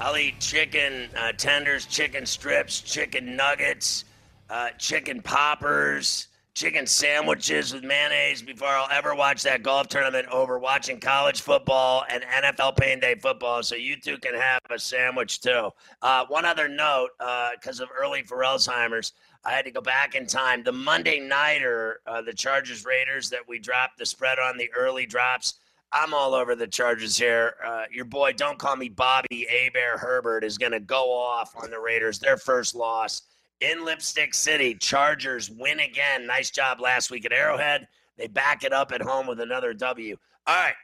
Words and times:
I'll 0.00 0.16
eat 0.16 0.40
chicken 0.40 1.10
uh, 1.14 1.32
tenders, 1.32 1.84
chicken 1.84 2.24
strips, 2.24 2.80
chicken 2.80 3.36
nuggets, 3.36 4.06
uh, 4.48 4.70
chicken 4.78 5.20
poppers, 5.20 6.28
chicken 6.54 6.86
sandwiches 6.86 7.74
with 7.74 7.84
mayonnaise 7.84 8.40
before 8.40 8.68
I'll 8.68 8.88
ever 8.90 9.14
watch 9.14 9.42
that 9.42 9.62
golf 9.62 9.88
tournament 9.88 10.26
over 10.28 10.58
watching 10.58 11.00
college 11.00 11.42
football 11.42 12.04
and 12.08 12.22
NFL 12.22 12.78
Pain 12.78 12.98
Day 12.98 13.14
football. 13.16 13.62
So 13.62 13.74
you 13.74 13.94
two 14.00 14.16
can 14.16 14.34
have 14.34 14.60
a 14.70 14.78
sandwich 14.78 15.42
too. 15.42 15.68
Uh, 16.00 16.24
one 16.28 16.46
other 16.46 16.66
note 16.66 17.10
because 17.52 17.80
of 17.80 17.90
early 17.94 18.22
for 18.22 18.38
Alzheimer's. 18.38 19.12
I 19.44 19.50
had 19.50 19.66
to 19.66 19.70
go 19.70 19.82
back 19.82 20.14
in 20.14 20.24
time. 20.24 20.62
The 20.64 20.72
Monday 20.72 21.20
nighter, 21.20 22.00
uh, 22.06 22.22
the 22.22 22.32
Chargers 22.32 22.86
Raiders 22.86 23.28
that 23.28 23.46
we 23.46 23.58
dropped 23.58 23.98
the 23.98 24.06
spread 24.06 24.38
on 24.38 24.56
the 24.56 24.70
early 24.74 25.04
drops. 25.04 25.60
I'm 25.92 26.14
all 26.14 26.34
over 26.34 26.54
the 26.54 26.66
Chargers 26.66 27.16
here. 27.16 27.54
Uh, 27.64 27.84
your 27.92 28.04
boy, 28.04 28.32
don't 28.32 28.58
call 28.58 28.76
me 28.76 28.88
Bobby 28.88 29.46
Abear 29.50 29.98
Herbert, 29.98 30.44
is 30.44 30.56
going 30.56 30.72
to 30.72 30.80
go 30.80 31.12
off 31.12 31.52
on 31.60 31.70
the 31.70 31.80
Raiders. 31.80 32.18
Their 32.18 32.36
first 32.36 32.74
loss 32.74 33.22
in 33.60 33.84
Lipstick 33.84 34.32
City. 34.34 34.74
Chargers 34.74 35.50
win 35.50 35.80
again. 35.80 36.26
Nice 36.26 36.50
job 36.50 36.80
last 36.80 37.10
week 37.10 37.26
at 37.26 37.32
Arrowhead. 37.32 37.88
They 38.16 38.28
back 38.28 38.62
it 38.62 38.72
up 38.72 38.92
at 38.92 39.02
home 39.02 39.26
with 39.26 39.40
another 39.40 39.74
W. 39.74 40.16
All 40.46 40.56
right. 40.56 40.74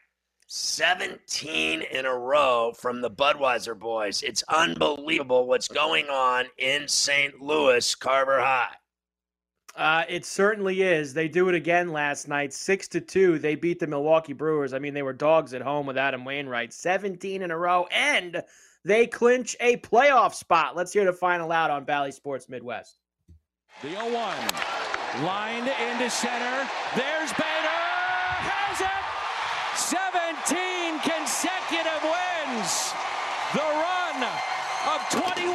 17 0.48 1.82
in 1.82 2.06
a 2.06 2.16
row 2.16 2.72
from 2.76 3.00
the 3.00 3.10
Budweiser 3.10 3.78
boys. 3.78 4.22
It's 4.22 4.44
unbelievable 4.48 5.46
what's 5.46 5.68
going 5.68 6.06
on 6.06 6.46
in 6.58 6.86
St. 6.86 7.40
Louis, 7.40 7.94
Carver 7.96 8.40
High. 8.40 8.74
Uh, 9.76 10.04
it 10.08 10.24
certainly 10.24 10.82
is. 10.82 11.12
They 11.12 11.28
do 11.28 11.50
it 11.50 11.54
again 11.54 11.92
last 11.92 12.28
night, 12.28 12.54
six 12.54 12.88
to 12.88 13.00
two. 13.00 13.38
They 13.38 13.54
beat 13.56 13.78
the 13.78 13.86
Milwaukee 13.86 14.32
Brewers. 14.32 14.72
I 14.72 14.78
mean, 14.78 14.94
they 14.94 15.02
were 15.02 15.12
dogs 15.12 15.52
at 15.52 15.60
home 15.60 15.86
with 15.86 15.98
Adam 15.98 16.24
Wainwright, 16.24 16.72
seventeen 16.72 17.42
in 17.42 17.50
a 17.50 17.58
row, 17.58 17.86
and 17.92 18.42
they 18.84 19.06
clinch 19.06 19.54
a 19.60 19.76
playoff 19.78 20.32
spot. 20.32 20.76
Let's 20.76 20.92
hear 20.92 21.04
the 21.04 21.12
final 21.12 21.52
out 21.52 21.70
on 21.70 21.84
Bally 21.84 22.12
Sports 22.12 22.48
Midwest. 22.48 22.96
The 23.82 23.90
0 23.90 24.04
1 24.04 24.12
lined 25.24 25.68
into 25.68 26.08
center. 26.08 26.68
There's 26.96 27.32
Bader. 27.34 27.82
Has 28.48 28.80
it. 28.80 29.04
17 29.76 31.00
consecutive 31.04 32.00
wins. 32.00 32.94
The 33.52 33.60
run 33.60 34.24
of 34.88 35.02
21. 35.12 35.52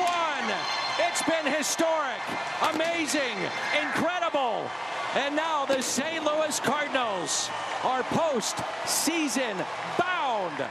It's 1.00 1.24
been 1.24 1.46
historic, 1.52 2.22
amazing, 2.70 3.38
incredible. 3.82 4.70
And 5.16 5.36
now 5.36 5.66
the 5.66 5.82
St. 5.82 6.24
Louis 6.24 6.60
Cardinals 6.60 7.50
are 7.84 8.04
post-season 8.04 9.58
bound. 9.98 10.64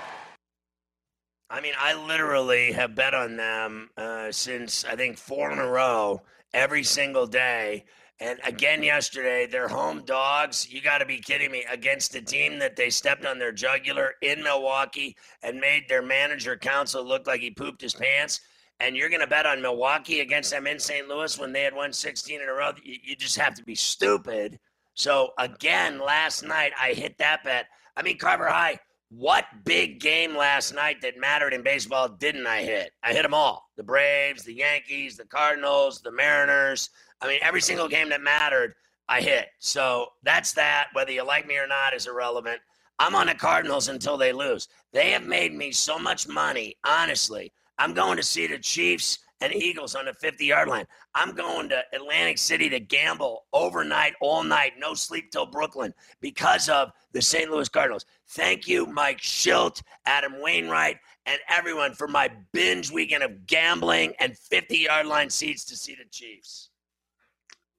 I 1.51 1.61
mean, 1.61 1.75
I 1.79 1.95
literally 2.07 2.73
have 2.73 2.95
bet 2.95 3.13
on 3.13 3.37
them 3.37 3.91
uh, 3.97 4.31
since 4.31 4.85
I 4.85 4.95
think 4.95 5.19
four 5.19 5.51
in 5.51 5.59
a 5.59 5.67
row, 5.67 6.23
every 6.55 6.85
single 6.85 7.27
day. 7.27 7.85
And 8.21 8.39
again 8.45 8.83
yesterday, 8.83 9.47
they're 9.47 9.69
home 9.69 10.03
dogs. 10.05 10.71
You 10.71 10.81
got 10.83 10.99
to 10.99 11.07
be 11.07 11.19
kidding 11.19 11.51
me. 11.51 11.65
Against 11.71 12.15
a 12.15 12.23
team 12.23 12.59
that 12.59 12.77
they 12.77 12.91
stepped 12.91 13.25
on 13.25 13.39
their 13.39 13.53
jugular 13.53 14.13
in 14.21 14.43
Milwaukee 14.43 15.17
and 15.43 15.59
made 15.59 15.89
their 15.89 16.03
manager 16.03 16.57
Counsell 16.57 17.05
look 17.05 17.27
like 17.27 17.41
he 17.41 17.51
pooped 17.51 17.81
his 17.81 17.95
pants. 17.95 18.41
And 18.81 18.97
you're 18.97 19.11
going 19.11 19.21
to 19.21 19.27
bet 19.27 19.47
on 19.47 19.61
Milwaukee 19.61 20.21
against 20.21 20.51
them 20.51 20.67
in 20.67 20.79
St. 20.79 21.07
Louis 21.07 21.39
when 21.39 21.53
they 21.53 21.63
had 21.63 21.75
won 21.75 21.93
16 21.93 22.41
in 22.41 22.49
a 22.49 22.53
row. 22.53 22.73
You, 22.83 22.97
you 23.03 23.17
just 23.17 23.37
have 23.39 23.55
to 23.55 23.65
be 23.65 23.75
stupid. 23.75 24.59
So 24.95 25.33
again, 25.39 25.99
last 25.99 26.43
night 26.43 26.73
I 26.81 26.93
hit 26.93 27.19
that 27.19 27.45
bet. 27.45 27.67
I 27.97 28.03
mean, 28.03 28.19
Carver 28.19 28.49
High, 28.49 28.79
what 29.11 29.45
big 29.65 30.01
game 30.01 30.37
last 30.37 30.75
night 30.75 31.01
that 31.03 31.19
mattered 31.19 31.53
in 31.53 31.63
baseball 31.63 32.09
didn't 32.09 32.47
I 32.47 32.63
hit? 32.63 32.93
I 33.03 33.13
hit 33.13 33.23
them 33.23 33.35
all 33.35 33.69
the 33.77 33.83
Braves, 33.83 34.45
the 34.45 34.55
Yankees, 34.55 35.17
the 35.17 35.25
Cardinals, 35.25 36.01
the 36.01 36.13
Mariners. 36.13 36.91
I 37.21 37.27
mean, 37.27 37.41
every 37.43 37.61
single 37.61 37.89
game 37.89 38.09
that 38.11 38.21
mattered, 38.21 38.75
I 39.09 39.21
hit. 39.21 39.49
So 39.59 40.07
that's 40.23 40.53
that. 40.53 40.89
Whether 40.93 41.11
you 41.11 41.25
like 41.25 41.47
me 41.47 41.59
or 41.59 41.67
not 41.67 41.95
is 41.95 42.07
irrelevant. 42.07 42.61
I'm 43.01 43.15
on 43.15 43.27
the 43.27 43.35
Cardinals 43.35 43.89
until 43.89 44.17
they 44.17 44.33
lose. 44.33 44.69
They 44.93 45.11
have 45.11 45.25
made 45.25 45.55
me 45.55 45.73
so 45.73 45.99
much 45.99 46.29
money, 46.29 46.77
honestly. 46.85 47.53
I'm 47.81 47.95
going 47.95 48.19
to 48.19 48.23
see 48.23 48.47
the 48.47 48.59
Chiefs 48.59 49.21
and 49.41 49.55
Eagles 49.55 49.95
on 49.95 50.05
the 50.05 50.13
50 50.13 50.45
yard 50.45 50.69
line. 50.69 50.85
I'm 51.15 51.35
going 51.35 51.71
to 51.71 51.83
Atlantic 51.95 52.37
City 52.37 52.69
to 52.69 52.79
gamble 52.79 53.47
overnight, 53.55 54.13
all 54.21 54.45
night, 54.45 54.75
no 54.79 54.93
sleep 54.93 55.31
till 55.31 55.47
Brooklyn 55.47 55.95
because 56.21 56.69
of 56.69 56.91
the 57.13 57.23
St. 57.23 57.51
Louis 57.51 57.71
Cardinals. 57.71 58.05
Thank 58.29 58.69
you, 58.69 58.85
Mike 58.85 59.23
Shildt, 59.23 59.83
Adam 60.05 60.43
Wainwright, 60.43 60.99
and 61.25 61.41
everyone 61.49 61.95
for 61.95 62.07
my 62.07 62.31
binge 62.53 62.91
weekend 62.91 63.23
of 63.23 63.47
gambling 63.47 64.13
and 64.21 64.37
50 64.37 64.77
yard 64.77 65.07
line 65.07 65.31
seats 65.31 65.65
to 65.65 65.75
see 65.75 65.95
the 65.95 66.05
Chiefs. 66.11 66.69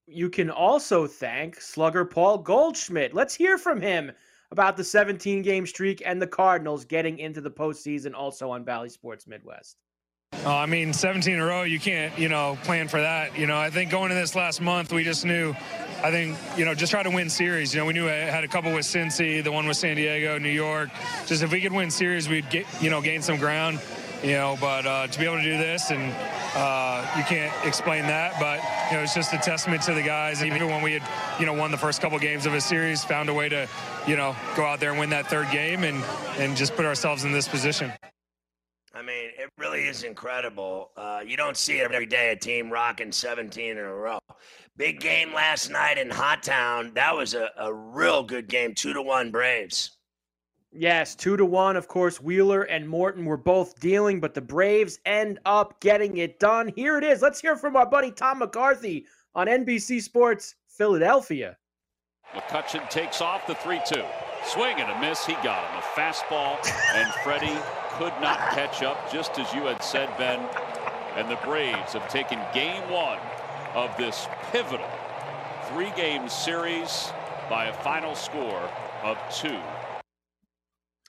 You 0.08 0.32
can 0.32 0.50
also 0.50 1.06
thank 1.06 1.62
slugger 1.62 2.06
Paul 2.06 2.40
Goldschmidt. 2.40 3.14
Let's 3.14 3.36
hear 3.36 3.60
from 3.60 3.80
him 3.80 4.12
about 4.50 4.78
the 4.78 4.84
17 4.84 5.44
game 5.44 5.68
streak 5.68 6.02
and 6.04 6.20
the 6.20 6.26
Cardinals 6.26 6.86
getting 6.86 7.20
into 7.20 7.40
the 7.40 7.52
postseason 7.52 8.16
also 8.16 8.50
on 8.50 8.64
Bally 8.64 8.90
Sports 8.90 9.28
Midwest. 9.28 9.78
Oh, 10.44 10.50
I 10.50 10.66
mean, 10.66 10.92
17 10.92 11.36
in 11.36 11.40
a 11.40 11.46
row, 11.46 11.62
you 11.62 11.80
can't, 11.80 12.18
you 12.18 12.28
know, 12.28 12.58
plan 12.64 12.88
for 12.88 13.00
that. 13.00 13.38
You 13.38 13.46
know, 13.46 13.58
I 13.58 13.70
think 13.70 13.92
going 13.92 14.06
into 14.06 14.16
this 14.16 14.36
last 14.36 14.60
month, 14.60 14.92
we 14.92 15.04
just 15.04 15.24
knew, 15.24 15.54
I 16.04 16.10
think, 16.10 16.36
you 16.58 16.66
know, 16.66 16.74
just 16.74 16.92
try 16.92 17.04
to 17.04 17.12
win 17.12 17.30
series. 17.30 17.76
You 17.76 17.82
know, 17.82 17.86
we 17.86 17.94
knew 17.94 18.08
I 18.08 18.14
had 18.14 18.44
a 18.44 18.48
couple 18.48 18.74
with 18.74 18.86
Cincy, 18.86 19.44
the 19.44 19.52
one 19.52 19.68
with 19.68 19.78
San 19.78 19.98
Diego, 19.98 20.40
New 20.40 20.50
York. 20.50 20.90
Just 21.28 21.44
if 21.44 21.52
we 21.52 21.62
could 21.62 21.74
win 21.74 21.92
series, 21.92 22.28
we'd 22.28 22.50
get, 22.50 22.66
you 22.82 22.90
know, 22.90 23.02
gain 23.02 23.22
some 23.22 23.38
ground. 23.38 23.80
You 24.24 24.34
know, 24.34 24.58
but 24.60 24.86
uh, 24.86 25.08
to 25.08 25.20
be 25.20 25.26
able 25.26 25.38
to 25.38 25.44
do 25.44 25.58
this, 25.58 25.90
and 25.90 26.14
uh, 26.56 27.04
you 27.18 27.24
can't 27.24 27.52
explain 27.66 28.04
that, 28.04 28.40
but 28.40 28.60
you 28.92 28.98
know, 28.98 29.02
it's 29.02 29.16
just 29.16 29.34
a 29.34 29.40
testament 29.40 29.82
to 29.84 29.96
the 29.96 30.04
guys. 30.04 30.44
Even 30.44 30.68
when 30.68 30.84
we 30.84 30.94
had, 30.94 31.02
you 31.40 31.48
know, 31.48 31.54
won 31.54 31.72
the 31.72 31.78
first 31.78 32.02
couple 32.02 32.20
games 32.20 32.46
of 32.46 32.54
a 32.54 32.62
series, 32.62 33.04
found 33.04 33.30
a 33.30 33.34
way 33.34 33.50
to, 33.50 33.68
you 34.06 34.16
know, 34.16 34.36
go 34.56 34.64
out 34.64 34.80
there 34.80 34.92
and 34.92 35.00
win 35.00 35.10
that 35.10 35.26
third 35.26 35.50
game, 35.50 35.84
and 35.84 36.04
and 36.38 36.56
just 36.56 36.76
put 36.76 36.86
ourselves 36.86 37.24
in 37.24 37.32
this 37.32 37.48
position. 37.48 37.92
I 38.94 39.02
mean, 39.02 39.32
it 39.38 39.50
really 39.58 39.88
is 39.88 40.04
incredible. 40.04 40.92
Uh, 40.98 41.22
you 41.26 41.38
don't 41.38 41.56
see 41.56 41.80
it 41.80 41.92
every 41.92 42.06
day, 42.06 42.32
a 42.32 42.36
team 42.36 42.70
rocking 42.70 43.12
17 43.12 43.72
in 43.72 43.78
a 43.78 43.94
row. 43.94 44.20
Big 44.76 45.00
game 45.00 45.34
last 45.34 45.70
night 45.70 45.98
in 45.98 46.10
Hot 46.10 46.44
Town. 46.44 46.92
That 46.94 47.16
was 47.16 47.34
a, 47.34 47.50
a 47.58 47.74
real 47.74 48.22
good 48.24 48.48
game, 48.48 48.74
two 48.76 48.94
to 48.94 49.02
one 49.02 49.32
Braves. 49.32 49.98
Yes, 50.74 51.16
two 51.16 51.38
to 51.38 51.46
one. 51.46 51.76
Of 51.78 51.88
course, 51.88 52.22
Wheeler 52.22 52.64
and 52.64 52.88
Morton 52.88 53.26
were 53.26 53.38
both 53.38 53.80
dealing, 53.80 54.20
but 54.20 54.34
the 54.34 54.42
Braves 54.42 55.00
end 55.06 55.40
up 55.46 55.80
getting 55.82 56.18
it 56.18 56.40
done. 56.40 56.72
Here 56.76 56.98
it 56.98 57.04
is. 57.04 57.22
Let's 57.22 57.40
hear 57.40 57.56
from 57.56 57.76
our 57.76 57.86
buddy 57.86 58.12
Tom 58.12 58.40
McCarthy 58.40 59.06
on 59.36 59.48
NBC 59.48 60.02
Sports 60.02 60.56
Philadelphia. 60.68 61.58
McCutcheon 62.34 62.90
takes 62.90 63.22
off 63.22 63.46
the 63.48 63.56
3 63.56 63.82
2. 63.86 64.04
Swing 64.46 64.78
and 64.80 64.92
a 64.92 65.00
miss. 65.00 65.26
He 65.26 65.34
got 65.36 65.70
him. 65.70 65.80
A 65.80 66.00
fastball, 66.00 66.58
and 66.96 67.14
Freddie 67.24 67.60
could 68.02 68.20
not 68.20 68.40
catch 68.50 68.82
up, 68.82 69.12
just 69.12 69.38
as 69.38 69.54
you 69.54 69.62
had 69.62 69.84
said, 69.84 70.10
Ben. 70.18 70.40
And 71.16 71.30
the 71.30 71.36
Braves 71.46 71.94
have 71.94 72.10
taken 72.10 72.40
game 72.52 72.82
one 72.90 73.20
of 73.76 73.96
this 73.96 74.28
pivotal 74.52 74.90
three 75.66 75.92
game 75.96 76.28
series 76.28 77.12
by 77.48 77.66
a 77.66 77.74
final 77.84 78.16
score 78.16 78.68
of 79.04 79.20
two. 79.32 79.60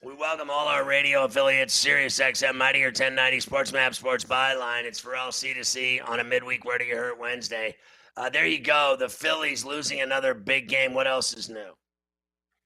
We 0.05 0.13
welcome 0.13 0.51
all 0.51 0.69
our 0.69 0.85
radio 0.85 1.25
affiliates, 1.25 1.73
Sirius 1.73 2.21
XM, 2.21 2.57
Mightier 2.57 2.89
1090, 2.89 3.41
Sports 3.41 3.73
Map, 3.73 3.95
Sports 3.95 4.25
Byline. 4.25 4.85
It's 4.85 5.01
for 5.01 5.13
C2C 5.13 6.07
on 6.07 6.21
a 6.21 6.25
midweek 6.25 6.67
Where 6.67 6.77
Do 6.77 6.85
You 6.85 6.97
Hurt 6.97 7.19
Wednesday. 7.19 7.75
Uh, 8.19 8.29
there 8.29 8.45
you 8.45 8.59
go. 8.59 8.97
The 8.99 9.09
Phillies 9.09 9.65
losing 9.65 10.03
another 10.03 10.35
big 10.35 10.69
game. 10.69 10.93
What 10.93 11.07
else 11.07 11.33
is 11.33 11.49
new? 11.49 11.73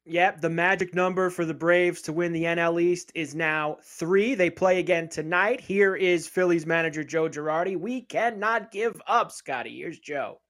Yep, 0.08 0.41
the 0.41 0.50
magic 0.50 0.94
number 0.94 1.31
for 1.31 1.44
the 1.44 1.53
Braves 1.53 2.03
to 2.03 2.12
win 2.12 2.32
the 2.32 2.44
NL 2.44 2.81
East 2.81 3.11
is 3.17 3.35
now 3.35 3.79
three. 3.82 4.37
They 4.37 4.50
play 4.50 4.79
again 4.79 5.08
tonight. 5.08 5.61
Here 5.61 5.97
is 5.97 6.29
Phillies 6.29 6.64
manager 6.64 7.03
Joe 7.03 7.29
Girardi. 7.29 7.76
We 7.76 8.03
cannot 8.03 8.70
give 8.70 9.03
up, 9.08 9.32
Scotty. 9.32 9.79
Here's 9.79 9.99
Joe. 9.99 10.41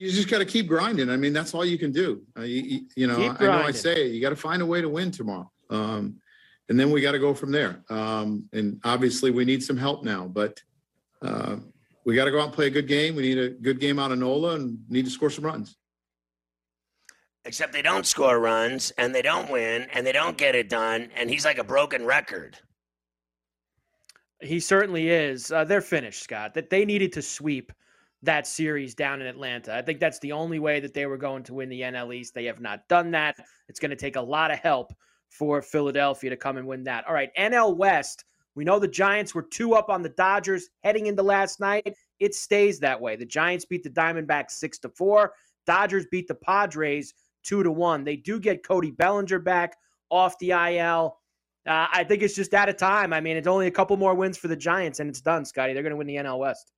You 0.00 0.10
just 0.10 0.28
got 0.28 0.38
to 0.38 0.44
keep 0.44 0.66
grinding. 0.66 1.08
I 1.08 1.16
mean, 1.16 1.32
that's 1.32 1.54
all 1.54 1.64
you 1.64 1.78
can 1.78 1.92
do. 1.92 2.22
Uh, 2.36 2.42
you, 2.42 2.80
you, 2.96 3.06
know, 3.06 3.36
I 3.38 3.44
know 3.44 3.52
I 3.52 3.70
say 3.70 4.08
you 4.08 4.20
got 4.20 4.30
to 4.30 4.36
find 4.36 4.60
a 4.60 4.66
way 4.66 4.80
to 4.80 4.88
win 4.88 5.12
tomorrow. 5.12 5.48
Um, 5.70 6.16
and 6.68 6.78
then 6.78 6.90
we 6.90 7.00
got 7.00 7.12
to 7.12 7.20
go 7.20 7.32
from 7.32 7.52
there. 7.52 7.84
Um, 7.90 8.48
and 8.52 8.80
obviously, 8.82 9.30
we 9.30 9.44
need 9.44 9.62
some 9.62 9.76
help 9.76 10.02
now, 10.02 10.26
but 10.26 10.60
uh, 11.22 11.56
we 12.04 12.16
got 12.16 12.24
to 12.24 12.32
go 12.32 12.40
out 12.40 12.46
and 12.46 12.52
play 12.52 12.66
a 12.66 12.70
good 12.70 12.88
game. 12.88 13.14
We 13.14 13.22
need 13.22 13.38
a 13.38 13.50
good 13.50 13.78
game 13.78 14.00
out 14.00 14.10
of 14.10 14.18
Nola 14.18 14.56
and 14.56 14.78
need 14.88 15.04
to 15.04 15.12
score 15.12 15.30
some 15.30 15.44
runs. 15.44 15.76
Except 17.46 17.72
they 17.72 17.82
don't 17.82 18.06
score 18.06 18.40
runs 18.40 18.90
and 18.92 19.14
they 19.14 19.22
don't 19.22 19.50
win 19.50 19.86
and 19.92 20.06
they 20.06 20.12
don't 20.12 20.38
get 20.38 20.54
it 20.54 20.68
done. 20.68 21.10
And 21.14 21.28
he's 21.28 21.44
like 21.44 21.58
a 21.58 21.64
broken 21.64 22.04
record. 22.04 22.58
He 24.40 24.60
certainly 24.60 25.10
is. 25.10 25.52
Uh, 25.52 25.64
they're 25.64 25.80
finished, 25.80 26.22
Scott. 26.22 26.54
That 26.54 26.70
they 26.70 26.84
needed 26.84 27.12
to 27.14 27.22
sweep 27.22 27.72
that 28.22 28.46
series 28.46 28.94
down 28.94 29.20
in 29.20 29.26
Atlanta. 29.26 29.74
I 29.74 29.82
think 29.82 30.00
that's 30.00 30.18
the 30.20 30.32
only 30.32 30.58
way 30.58 30.80
that 30.80 30.94
they 30.94 31.06
were 31.06 31.18
going 31.18 31.42
to 31.44 31.54
win 31.54 31.68
the 31.68 31.82
NL 31.82 32.14
East. 32.14 32.34
They 32.34 32.44
have 32.46 32.60
not 32.60 32.88
done 32.88 33.10
that. 33.12 33.36
It's 33.68 33.80
going 33.80 33.90
to 33.90 33.96
take 33.96 34.16
a 34.16 34.20
lot 34.20 34.50
of 34.50 34.58
help 34.58 34.92
for 35.28 35.60
Philadelphia 35.60 36.30
to 36.30 36.36
come 36.36 36.56
and 36.56 36.66
win 36.66 36.84
that. 36.84 37.06
All 37.06 37.14
right, 37.14 37.30
NL 37.38 37.76
West. 37.76 38.24
We 38.54 38.64
know 38.64 38.78
the 38.78 38.88
Giants 38.88 39.34
were 39.34 39.42
two 39.42 39.74
up 39.74 39.90
on 39.90 40.02
the 40.02 40.10
Dodgers 40.10 40.68
heading 40.82 41.06
into 41.06 41.22
last 41.22 41.58
night. 41.58 41.94
It 42.20 42.34
stays 42.34 42.78
that 42.80 43.00
way. 43.00 43.16
The 43.16 43.26
Giants 43.26 43.64
beat 43.64 43.82
the 43.82 43.90
Diamondbacks 43.90 44.52
six 44.52 44.78
to 44.80 44.88
four. 44.90 45.32
Dodgers 45.66 46.06
beat 46.10 46.28
the 46.28 46.36
Padres 46.36 47.14
two 47.44 47.62
to 47.62 47.70
one. 47.70 48.04
They 48.04 48.16
do 48.16 48.40
get 48.40 48.66
Cody 48.66 48.90
Bellinger 48.90 49.38
back 49.38 49.76
off 50.10 50.38
the 50.38 50.50
IL. 50.50 51.18
Uh, 51.66 51.86
I 51.92 52.04
think 52.04 52.22
it's 52.22 52.34
just 52.34 52.52
out 52.52 52.68
of 52.68 52.76
time. 52.76 53.12
I 53.12 53.20
mean, 53.20 53.36
it's 53.36 53.46
only 53.46 53.66
a 53.66 53.70
couple 53.70 53.96
more 53.96 54.14
wins 54.14 54.36
for 54.36 54.48
the 54.48 54.56
Giants, 54.56 55.00
and 55.00 55.08
it's 55.08 55.20
done, 55.20 55.44
Scotty. 55.44 55.72
They're 55.72 55.82
going 55.82 55.92
to 55.92 55.96
win 55.96 56.06
the 56.06 56.16
NL 56.16 56.38
West. 56.38 56.72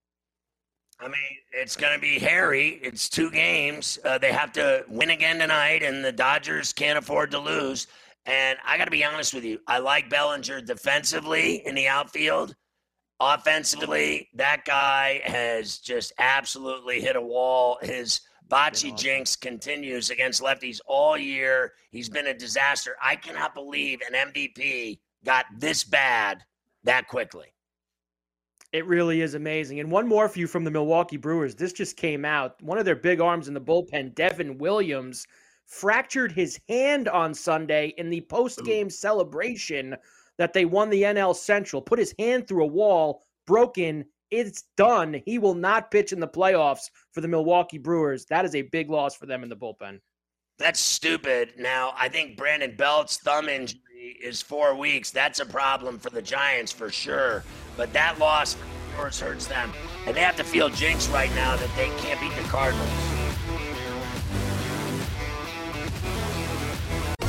I 1.01 1.09
mean, 1.09 1.15
it's 1.53 1.77
going 1.77 1.93
to 1.93 2.01
be 2.01 2.19
hairy. 2.19 2.81
It's 2.83 3.09
two 3.09 3.31
games. 3.31 3.99
Uh, 4.05 4.17
they 4.19 4.33
have 4.33 4.53
to 4.53 4.85
win 4.89 5.11
again 5.11 5.39
tonight, 5.39 5.83
and 5.83 6.05
the 6.05 6.13
Dodgers 6.13 6.73
can't 6.73 6.99
afford 6.99 7.31
to 7.33 7.39
lose. 7.39 7.87
And 8.25 8.59
I 8.65 8.79
got 8.79 8.87
to 8.87 8.91
be 8.91 9.05
honest 9.05 9.35
with 9.35 9.45
you. 9.45 9.61
I 9.67 9.79
like 9.79 10.09
Bellinger 10.09 10.61
defensively 10.63 11.67
in 11.67 11.75
the 11.75 11.87
outfield. 11.87 12.55
Offensively, 13.21 14.29
that 14.35 14.65
guy 14.65 15.21
has 15.25 15.79
just 15.79 16.13
absolutely 16.19 17.01
hit 17.01 17.17
a 17.17 17.21
wall. 17.21 17.79
His 17.83 18.21
bocce 18.49 18.87
awesome. 18.87 18.97
jinx 18.97 19.37
continues 19.37 20.11
against 20.11 20.43
lefties 20.43 20.81
all 20.87 21.17
year. 21.17 21.73
He's 21.91 22.09
been 22.09 22.29
a 22.29 22.35
disaster. 22.35 22.97
I 23.03 23.17
cannot 23.17 23.55
believe 23.55 24.01
an 24.03 24.33
MVP 24.33 24.99
got 25.25 25.47
this 25.59 25.85
bad 25.85 26.45
that 26.85 27.09
quickly. 27.09 27.47
It 28.73 28.87
really 28.87 29.23
is 29.23 29.35
amazing. 29.35 29.81
And 29.81 29.91
one 29.91 30.07
more 30.07 30.29
for 30.29 30.39
you 30.39 30.47
from 30.47 30.65
the 30.65 30.71
Milwaukee 30.71 31.17
Brewers. 31.17 31.55
This 31.55 31.73
just 31.73 31.97
came 31.97 32.25
out. 32.25 32.61
One 32.63 32.79
of 32.79 32.85
their 32.85 32.97
big 32.97 33.21
arms 33.21 33.49
in 33.49 33.55
the 33.55 33.61
bullpen, 33.61 34.15
Devin 34.15 34.59
Williams, 34.59 35.27
fractured 35.67 36.33
his 36.33 36.61
hand 36.69 37.09
on 37.09 37.35
Sunday 37.35 37.95
in 37.97 38.11
the 38.11 38.21
post-game 38.23 38.91
celebration 38.91 39.97
that 40.39 40.53
they 40.53 40.65
won 40.65 40.91
the 40.91 41.03
NL 41.03 41.35
Central. 41.35 41.81
Put 41.83 41.99
his 41.99 42.15
hand 42.19 42.47
through 42.47 42.65
a 42.65 42.69
wall, 42.69 43.23
broken. 43.47 44.05
It's 44.31 44.65
done. 44.77 45.23
He 45.25 45.39
will 45.39 45.55
not 45.55 45.91
pitch 45.91 46.13
in 46.13 46.21
the 46.21 46.29
playoffs 46.29 46.91
for 47.13 47.21
the 47.21 47.29
Milwaukee 47.29 47.79
Brewers. 47.79 48.27
That 48.27 48.45
is 48.45 48.55
a 48.55 48.63
big 48.63 48.91
loss 48.91 49.15
for 49.15 49.27
them 49.27 49.43
in 49.43 49.49
the 49.49 49.57
bullpen. 49.57 50.01
That's 50.59 50.81
stupid. 50.81 51.53
Now, 51.59 51.93
I 51.97 52.09
think 52.09 52.37
Brandon 52.37 52.75
Belt's 52.77 53.19
thumb 53.19 53.49
injury 53.49 53.81
is 54.23 54.41
four 54.41 54.75
weeks. 54.75 55.11
That's 55.11 55.41
a 55.41 55.47
problem 55.47 55.99
for 55.99 56.11
the 56.11 56.23
Giants 56.23 56.73
for 56.73 56.91
sure. 56.91 57.45
But 57.77 57.93
that 57.93 58.19
loss 58.19 58.55
for 58.55 58.65
the 58.65 58.97
Brewers 58.97 59.21
hurts 59.21 59.47
them. 59.47 59.73
And 60.07 60.17
they 60.17 60.21
have 60.21 60.37
to 60.37 60.45
feel 60.45 60.71
jinxed 60.71 61.11
right 61.11 61.33
now 61.35 61.57
that 61.57 61.71
they 61.77 61.89
can't 61.99 62.19
beat 62.21 62.35
the 62.43 62.49
Cardinals. 62.49 63.06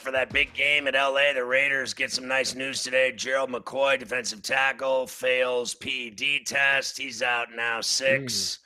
for 0.00 0.10
that 0.10 0.32
big 0.32 0.52
game 0.54 0.86
at 0.86 0.94
LA. 0.94 1.32
The 1.34 1.44
Raiders 1.44 1.94
get 1.94 2.12
some 2.12 2.28
nice 2.28 2.54
news 2.54 2.82
today. 2.82 3.12
Gerald 3.12 3.50
McCoy, 3.50 3.98
defensive 3.98 4.42
tackle, 4.42 5.06
fails 5.06 5.74
PED 5.74 6.46
test. 6.46 6.98
He's 6.98 7.22
out 7.22 7.48
now 7.54 7.80
six. 7.80 8.32
Mm. 8.34 8.58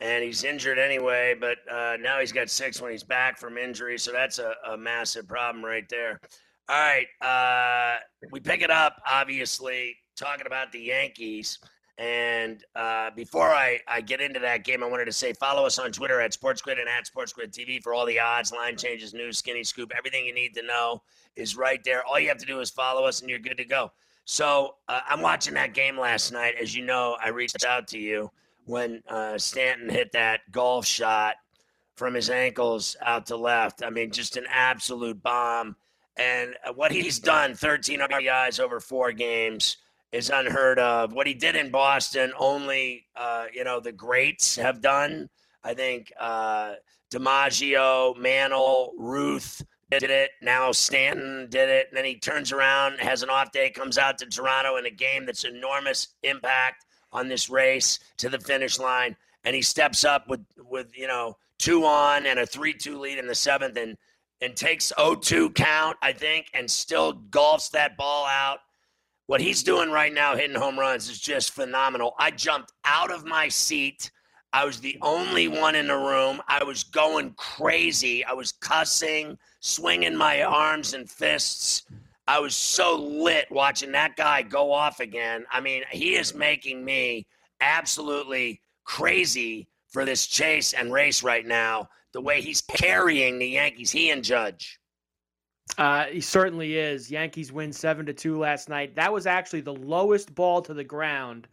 And 0.00 0.24
he's 0.24 0.44
injured 0.44 0.78
anyway, 0.78 1.34
but 1.38 1.58
uh, 1.70 1.96
now 2.00 2.20
he's 2.20 2.30
got 2.30 2.48
six 2.50 2.80
when 2.80 2.92
he's 2.92 3.02
back 3.02 3.38
from 3.38 3.58
injury. 3.58 3.98
So 3.98 4.12
that's 4.12 4.38
a, 4.38 4.54
a 4.70 4.76
massive 4.76 5.26
problem 5.26 5.64
right 5.64 5.88
there. 5.88 6.20
All 6.68 6.78
right. 6.78 7.06
Uh, 7.20 7.98
we 8.30 8.40
pick 8.40 8.62
it 8.62 8.70
up, 8.70 9.02
obviously, 9.10 9.96
talking 10.16 10.46
about 10.46 10.70
the 10.70 10.80
Yankees. 10.80 11.58
And 11.98 12.62
uh, 12.76 13.10
before 13.16 13.48
I, 13.48 13.80
I 13.88 14.00
get 14.00 14.20
into 14.20 14.38
that 14.40 14.62
game, 14.62 14.84
I 14.84 14.86
wanted 14.86 15.06
to 15.06 15.12
say 15.12 15.32
follow 15.32 15.66
us 15.66 15.80
on 15.80 15.90
Twitter 15.90 16.20
at 16.20 16.32
SportsGrid 16.32 16.78
and 16.78 16.88
at 16.88 17.10
SportsGrid 17.12 17.50
TV 17.50 17.82
for 17.82 17.92
all 17.92 18.06
the 18.06 18.20
odds, 18.20 18.52
line 18.52 18.76
changes, 18.76 19.12
news, 19.12 19.38
skinny 19.38 19.64
scoop. 19.64 19.90
Everything 19.98 20.24
you 20.24 20.32
need 20.32 20.54
to 20.54 20.62
know 20.62 21.02
is 21.34 21.56
right 21.56 21.82
there. 21.84 22.04
All 22.04 22.20
you 22.20 22.28
have 22.28 22.38
to 22.38 22.46
do 22.46 22.60
is 22.60 22.70
follow 22.70 23.04
us, 23.04 23.20
and 23.20 23.28
you're 23.28 23.40
good 23.40 23.56
to 23.56 23.64
go. 23.64 23.90
So 24.26 24.76
uh, 24.88 25.00
I'm 25.08 25.22
watching 25.22 25.54
that 25.54 25.74
game 25.74 25.98
last 25.98 26.32
night. 26.32 26.54
As 26.60 26.72
you 26.76 26.84
know, 26.84 27.16
I 27.22 27.30
reached 27.30 27.64
out 27.64 27.88
to 27.88 27.98
you 27.98 28.30
when 28.66 29.02
uh, 29.08 29.36
Stanton 29.36 29.88
hit 29.88 30.12
that 30.12 30.40
golf 30.52 30.86
shot 30.86 31.34
from 31.96 32.14
his 32.14 32.30
ankles 32.30 32.96
out 33.04 33.26
to 33.26 33.36
left. 33.36 33.82
I 33.82 33.90
mean, 33.90 34.12
just 34.12 34.36
an 34.36 34.44
absolute 34.48 35.20
bomb. 35.20 35.74
And 36.16 36.54
what 36.74 36.92
he's 36.92 37.18
done 37.18 37.54
13 37.54 38.00
RBIs 38.00 38.60
over 38.60 38.78
four 38.78 39.10
games 39.10 39.78
is 40.12 40.30
unheard 40.30 40.78
of. 40.78 41.12
What 41.12 41.26
he 41.26 41.34
did 41.34 41.56
in 41.56 41.70
Boston, 41.70 42.32
only 42.38 43.06
uh, 43.16 43.46
you 43.52 43.64
know 43.64 43.80
the 43.80 43.92
greats 43.92 44.56
have 44.56 44.80
done. 44.80 45.28
I 45.64 45.74
think 45.74 46.12
uh, 46.18 46.74
DiMaggio, 47.12 48.16
Mantle, 48.16 48.92
Ruth 48.98 49.62
did 49.90 50.04
it. 50.04 50.30
Now 50.42 50.72
Stanton 50.72 51.48
did 51.50 51.68
it. 51.68 51.88
And 51.88 51.96
then 51.96 52.04
he 52.04 52.16
turns 52.16 52.52
around, 52.52 53.00
has 53.00 53.22
an 53.22 53.30
off 53.30 53.52
day, 53.52 53.70
comes 53.70 53.98
out 53.98 54.18
to 54.18 54.26
Toronto 54.26 54.76
in 54.76 54.86
a 54.86 54.90
game 54.90 55.26
that's 55.26 55.44
enormous 55.44 56.08
impact 56.22 56.84
on 57.12 57.28
this 57.28 57.48
race 57.48 57.98
to 58.18 58.28
the 58.28 58.38
finish 58.38 58.78
line, 58.78 59.16
and 59.44 59.56
he 59.56 59.62
steps 59.62 60.04
up 60.04 60.28
with 60.28 60.44
with 60.58 60.96
you 60.96 61.06
know 61.06 61.36
two 61.58 61.84
on 61.84 62.26
and 62.26 62.38
a 62.38 62.46
three 62.46 62.72
two 62.72 62.98
lead 62.98 63.18
in 63.18 63.26
the 63.26 63.34
seventh, 63.34 63.76
and 63.76 63.96
and 64.40 64.54
takes 64.54 64.92
0-2 64.96 65.52
count, 65.54 65.96
I 66.00 66.12
think, 66.12 66.46
and 66.54 66.70
still 66.70 67.14
golfs 67.30 67.72
that 67.72 67.96
ball 67.96 68.24
out 68.24 68.58
what 69.28 69.42
he's 69.42 69.62
doing 69.62 69.90
right 69.90 70.12
now, 70.12 70.34
hitting 70.34 70.56
home 70.56 70.78
runs, 70.78 71.10
is 71.10 71.20
just 71.20 71.50
phenomenal. 71.50 72.14
I 72.18 72.30
jumped 72.30 72.72
out 72.86 73.12
of 73.12 73.26
my 73.26 73.48
seat. 73.48 74.10
I 74.54 74.64
was 74.64 74.80
the 74.80 74.96
only 75.02 75.48
one 75.48 75.74
in 75.74 75.86
the 75.86 75.98
room. 75.98 76.40
I 76.48 76.64
was 76.64 76.82
going 76.82 77.34
crazy. 77.36 78.24
I 78.24 78.32
was 78.32 78.52
cussing, 78.52 79.36
swinging 79.60 80.16
my 80.16 80.42
arms 80.42 80.94
and 80.94 81.08
fists. 81.08 81.84
I 82.26 82.40
was 82.40 82.56
so 82.56 82.96
lit 82.96 83.46
watching 83.50 83.92
that 83.92 84.16
guy 84.16 84.40
go 84.40 84.72
off 84.72 84.98
again. 84.98 85.44
I 85.52 85.60
mean, 85.60 85.82
he 85.90 86.16
is 86.16 86.34
making 86.34 86.82
me 86.82 87.26
absolutely 87.60 88.62
crazy 88.84 89.68
for 89.88 90.06
this 90.06 90.26
chase 90.26 90.72
and 90.72 90.90
race 90.90 91.22
right 91.22 91.46
now. 91.46 91.90
The 92.14 92.22
way 92.22 92.40
he's 92.40 92.62
carrying 92.62 93.38
the 93.38 93.48
Yankees, 93.48 93.90
he 93.90 94.08
and 94.08 94.24
Judge. 94.24 94.80
Uh, 95.76 96.06
he 96.06 96.20
certainly 96.20 96.76
is. 96.76 97.10
Yankees 97.10 97.52
win 97.52 97.72
seven 97.72 98.06
to 98.06 98.12
two 98.12 98.38
last 98.38 98.68
night. 98.68 98.96
That 98.96 99.12
was 99.12 99.26
actually 99.26 99.60
the 99.60 99.74
lowest 99.74 100.34
ball 100.34 100.62
to 100.62 100.74
the 100.74 100.84
ground 100.84 101.46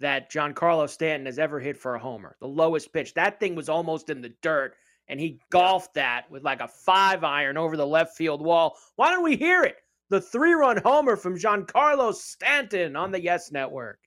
that 0.00 0.30
Giancarlo 0.30 0.88
Stanton 0.88 1.26
has 1.26 1.38
ever 1.38 1.58
hit 1.60 1.76
for 1.76 1.94
a 1.94 1.98
homer. 1.98 2.36
The 2.40 2.48
lowest 2.48 2.92
pitch. 2.92 3.14
That 3.14 3.40
thing 3.40 3.54
was 3.54 3.68
almost 3.68 4.10
in 4.10 4.20
the 4.20 4.34
dirt, 4.42 4.74
and 5.08 5.18
he 5.18 5.40
golfed 5.50 5.94
that 5.94 6.30
with 6.30 6.44
like 6.44 6.60
a 6.60 6.68
five 6.68 7.24
iron 7.24 7.56
over 7.56 7.76
the 7.76 7.86
left 7.86 8.16
field 8.16 8.42
wall. 8.42 8.76
Why 8.96 9.10
don't 9.10 9.24
we 9.24 9.36
hear 9.36 9.62
it? 9.62 9.76
The 10.10 10.20
three 10.20 10.52
run 10.52 10.76
homer 10.76 11.16
from 11.16 11.38
Giancarlo 11.38 12.14
Stanton 12.14 12.96
on 12.96 13.10
the 13.10 13.22
Yes 13.22 13.50
Network. 13.50 13.98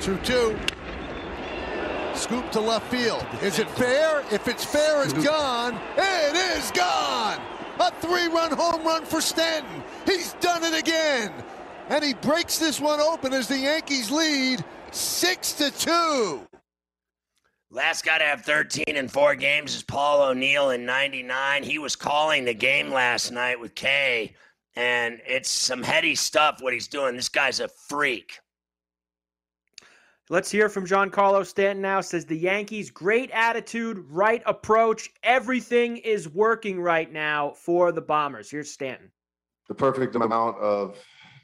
2 0.00 0.16
2. 0.18 0.58
Scoop 2.14 2.50
to 2.52 2.60
left 2.60 2.90
field. 2.90 3.24
Is 3.42 3.58
it 3.58 3.68
fair? 3.70 4.22
If 4.30 4.48
it's 4.48 4.64
fair, 4.64 5.02
it's 5.02 5.12
gone. 5.12 5.78
It 5.96 6.36
is 6.56 6.70
gone. 6.72 7.40
A 7.82 7.90
three-run 8.00 8.52
home 8.52 8.84
run 8.84 9.04
for 9.04 9.20
Stanton. 9.20 9.82
He's 10.06 10.34
done 10.34 10.62
it 10.62 10.78
again. 10.78 11.32
And 11.88 12.04
he 12.04 12.14
breaks 12.14 12.56
this 12.56 12.80
one 12.80 13.00
open 13.00 13.32
as 13.32 13.48
the 13.48 13.58
Yankees 13.58 14.08
lead 14.08 14.64
6 14.92 15.52
to 15.54 15.70
2. 15.72 16.46
Last 17.72 18.04
guy 18.04 18.18
to 18.18 18.24
have 18.24 18.42
13 18.42 18.84
in 18.86 19.08
four 19.08 19.34
games 19.34 19.74
is 19.74 19.82
Paul 19.82 20.22
O'Neill 20.22 20.70
in 20.70 20.86
99. 20.86 21.64
He 21.64 21.80
was 21.80 21.96
calling 21.96 22.44
the 22.44 22.54
game 22.54 22.92
last 22.92 23.32
night 23.32 23.58
with 23.58 23.74
Kay, 23.74 24.36
and 24.76 25.20
it's 25.26 25.50
some 25.50 25.82
heady 25.82 26.14
stuff 26.14 26.58
what 26.60 26.72
he's 26.72 26.86
doing. 26.86 27.16
This 27.16 27.28
guy's 27.28 27.58
a 27.58 27.66
freak. 27.66 28.38
Let's 30.32 30.50
hear 30.50 30.70
from 30.70 30.86
Giancarlo 30.86 31.44
Stanton 31.44 31.82
now. 31.82 32.00
Says 32.00 32.24
the 32.24 32.34
Yankees, 32.34 32.90
great 32.90 33.30
attitude, 33.32 33.98
right 34.08 34.42
approach. 34.46 35.10
Everything 35.22 35.98
is 35.98 36.26
working 36.26 36.80
right 36.80 37.12
now 37.12 37.50
for 37.50 37.92
the 37.92 38.00
Bombers. 38.00 38.50
Here's 38.50 38.70
Stanton. 38.70 39.12
The 39.68 39.74
perfect 39.74 40.14
amount 40.14 40.56
of, 40.56 40.96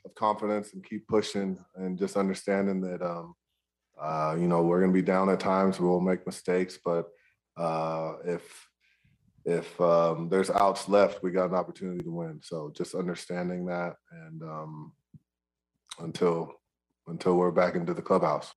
of 0.06 0.14
confidence 0.14 0.72
and 0.72 0.82
keep 0.82 1.06
pushing 1.06 1.58
and 1.74 1.98
just 1.98 2.16
understanding 2.16 2.80
that, 2.80 3.02
um, 3.02 3.34
uh, 4.00 4.34
you 4.40 4.48
know, 4.48 4.62
we're 4.62 4.80
going 4.80 4.90
to 4.90 4.98
be 4.98 5.04
down 5.04 5.28
at 5.28 5.38
times. 5.38 5.78
We'll 5.78 6.00
make 6.00 6.24
mistakes, 6.24 6.78
but 6.82 7.08
uh, 7.58 8.14
if 8.24 8.68
if 9.44 9.78
um, 9.82 10.30
there's 10.30 10.48
outs 10.48 10.88
left, 10.88 11.22
we 11.22 11.30
got 11.30 11.50
an 11.50 11.56
opportunity 11.56 12.02
to 12.04 12.10
win. 12.10 12.40
So 12.42 12.72
just 12.74 12.94
understanding 12.94 13.66
that, 13.66 13.96
and 14.10 14.42
um, 14.42 14.92
until 15.98 16.54
until 17.06 17.36
we're 17.36 17.50
back 17.50 17.74
into 17.74 17.92
the 17.92 18.00
clubhouse. 18.00 18.54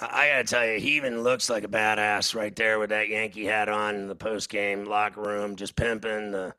I 0.00 0.28
gotta 0.28 0.44
tell 0.44 0.66
you, 0.66 0.80
he 0.80 0.96
even 0.96 1.22
looks 1.22 1.48
like 1.48 1.62
a 1.64 1.68
badass 1.68 2.34
right 2.34 2.54
there 2.54 2.78
with 2.78 2.90
that 2.90 3.08
Yankee 3.08 3.44
hat 3.44 3.68
on 3.68 3.94
in 3.94 4.08
the 4.08 4.16
post 4.16 4.48
game 4.48 4.84
locker 4.84 5.22
room, 5.22 5.56
just 5.56 5.76
pimping 5.76 6.32
the 6.32 6.54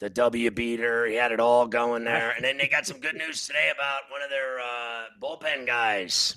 the 0.00 0.10
W 0.10 0.50
beater. 0.50 1.06
He 1.06 1.14
had 1.14 1.30
it 1.30 1.38
all 1.38 1.68
going 1.68 2.02
there. 2.02 2.30
And 2.30 2.44
then 2.44 2.58
they 2.58 2.66
got 2.66 2.86
some 2.86 2.98
good 2.98 3.14
news 3.14 3.46
today 3.46 3.70
about 3.72 4.00
one 4.10 4.20
of 4.20 4.30
their 4.30 4.58
uh, 4.58 5.04
bullpen 5.22 5.64
guys. 5.64 6.36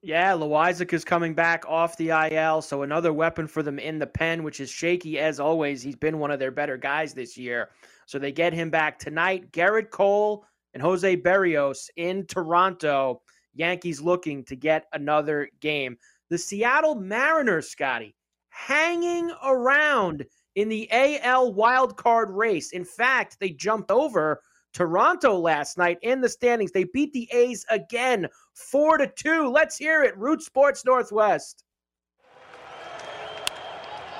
Yeah, 0.00 0.34
Loaisiga 0.34 0.92
is 0.92 1.04
coming 1.04 1.34
back 1.34 1.64
off 1.66 1.96
the 1.96 2.10
IL, 2.10 2.62
so 2.62 2.82
another 2.82 3.12
weapon 3.12 3.48
for 3.48 3.64
them 3.64 3.80
in 3.80 3.98
the 3.98 4.06
pen, 4.06 4.44
which 4.44 4.60
is 4.60 4.70
shaky 4.70 5.18
as 5.18 5.40
always. 5.40 5.82
He's 5.82 5.96
been 5.96 6.20
one 6.20 6.30
of 6.30 6.38
their 6.38 6.52
better 6.52 6.76
guys 6.76 7.14
this 7.14 7.36
year. 7.36 7.70
So 8.06 8.20
they 8.20 8.30
get 8.30 8.52
him 8.52 8.70
back 8.70 9.00
tonight. 9.00 9.50
Gerrit 9.50 9.90
Cole 9.90 10.44
and 10.72 10.80
Jose 10.80 11.16
Berrios 11.16 11.90
in 11.96 12.26
Toronto. 12.26 13.22
Yankees 13.58 14.00
looking 14.00 14.44
to 14.44 14.56
get 14.56 14.86
another 14.92 15.50
game. 15.60 15.98
The 16.30 16.38
Seattle 16.38 16.94
Mariners, 16.94 17.68
Scotty, 17.68 18.14
hanging 18.50 19.30
around 19.44 20.24
in 20.54 20.68
the 20.68 20.88
AL 20.90 21.54
wildcard 21.54 22.34
race. 22.34 22.72
In 22.72 22.84
fact, 22.84 23.38
they 23.40 23.50
jumped 23.50 23.90
over 23.90 24.40
Toronto 24.72 25.38
last 25.38 25.78
night 25.78 25.98
in 26.02 26.20
the 26.20 26.28
standings. 26.28 26.72
They 26.72 26.84
beat 26.84 27.12
the 27.12 27.28
A's 27.32 27.64
again, 27.70 28.28
four 28.54 28.98
to 28.98 29.06
two. 29.06 29.48
Let's 29.48 29.76
hear 29.76 30.02
it. 30.02 30.16
Root 30.16 30.42
Sports 30.42 30.84
Northwest. 30.84 31.64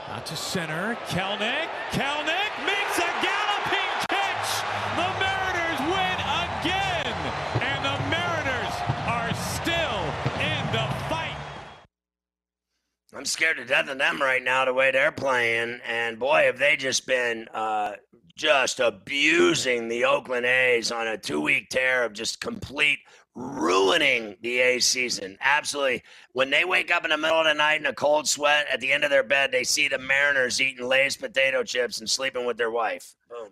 Out 0.09 0.25
to 0.27 0.37
center. 0.37 0.97
Kelenic. 1.07 1.69
Kelenic 1.91 2.38
I'm 13.15 13.25
scared 13.25 13.57
to 13.57 13.65
death 13.65 13.89
of 13.89 13.99
them 13.99 14.21
right 14.21 14.43
now, 14.43 14.65
the 14.65 14.75
way 14.75 14.91
they're 14.91 15.13
playing. 15.13 15.81
And 15.87 16.19
boy, 16.19 16.45
have 16.45 16.59
they 16.59 16.77
just 16.77 17.07
been 17.07 17.49
uh, 17.55 17.93
just 18.37 18.81
abusing 18.81 19.89
the 19.89 20.05
Oakland 20.05 20.47
A's 20.47 20.93
on 20.93 21.09
a 21.09 21.17
two 21.17 21.41
week 21.41 21.71
tear 21.71 22.05
of 22.05 22.13
just 22.13 22.41
complete 22.41 22.99
ruining 23.35 24.37
the 24.43 24.59
A's 24.59 24.85
season. 24.85 25.39
Absolutely. 25.41 26.03
When 26.33 26.51
they 26.51 26.65
wake 26.65 26.91
up 26.91 27.05
in 27.05 27.11
the 27.11 27.17
middle 27.17 27.39
of 27.39 27.47
the 27.47 27.55
night 27.55 27.81
in 27.81 27.87
a 27.87 27.93
cold 27.93 28.29
sweat 28.29 28.67
at 28.71 28.81
the 28.81 28.93
end 28.93 29.05
of 29.05 29.11
their 29.11 29.23
bed, 29.23 29.53
they 29.53 29.65
see 29.65 29.89
the 29.89 29.99
Mariners 29.99 30.61
eating 30.61 30.87
Lay's 30.87 31.17
potato 31.17 31.63
chips 31.63 32.01
and 32.01 32.11
sleeping 32.11 32.47
with 32.47 32.57
their 32.57 32.71
wife. 32.71 33.15
Boom. 33.29 33.51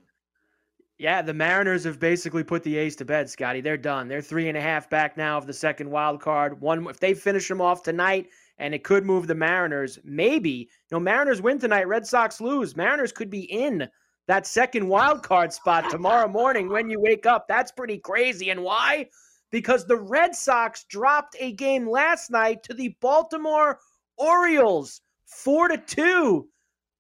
Yeah, 0.98 1.20
the 1.20 1.34
Mariners 1.34 1.84
have 1.84 2.00
basically 2.00 2.42
put 2.42 2.62
the 2.62 2.76
A's 2.78 2.96
to 2.96 3.04
bed, 3.04 3.28
Scotty. 3.28 3.60
They're 3.60 3.76
done. 3.76 4.08
They're 4.08 4.22
three 4.22 4.48
and 4.48 4.56
a 4.56 4.62
half 4.62 4.88
back 4.88 5.16
now 5.16 5.36
of 5.36 5.46
the 5.46 5.52
second 5.52 5.90
wild 5.90 6.20
card. 6.20 6.60
One 6.60 6.86
if 6.86 7.00
they 7.00 7.12
finish 7.12 7.48
them 7.48 7.60
off 7.60 7.82
tonight, 7.82 8.28
and 8.58 8.75
it 8.75 8.84
could 8.84 9.04
move 9.04 9.26
the 9.26 9.34
Mariners. 9.34 9.98
Maybe 10.04 10.50
you 10.50 10.68
know 10.92 11.00
Mariners 11.00 11.42
win 11.42 11.58
tonight, 11.58 11.88
Red 11.88 12.06
Sox 12.06 12.40
lose. 12.40 12.76
Mariners 12.76 13.12
could 13.12 13.30
be 13.30 13.44
in 13.44 13.88
that 14.28 14.46
second 14.46 14.88
wild 14.88 15.22
card 15.22 15.52
spot 15.52 15.90
tomorrow 15.90 16.28
morning 16.28 16.68
when 16.68 16.90
you 16.90 17.00
wake 17.00 17.26
up. 17.26 17.46
That's 17.48 17.72
pretty 17.72 17.98
crazy. 17.98 18.50
And 18.50 18.62
why? 18.62 19.08
Because 19.50 19.86
the 19.86 19.96
Red 19.96 20.34
Sox 20.34 20.84
dropped 20.84 21.36
a 21.38 21.52
game 21.52 21.88
last 21.88 22.30
night 22.30 22.62
to 22.64 22.75
the 22.75 22.96
Baltimore 23.00 23.78
Orioles, 24.16 25.00
four 25.26 25.68
to 25.68 25.78
two. 25.78 26.48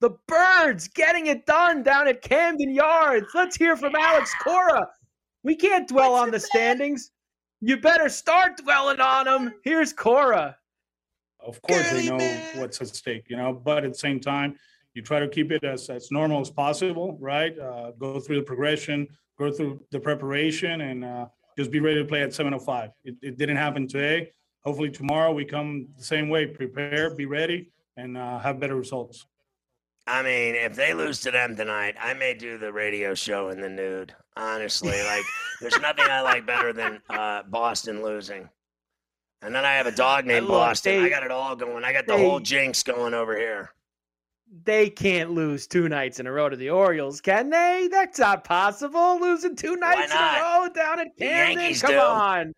The 0.00 0.10
Birds 0.28 0.88
getting 0.88 1.26
it 1.26 1.46
done 1.46 1.82
down 1.82 2.06
at 2.06 2.22
Camden 2.22 2.70
Yards. 2.70 3.26
Let's 3.34 3.56
hear 3.56 3.76
from 3.76 3.94
Alex 3.96 4.30
Cora. 4.42 4.86
We 5.42 5.56
can't 5.56 5.88
dwell 5.88 6.12
What's 6.12 6.22
on 6.22 6.30
the 6.30 6.40
standings. 6.40 7.10
You 7.60 7.78
better 7.78 8.10
start 8.10 8.58
dwelling 8.58 9.00
on 9.00 9.24
them. 9.24 9.54
Here's 9.64 9.92
Cora. 9.92 10.56
Of 11.46 11.62
course, 11.62 11.90
they 11.92 12.08
know 12.08 12.60
what's 12.60 12.80
at 12.80 12.88
stake, 12.88 13.26
you 13.28 13.36
know, 13.36 13.52
but 13.52 13.84
at 13.84 13.92
the 13.92 13.98
same 13.98 14.20
time, 14.20 14.56
you 14.94 15.02
try 15.02 15.20
to 15.20 15.28
keep 15.28 15.52
it 15.52 15.62
as, 15.62 15.88
as 15.90 16.10
normal 16.10 16.40
as 16.40 16.50
possible, 16.50 17.16
right? 17.20 17.56
Uh, 17.58 17.92
go 17.92 18.18
through 18.18 18.36
the 18.36 18.42
progression, 18.42 19.06
go 19.38 19.52
through 19.52 19.80
the 19.90 20.00
preparation, 20.00 20.80
and 20.80 21.04
uh, 21.04 21.26
just 21.56 21.70
be 21.70 21.80
ready 21.80 22.00
to 22.00 22.04
play 22.04 22.22
at 22.22 22.30
7:05. 22.30 22.90
It, 23.04 23.14
it 23.22 23.38
didn't 23.38 23.56
happen 23.56 23.86
today. 23.86 24.32
Hopefully, 24.64 24.90
tomorrow 24.90 25.32
we 25.32 25.44
come 25.44 25.88
the 25.96 26.04
same 26.04 26.28
way, 26.28 26.46
prepare, 26.46 27.14
be 27.14 27.26
ready, 27.26 27.70
and 27.96 28.16
uh, 28.16 28.38
have 28.38 28.58
better 28.58 28.74
results. 28.74 29.26
I 30.08 30.22
mean, 30.22 30.54
if 30.54 30.76
they 30.76 30.94
lose 30.94 31.20
to 31.22 31.30
them 31.30 31.56
tonight, 31.56 31.96
I 32.00 32.14
may 32.14 32.34
do 32.34 32.58
the 32.58 32.72
radio 32.72 33.14
show 33.14 33.48
in 33.48 33.60
the 33.60 33.68
nude. 33.68 34.14
Honestly, 34.36 35.02
like 35.02 35.24
there's 35.60 35.78
nothing 35.80 36.06
I 36.08 36.20
like 36.20 36.46
better 36.46 36.72
than 36.72 37.00
uh, 37.10 37.42
Boston 37.48 38.02
losing. 38.02 38.48
And 39.42 39.54
then 39.54 39.64
I 39.64 39.74
have 39.74 39.86
a 39.86 39.92
dog 39.92 40.24
named 40.24 40.48
Boston. 40.48 41.02
They, 41.02 41.06
I 41.06 41.08
got 41.08 41.22
it 41.22 41.30
all 41.30 41.54
going. 41.54 41.84
I 41.84 41.92
got 41.92 42.06
the 42.06 42.16
they, 42.16 42.24
whole 42.24 42.40
jinx 42.40 42.82
going 42.82 43.14
over 43.14 43.36
here. 43.36 43.72
They 44.64 44.88
can't 44.88 45.32
lose 45.32 45.66
two 45.66 45.88
nights 45.88 46.20
in 46.20 46.26
a 46.26 46.32
row 46.32 46.48
to 46.48 46.56
the 46.56 46.70
Orioles, 46.70 47.20
can 47.20 47.50
they? 47.50 47.88
That's 47.90 48.18
not 48.18 48.44
possible. 48.44 49.20
Losing 49.20 49.54
two 49.54 49.76
nights 49.76 50.12
in 50.12 50.16
a 50.16 50.40
row 50.40 50.68
down 50.74 51.00
at 51.00 51.16
Camden. 51.16 51.74
Come 51.74 51.90
do. 51.90 51.98
on. 51.98 52.54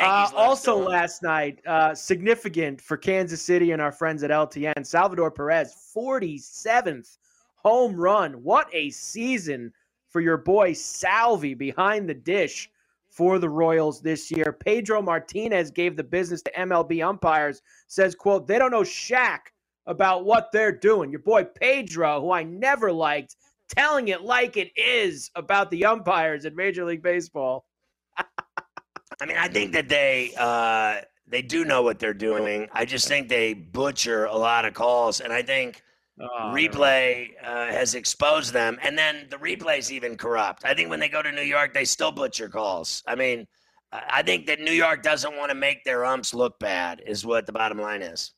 Uh, 0.00 0.30
also, 0.34 0.76
last 0.76 1.22
night, 1.22 1.60
uh, 1.66 1.94
significant 1.94 2.80
for 2.80 2.96
Kansas 2.96 3.42
City 3.42 3.72
and 3.72 3.82
our 3.82 3.92
friends 3.92 4.22
at 4.22 4.30
LTN, 4.30 4.86
Salvador 4.86 5.30
Perez, 5.30 5.74
47th 5.94 7.18
home 7.56 7.94
run. 7.96 8.32
What 8.42 8.68
a 8.72 8.90
season 8.90 9.72
for 10.08 10.20
your 10.20 10.36
boy 10.36 10.72
Salvy 10.72 11.54
behind 11.54 12.08
the 12.08 12.14
dish 12.14 12.70
for 13.12 13.38
the 13.38 13.48
Royals 13.48 14.00
this 14.00 14.30
year. 14.30 14.56
Pedro 14.58 15.02
Martinez 15.02 15.70
gave 15.70 15.96
the 15.96 16.02
business 16.02 16.40
to 16.42 16.52
MLB 16.52 17.06
umpires, 17.06 17.60
says, 17.86 18.14
quote, 18.14 18.46
they 18.46 18.58
don't 18.58 18.70
know 18.70 18.80
Shaq 18.82 19.40
about 19.86 20.24
what 20.24 20.48
they're 20.52 20.72
doing. 20.72 21.10
Your 21.10 21.20
boy 21.20 21.44
Pedro, 21.44 22.22
who 22.22 22.32
I 22.32 22.42
never 22.42 22.90
liked, 22.90 23.36
telling 23.68 24.08
it 24.08 24.22
like 24.22 24.56
it 24.56 24.70
is 24.76 25.30
about 25.34 25.70
the 25.70 25.84
umpires 25.84 26.46
in 26.46 26.56
Major 26.56 26.84
League 26.86 27.02
Baseball. 27.02 27.66
I 28.16 29.26
mean, 29.26 29.36
I 29.36 29.48
think 29.48 29.72
that 29.72 29.90
they 29.90 30.32
uh, 30.38 31.02
they 31.26 31.42
do 31.42 31.64
know 31.66 31.82
what 31.82 31.98
they're 31.98 32.14
doing. 32.14 32.68
I 32.72 32.86
just 32.86 33.08
think 33.08 33.28
they 33.28 33.52
butcher 33.52 34.24
a 34.24 34.36
lot 34.36 34.64
of 34.64 34.72
calls, 34.72 35.20
and 35.20 35.32
I 35.32 35.42
think 35.42 35.82
oh, 36.22 36.52
replay 36.54 37.30
uh, 37.44 37.66
has 37.66 37.94
exposed 37.94 38.52
them. 38.52 38.78
And 38.82 38.96
then 38.96 39.26
the 39.30 39.36
replay's 39.36 39.92
even 39.92 40.16
corrupt. 40.16 40.64
I 40.64 40.74
think 40.74 40.90
when 40.90 41.00
they 41.00 41.08
go 41.08 41.22
to 41.22 41.32
New 41.32 41.42
York, 41.42 41.74
they 41.74 41.84
still 41.84 42.12
butcher 42.12 42.48
calls. 42.48 43.02
I 43.06 43.14
mean, 43.14 43.46
I 43.92 44.22
think 44.22 44.46
that 44.46 44.60
New 44.60 44.72
York 44.72 45.02
doesn't 45.02 45.36
want 45.36 45.50
to 45.50 45.54
make 45.54 45.84
their 45.84 46.04
umps 46.04 46.32
look 46.32 46.58
bad. 46.58 47.02
Is 47.06 47.26
what 47.26 47.46
the 47.46 47.52
bottom 47.52 47.78
line 47.78 48.02
is. 48.02 48.32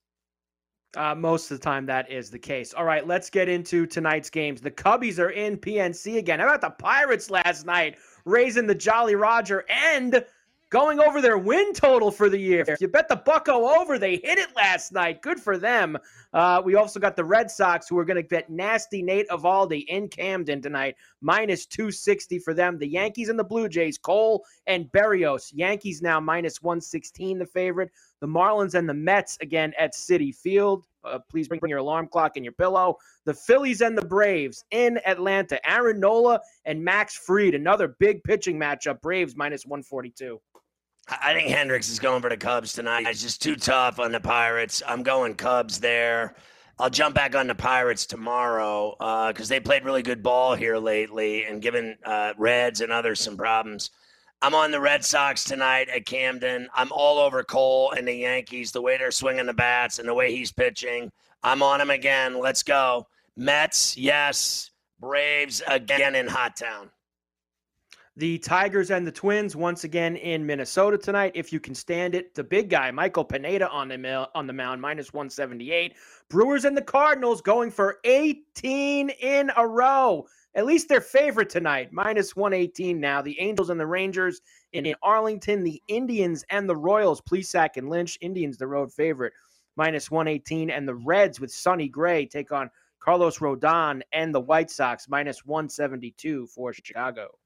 Uh, 0.96 1.14
most 1.14 1.50
of 1.50 1.58
the 1.58 1.64
time, 1.64 1.86
that 1.86 2.10
is 2.10 2.30
the 2.30 2.38
case. 2.38 2.72
All 2.72 2.84
right, 2.84 3.06
let's 3.06 3.28
get 3.28 3.48
into 3.48 3.86
tonight's 3.86 4.30
games. 4.30 4.60
The 4.60 4.70
Cubbies 4.70 5.18
are 5.18 5.30
in 5.30 5.56
PNC 5.56 6.18
again. 6.18 6.38
How 6.38 6.46
about 6.46 6.60
the 6.60 6.70
Pirates 6.70 7.30
last 7.30 7.66
night, 7.66 7.96
raising 8.24 8.66
the 8.66 8.74
Jolly 8.74 9.16
Roger 9.16 9.64
and 9.68 10.24
going 10.74 10.98
over 10.98 11.22
their 11.22 11.38
win 11.38 11.72
total 11.72 12.10
for 12.10 12.28
the 12.28 12.36
year. 12.36 12.64
If 12.66 12.80
you 12.80 12.88
bet 12.88 13.06
the 13.06 13.14
Bucko 13.14 13.64
over, 13.78 13.96
they 13.96 14.16
hit 14.16 14.38
it 14.38 14.48
last 14.56 14.90
night. 14.90 15.22
Good 15.22 15.38
for 15.38 15.56
them. 15.56 15.96
Uh, 16.32 16.60
we 16.64 16.74
also 16.74 16.98
got 16.98 17.14
the 17.14 17.24
Red 17.24 17.48
Sox 17.48 17.88
who 17.88 17.96
are 17.96 18.04
going 18.04 18.20
to 18.20 18.28
bet 18.28 18.50
nasty 18.50 19.00
Nate 19.00 19.28
Eovaldi 19.28 19.84
in 19.86 20.08
Camden 20.08 20.60
tonight, 20.60 20.96
minus 21.20 21.64
260 21.66 22.40
for 22.40 22.54
them. 22.54 22.76
The 22.76 22.88
Yankees 22.88 23.28
and 23.28 23.38
the 23.38 23.44
Blue 23.44 23.68
Jays, 23.68 23.98
Cole 23.98 24.44
and 24.66 24.90
Berrios. 24.90 25.52
Yankees 25.54 26.02
now 26.02 26.18
minus 26.18 26.60
116, 26.60 27.38
the 27.38 27.46
favorite. 27.46 27.92
The 28.20 28.26
Marlins 28.26 28.74
and 28.74 28.88
the 28.88 28.94
Mets 28.94 29.38
again 29.40 29.74
at 29.78 29.94
Citi 29.94 30.34
Field. 30.34 30.86
Uh, 31.04 31.20
please 31.30 31.46
bring 31.46 31.60
your 31.68 31.78
alarm 31.78 32.08
clock 32.08 32.32
and 32.34 32.44
your 32.44 32.54
pillow. 32.54 32.96
The 33.26 33.34
Phillies 33.34 33.80
and 33.80 33.96
the 33.96 34.06
Braves 34.06 34.64
in 34.72 34.98
Atlanta. 35.06 35.60
Aaron 35.70 36.00
Nola 36.00 36.40
and 36.64 36.82
Max 36.82 37.16
Fried, 37.16 37.54
another 37.54 37.94
big 38.00 38.24
pitching 38.24 38.58
matchup. 38.58 39.00
Braves 39.00 39.36
minus 39.36 39.64
142. 39.66 40.40
I 41.08 41.34
think 41.34 41.48
Hendricks 41.48 41.90
is 41.90 41.98
going 41.98 42.22
for 42.22 42.30
the 42.30 42.36
Cubs 42.36 42.72
tonight. 42.72 43.06
It's 43.06 43.22
just 43.22 43.42
too 43.42 43.56
tough 43.56 43.98
on 43.98 44.12
the 44.12 44.20
Pirates. 44.20 44.82
I'm 44.86 45.02
going 45.02 45.34
Cubs 45.34 45.78
there. 45.78 46.34
I'll 46.78 46.90
jump 46.90 47.14
back 47.14 47.36
on 47.36 47.46
the 47.46 47.54
Pirates 47.54 48.06
tomorrow 48.06 48.94
because 49.28 49.50
uh, 49.50 49.54
they 49.54 49.60
played 49.60 49.84
really 49.84 50.02
good 50.02 50.22
ball 50.22 50.54
here 50.54 50.78
lately 50.78 51.44
and 51.44 51.62
given 51.62 51.96
uh, 52.04 52.32
Reds 52.36 52.80
and 52.80 52.90
others 52.90 53.20
some 53.20 53.36
problems. 53.36 53.90
I'm 54.42 54.54
on 54.54 54.70
the 54.70 54.80
Red 54.80 55.04
Sox 55.04 55.44
tonight 55.44 55.88
at 55.88 56.04
Camden. 56.04 56.68
I'm 56.74 56.90
all 56.90 57.18
over 57.18 57.44
Cole 57.44 57.92
and 57.92 58.08
the 58.08 58.14
Yankees, 58.14 58.72
the 58.72 58.82
way 58.82 58.98
they're 58.98 59.10
swinging 59.10 59.46
the 59.46 59.54
bats 59.54 59.98
and 59.98 60.08
the 60.08 60.14
way 60.14 60.34
he's 60.34 60.52
pitching. 60.52 61.12
I'm 61.42 61.62
on 61.62 61.80
him 61.80 61.90
again. 61.90 62.40
Let's 62.40 62.62
go. 62.62 63.06
Mets, 63.36 63.96
yes. 63.96 64.70
Braves 65.00 65.62
again 65.68 66.14
in 66.14 66.26
Hot 66.26 66.56
Town. 66.56 66.90
The 68.16 68.38
Tigers 68.38 68.92
and 68.92 69.04
the 69.04 69.10
Twins 69.10 69.56
once 69.56 69.82
again 69.82 70.14
in 70.14 70.46
Minnesota 70.46 70.96
tonight. 70.96 71.32
If 71.34 71.52
you 71.52 71.58
can 71.58 71.74
stand 71.74 72.14
it, 72.14 72.32
the 72.32 72.44
big 72.44 72.70
guy 72.70 72.92
Michael 72.92 73.24
Pineda 73.24 73.68
on 73.68 73.88
the 73.88 74.28
on 74.36 74.46
the 74.46 74.52
mound 74.52 74.80
minus 74.80 75.12
178. 75.12 75.96
Brewers 76.28 76.64
and 76.64 76.76
the 76.76 76.82
Cardinals 76.82 77.42
going 77.42 77.72
for 77.72 77.98
18 78.04 79.10
in 79.10 79.50
a 79.56 79.66
row. 79.66 80.28
At 80.54 80.64
least 80.64 80.88
their 80.88 81.00
favorite 81.00 81.50
tonight, 81.50 81.92
minus 81.92 82.36
118 82.36 83.00
now. 83.00 83.20
The 83.20 83.40
Angels 83.40 83.68
and 83.68 83.80
the 83.80 83.86
Rangers 83.86 84.40
in, 84.72 84.86
in 84.86 84.94
Arlington, 85.02 85.64
the 85.64 85.82
Indians 85.88 86.44
and 86.50 86.68
the 86.68 86.76
Royals, 86.76 87.20
Plesac 87.20 87.70
and 87.78 87.90
Lynch. 87.90 88.16
Indians 88.20 88.56
the 88.56 88.68
road 88.68 88.92
favorite, 88.92 89.32
minus 89.74 90.08
118, 90.08 90.70
and 90.70 90.86
the 90.86 90.94
Reds 90.94 91.40
with 91.40 91.50
Sonny 91.52 91.88
Gray 91.88 92.26
take 92.26 92.52
on 92.52 92.70
Carlos 93.00 93.38
Rodon 93.38 94.02
and 94.12 94.32
the 94.32 94.40
White 94.40 94.70
Sox 94.70 95.08
minus 95.08 95.44
172 95.44 96.46
for 96.46 96.72
Chicago. 96.72 97.36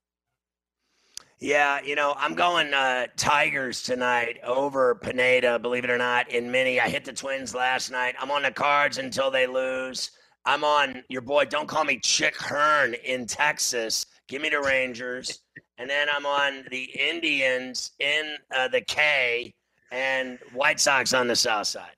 Yeah, 1.41 1.79
you 1.81 1.95
know, 1.95 2.13
I'm 2.17 2.35
going 2.35 2.73
uh, 2.73 3.07
Tigers 3.15 3.81
tonight 3.81 4.39
over 4.43 4.95
Pineda, 4.95 5.57
believe 5.59 5.85
it 5.85 5.89
or 5.89 5.97
not, 5.97 6.29
in 6.29 6.51
mini. 6.51 6.81
I 6.81 6.89
hit 6.89 7.05
the 7.05 7.13
Twins 7.13 7.55
last 7.55 7.91
night. 7.91 8.15
I'm 8.19 8.29
on 8.29 8.41
the 8.41 8.51
Cards 8.51 8.97
until 8.97 9.31
they 9.31 9.47
lose. 9.47 10.11
I'm 10.45 10.65
on 10.65 11.01
your 11.07 11.21
boy, 11.21 11.45
don't 11.45 11.67
call 11.67 11.85
me 11.85 11.97
Chick 11.99 12.35
Hearn 12.35 12.93
in 13.05 13.25
Texas. 13.25 14.05
Give 14.27 14.41
me 14.41 14.49
the 14.49 14.59
Rangers. 14.59 15.39
and 15.77 15.89
then 15.89 16.07
I'm 16.13 16.25
on 16.25 16.65
the 16.71 16.83
Indians 16.83 17.91
in 17.99 18.35
uh, 18.53 18.67
the 18.67 18.81
K 18.81 19.53
and 19.91 20.39
White 20.53 20.81
Sox 20.81 21.13
on 21.13 21.27
the 21.27 21.37
South 21.37 21.67
Side. 21.67 21.95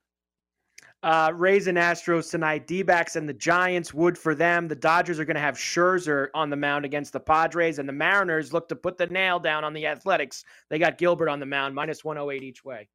Uh, 1.04 1.32
Rays 1.34 1.66
and 1.66 1.80
Astros 1.80 2.30
tonight. 2.30 2.68
D 2.68 2.84
backs 2.84 3.16
and 3.16 3.28
the 3.28 3.34
Giants 3.34 3.92
would 3.94 4.18
for 4.18 4.36
them. 4.36 4.68
The 4.68 4.76
Dodgers 4.76 5.20
are 5.20 5.26
going 5.26 5.36
to 5.36 5.42
have 5.42 5.56
Scherzer 5.56 6.28
on 6.36 6.52
the 6.52 6.56
mound 6.56 6.86
against 6.86 7.14
the 7.14 7.20
Padres, 7.20 7.80
and 7.80 7.90
the 7.90 7.94
Mariners 7.94 8.54
look 8.54 8.70
to 8.70 8.76
put 8.76 8.98
the 8.98 9.08
nail 9.08 9.40
down 9.40 9.64
on 9.64 9.74
the 9.74 9.88
Athletics. 9.88 10.46
They 10.70 10.78
got 10.78 11.00
Gilbert 11.00 11.28
on 11.30 11.40
the 11.40 11.46
mound, 11.48 11.74
minus 11.74 12.04
108 12.04 12.44
each 12.44 12.64
way. 12.64 12.88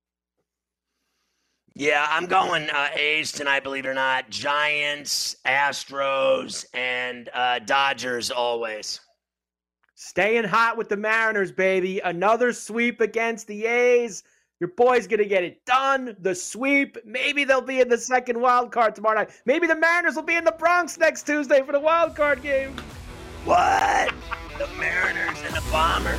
Yeah, 1.74 2.06
I'm 2.08 2.26
going 2.26 2.70
uh, 2.70 2.88
A's 2.94 3.32
tonight, 3.32 3.64
believe 3.64 3.84
it 3.84 3.88
or 3.88 3.94
not. 3.94 4.30
Giants, 4.30 5.36
Astros, 5.44 6.64
and 6.72 7.28
uh, 7.34 7.58
Dodgers 7.58 8.30
always. 8.30 9.00
Staying 9.96 10.44
hot 10.44 10.76
with 10.76 10.88
the 10.88 10.96
Mariners, 10.96 11.50
baby. 11.50 12.00
Another 12.00 12.52
sweep 12.52 13.00
against 13.00 13.46
the 13.46 13.66
A's. 13.66 14.22
Your 14.60 14.68
boy's 14.68 15.06
gonna 15.06 15.24
get 15.24 15.44
it 15.44 15.64
done. 15.66 16.16
The 16.20 16.34
sweep. 16.34 16.96
Maybe 17.04 17.44
they'll 17.44 17.60
be 17.60 17.80
in 17.80 17.88
the 17.88 17.98
second 17.98 18.40
wild 18.40 18.72
card 18.72 18.94
tomorrow 18.94 19.16
night. 19.16 19.30
Maybe 19.44 19.66
the 19.66 19.76
Mariners 19.76 20.16
will 20.16 20.22
be 20.22 20.36
in 20.36 20.44
the 20.44 20.52
Bronx 20.52 20.98
next 20.98 21.24
Tuesday 21.24 21.62
for 21.62 21.72
the 21.72 21.80
wild 21.80 22.16
card 22.16 22.42
game. 22.42 22.74
What? 23.44 24.12
the 24.58 24.66
Mariners 24.78 25.38
and 25.44 25.54
the 25.54 25.62
Bombers 25.70 26.18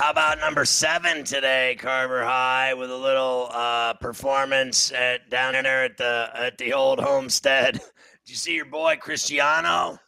How 0.00 0.12
about 0.12 0.40
number 0.40 0.64
seven 0.64 1.24
today, 1.24 1.76
Carver 1.78 2.24
High, 2.24 2.72
with 2.72 2.90
a 2.90 2.96
little 2.96 3.50
uh, 3.52 3.92
performance 3.92 4.90
at 4.92 5.28
down 5.28 5.52
there 5.52 5.84
at 5.84 5.98
the 5.98 6.30
at 6.34 6.56
the 6.56 6.72
old 6.72 6.98
homestead? 7.00 7.74
Did 7.74 7.82
you 8.24 8.34
see 8.34 8.54
your 8.54 8.64
boy 8.64 8.96
Cristiano? 8.98 9.98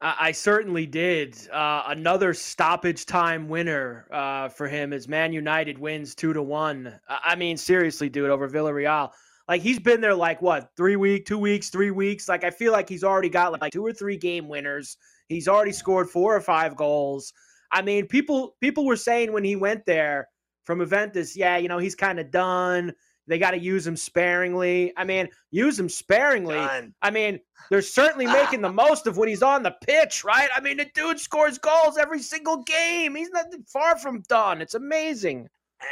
I, 0.00 0.16
I 0.20 0.30
certainly 0.30 0.86
did. 0.86 1.36
Uh, 1.50 1.82
another 1.88 2.32
stoppage 2.32 3.04
time 3.04 3.48
winner 3.48 4.06
uh, 4.12 4.48
for 4.50 4.68
him 4.68 4.92
as 4.92 5.08
Man 5.08 5.32
United 5.32 5.78
wins 5.78 6.14
two 6.14 6.32
to 6.32 6.40
one. 6.40 7.00
I 7.08 7.34
mean, 7.34 7.56
seriously, 7.56 8.08
dude, 8.08 8.30
over 8.30 8.48
Villarreal. 8.48 9.10
Like 9.48 9.62
he's 9.62 9.80
been 9.80 10.00
there 10.00 10.14
like 10.14 10.40
what 10.40 10.70
three 10.76 10.94
week, 10.94 11.26
two 11.26 11.40
weeks, 11.40 11.70
three 11.70 11.90
weeks. 11.90 12.28
Like 12.28 12.44
I 12.44 12.50
feel 12.50 12.70
like 12.70 12.88
he's 12.88 13.02
already 13.02 13.30
got 13.30 13.60
like 13.60 13.72
two 13.72 13.84
or 13.84 13.92
three 13.92 14.16
game 14.16 14.48
winners. 14.48 14.96
He's 15.26 15.48
already 15.48 15.72
scored 15.72 16.08
four 16.08 16.36
or 16.36 16.40
five 16.40 16.76
goals. 16.76 17.32
I 17.72 17.82
mean, 17.82 18.06
people 18.06 18.56
people 18.60 18.84
were 18.84 18.96
saying 18.96 19.32
when 19.32 19.44
he 19.44 19.56
went 19.56 19.84
there 19.86 20.28
from 20.64 20.78
Juventus, 20.78 21.36
yeah, 21.36 21.56
you 21.56 21.68
know, 21.68 21.78
he's 21.78 21.94
kind 21.94 22.20
of 22.20 22.30
done. 22.30 22.92
They 23.28 23.38
got 23.38 23.52
to 23.52 23.58
use 23.58 23.86
him 23.86 23.96
sparingly. 23.96 24.92
I 24.96 25.04
mean, 25.04 25.28
use 25.50 25.78
him 25.78 25.88
sparingly. 25.88 26.56
Done. 26.56 26.92
I 27.02 27.10
mean, 27.10 27.38
they're 27.70 27.80
certainly 27.80 28.26
making 28.26 28.62
the 28.62 28.72
most 28.72 29.06
of 29.06 29.16
when 29.16 29.28
he's 29.28 29.42
on 29.42 29.62
the 29.62 29.74
pitch, 29.86 30.24
right? 30.24 30.50
I 30.54 30.60
mean, 30.60 30.76
the 30.76 30.86
dude 30.94 31.20
scores 31.20 31.56
goals 31.58 31.96
every 31.96 32.20
single 32.20 32.62
game. 32.64 33.14
He's 33.14 33.30
not 33.30 33.46
far 33.66 33.96
from 33.96 34.22
done. 34.28 34.60
It's 34.60 34.74
amazing. 34.74 35.48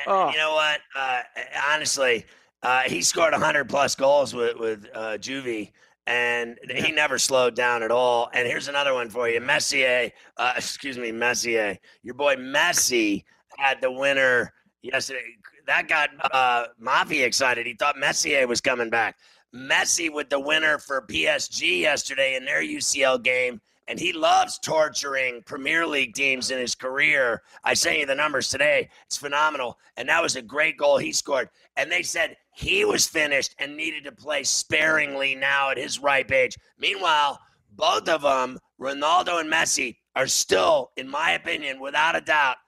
Oh. 0.07 0.31
You 0.31 0.39
know 0.39 0.55
what? 0.55 0.81
Uh, 0.95 1.23
honestly, 1.71 2.27
uh, 2.63 2.83
he 2.83 3.01
scored 3.01 3.33
100 3.33 3.69
plus 3.69 3.95
goals 3.95 4.35
with 4.35 4.57
with 4.57 4.87
uh, 4.95 5.17
Juvie 5.19 5.73
and 6.07 6.59
he 6.69 6.93
never 6.93 7.19
slowed 7.19 7.55
down 7.55 7.83
at 7.83 7.91
all. 7.91 8.31
And 8.33 8.47
here's 8.47 8.69
another 8.69 8.95
one 8.95 9.11
for 9.11 9.29
you, 9.29 9.41
Messier. 9.41 10.11
Uh, 10.37 10.55
excuse 10.57 10.99
me, 10.99 11.13
Messier. 11.13 11.79
Your 12.03 12.15
boy 12.15 12.37
Messi 12.37 13.25
had 13.57 13.81
the 13.81 13.93
winner 13.93 14.53
yesterday. 14.83 15.23
That 15.67 15.89
got 15.89 16.11
uh, 16.33 16.67
Mafia 16.79 17.27
excited. 17.27 17.67
He 17.67 17.75
thought 17.75 17.97
Messier 17.99 18.47
was 18.47 18.61
coming 18.61 18.91
back. 18.91 19.17
Messi 19.55 20.13
with 20.13 20.31
the 20.31 20.41
winner 20.41 20.79
for 20.79 21.03
PSG 21.03 21.81
yesterday 21.81 22.37
in 22.37 22.45
their 22.45 22.63
UCL 22.63 23.23
game. 23.23 23.61
And 23.91 23.99
he 23.99 24.13
loves 24.13 24.61
torturing 24.61 25.43
Premier 25.47 25.85
League 25.85 26.15
teams 26.15 26.53
in 26.53 26.61
his 26.61 26.77
career. 26.77 27.43
I 27.65 27.75
sent 27.75 27.99
you 27.99 28.07
the 28.07 28.15
numbers 28.15 28.49
today. 28.49 28.89
It's 29.07 29.17
phenomenal. 29.17 29.79
And 29.97 30.09
that 30.09 30.23
was 30.23 30.37
a 30.37 30.43
great 30.43 30.77
goal 30.77 30.97
he 30.97 31.11
scored. 31.11 31.49
And 31.75 31.91
they 31.91 32.05
said 32.05 32.37
he 32.55 32.85
was 32.85 33.09
finished 33.09 33.57
and 33.59 33.77
needed 33.77 34.05
to 34.05 34.13
play 34.13 34.45
sparingly 34.45 35.35
now 35.35 35.71
at 35.71 35.77
his 35.77 35.99
ripe 35.99 36.31
age. 36.31 36.57
Meanwhile, 36.79 37.41
both 37.73 38.09
of 38.09 38.23
them, 38.23 38.61
Ronaldo 38.81 39.41
and 39.41 39.53
Messi, 39.53 39.97
are 40.15 40.29
still, 40.29 40.93
in 40.97 41.09
my 41.09 41.33
opinion, 41.33 41.81
without 41.81 42.15
a 42.15 42.21
doubt, 42.21 42.59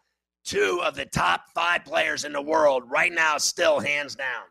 two 0.42 0.80
of 0.82 0.96
the 0.96 1.06
top 1.06 1.44
five 1.54 1.84
players 1.84 2.24
in 2.24 2.32
the 2.32 2.42
world 2.42 2.82
right 2.90 3.12
now, 3.12 3.38
still 3.38 3.78
hands 3.78 4.16
down. 4.16 4.46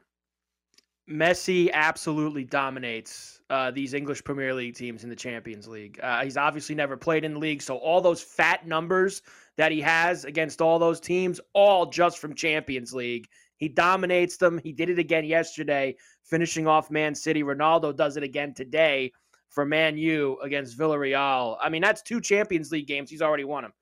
Messi 1.09 1.69
absolutely 1.73 2.45
dominates 2.45 3.30
uh, 3.51 3.69
these 3.69 3.93
English 3.93 4.23
Premier 4.23 4.53
League 4.53 4.75
teams 4.75 5.03
in 5.03 5.09
the 5.09 5.15
Champions 5.15 5.67
League. 5.67 5.99
Uh, 6.01 6.23
he's 6.23 6.37
obviously 6.37 6.73
never 6.73 6.95
played 6.95 7.25
in 7.25 7.33
the 7.33 7.39
league, 7.39 7.61
so 7.61 7.75
all 7.75 7.99
those 7.99 8.21
fat 8.21 8.65
numbers 8.65 9.21
that 9.57 9.73
he 9.73 9.81
has 9.81 10.23
against 10.23 10.61
all 10.61 10.79
those 10.79 11.01
teams, 11.01 11.41
all 11.53 11.85
just 11.85 12.19
from 12.19 12.33
Champions 12.33 12.93
League. 12.93 13.27
He 13.57 13.67
dominates 13.67 14.37
them. 14.37 14.57
He 14.63 14.71
did 14.71 14.89
it 14.89 14.99
again 14.99 15.25
yesterday, 15.25 15.97
finishing 16.23 16.65
off 16.65 16.89
Man 16.89 17.13
City. 17.13 17.43
Ronaldo 17.43 17.93
does 17.93 18.15
it 18.15 18.23
again 18.23 18.53
today 18.53 19.11
for 19.49 19.65
Man 19.65 19.97
U 19.97 20.39
against 20.41 20.79
Villarreal. 20.79 21.57
I 21.61 21.67
mean, 21.67 21.81
that's 21.81 22.01
two 22.01 22.21
Champions 22.21 22.71
League 22.71 22.87
games. 22.87 23.09
He's 23.09 23.21
already 23.21 23.43
won 23.43 23.63
them. 23.63 23.73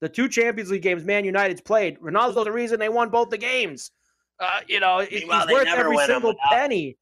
The 0.00 0.08
two 0.08 0.28
Champions 0.28 0.70
League 0.70 0.82
games 0.82 1.04
Man 1.04 1.24
United's 1.24 1.60
played, 1.60 1.98
Ronaldo's 1.98 2.44
the 2.44 2.52
reason 2.52 2.78
they 2.78 2.88
won 2.88 3.08
both 3.08 3.30
the 3.30 3.38
games. 3.38 3.90
Uh, 4.38 4.60
you 4.68 4.78
know, 4.78 5.00
he's 5.00 5.26
worth 5.26 5.66
every 5.66 5.98
single 6.06 6.36
penny. 6.50 6.96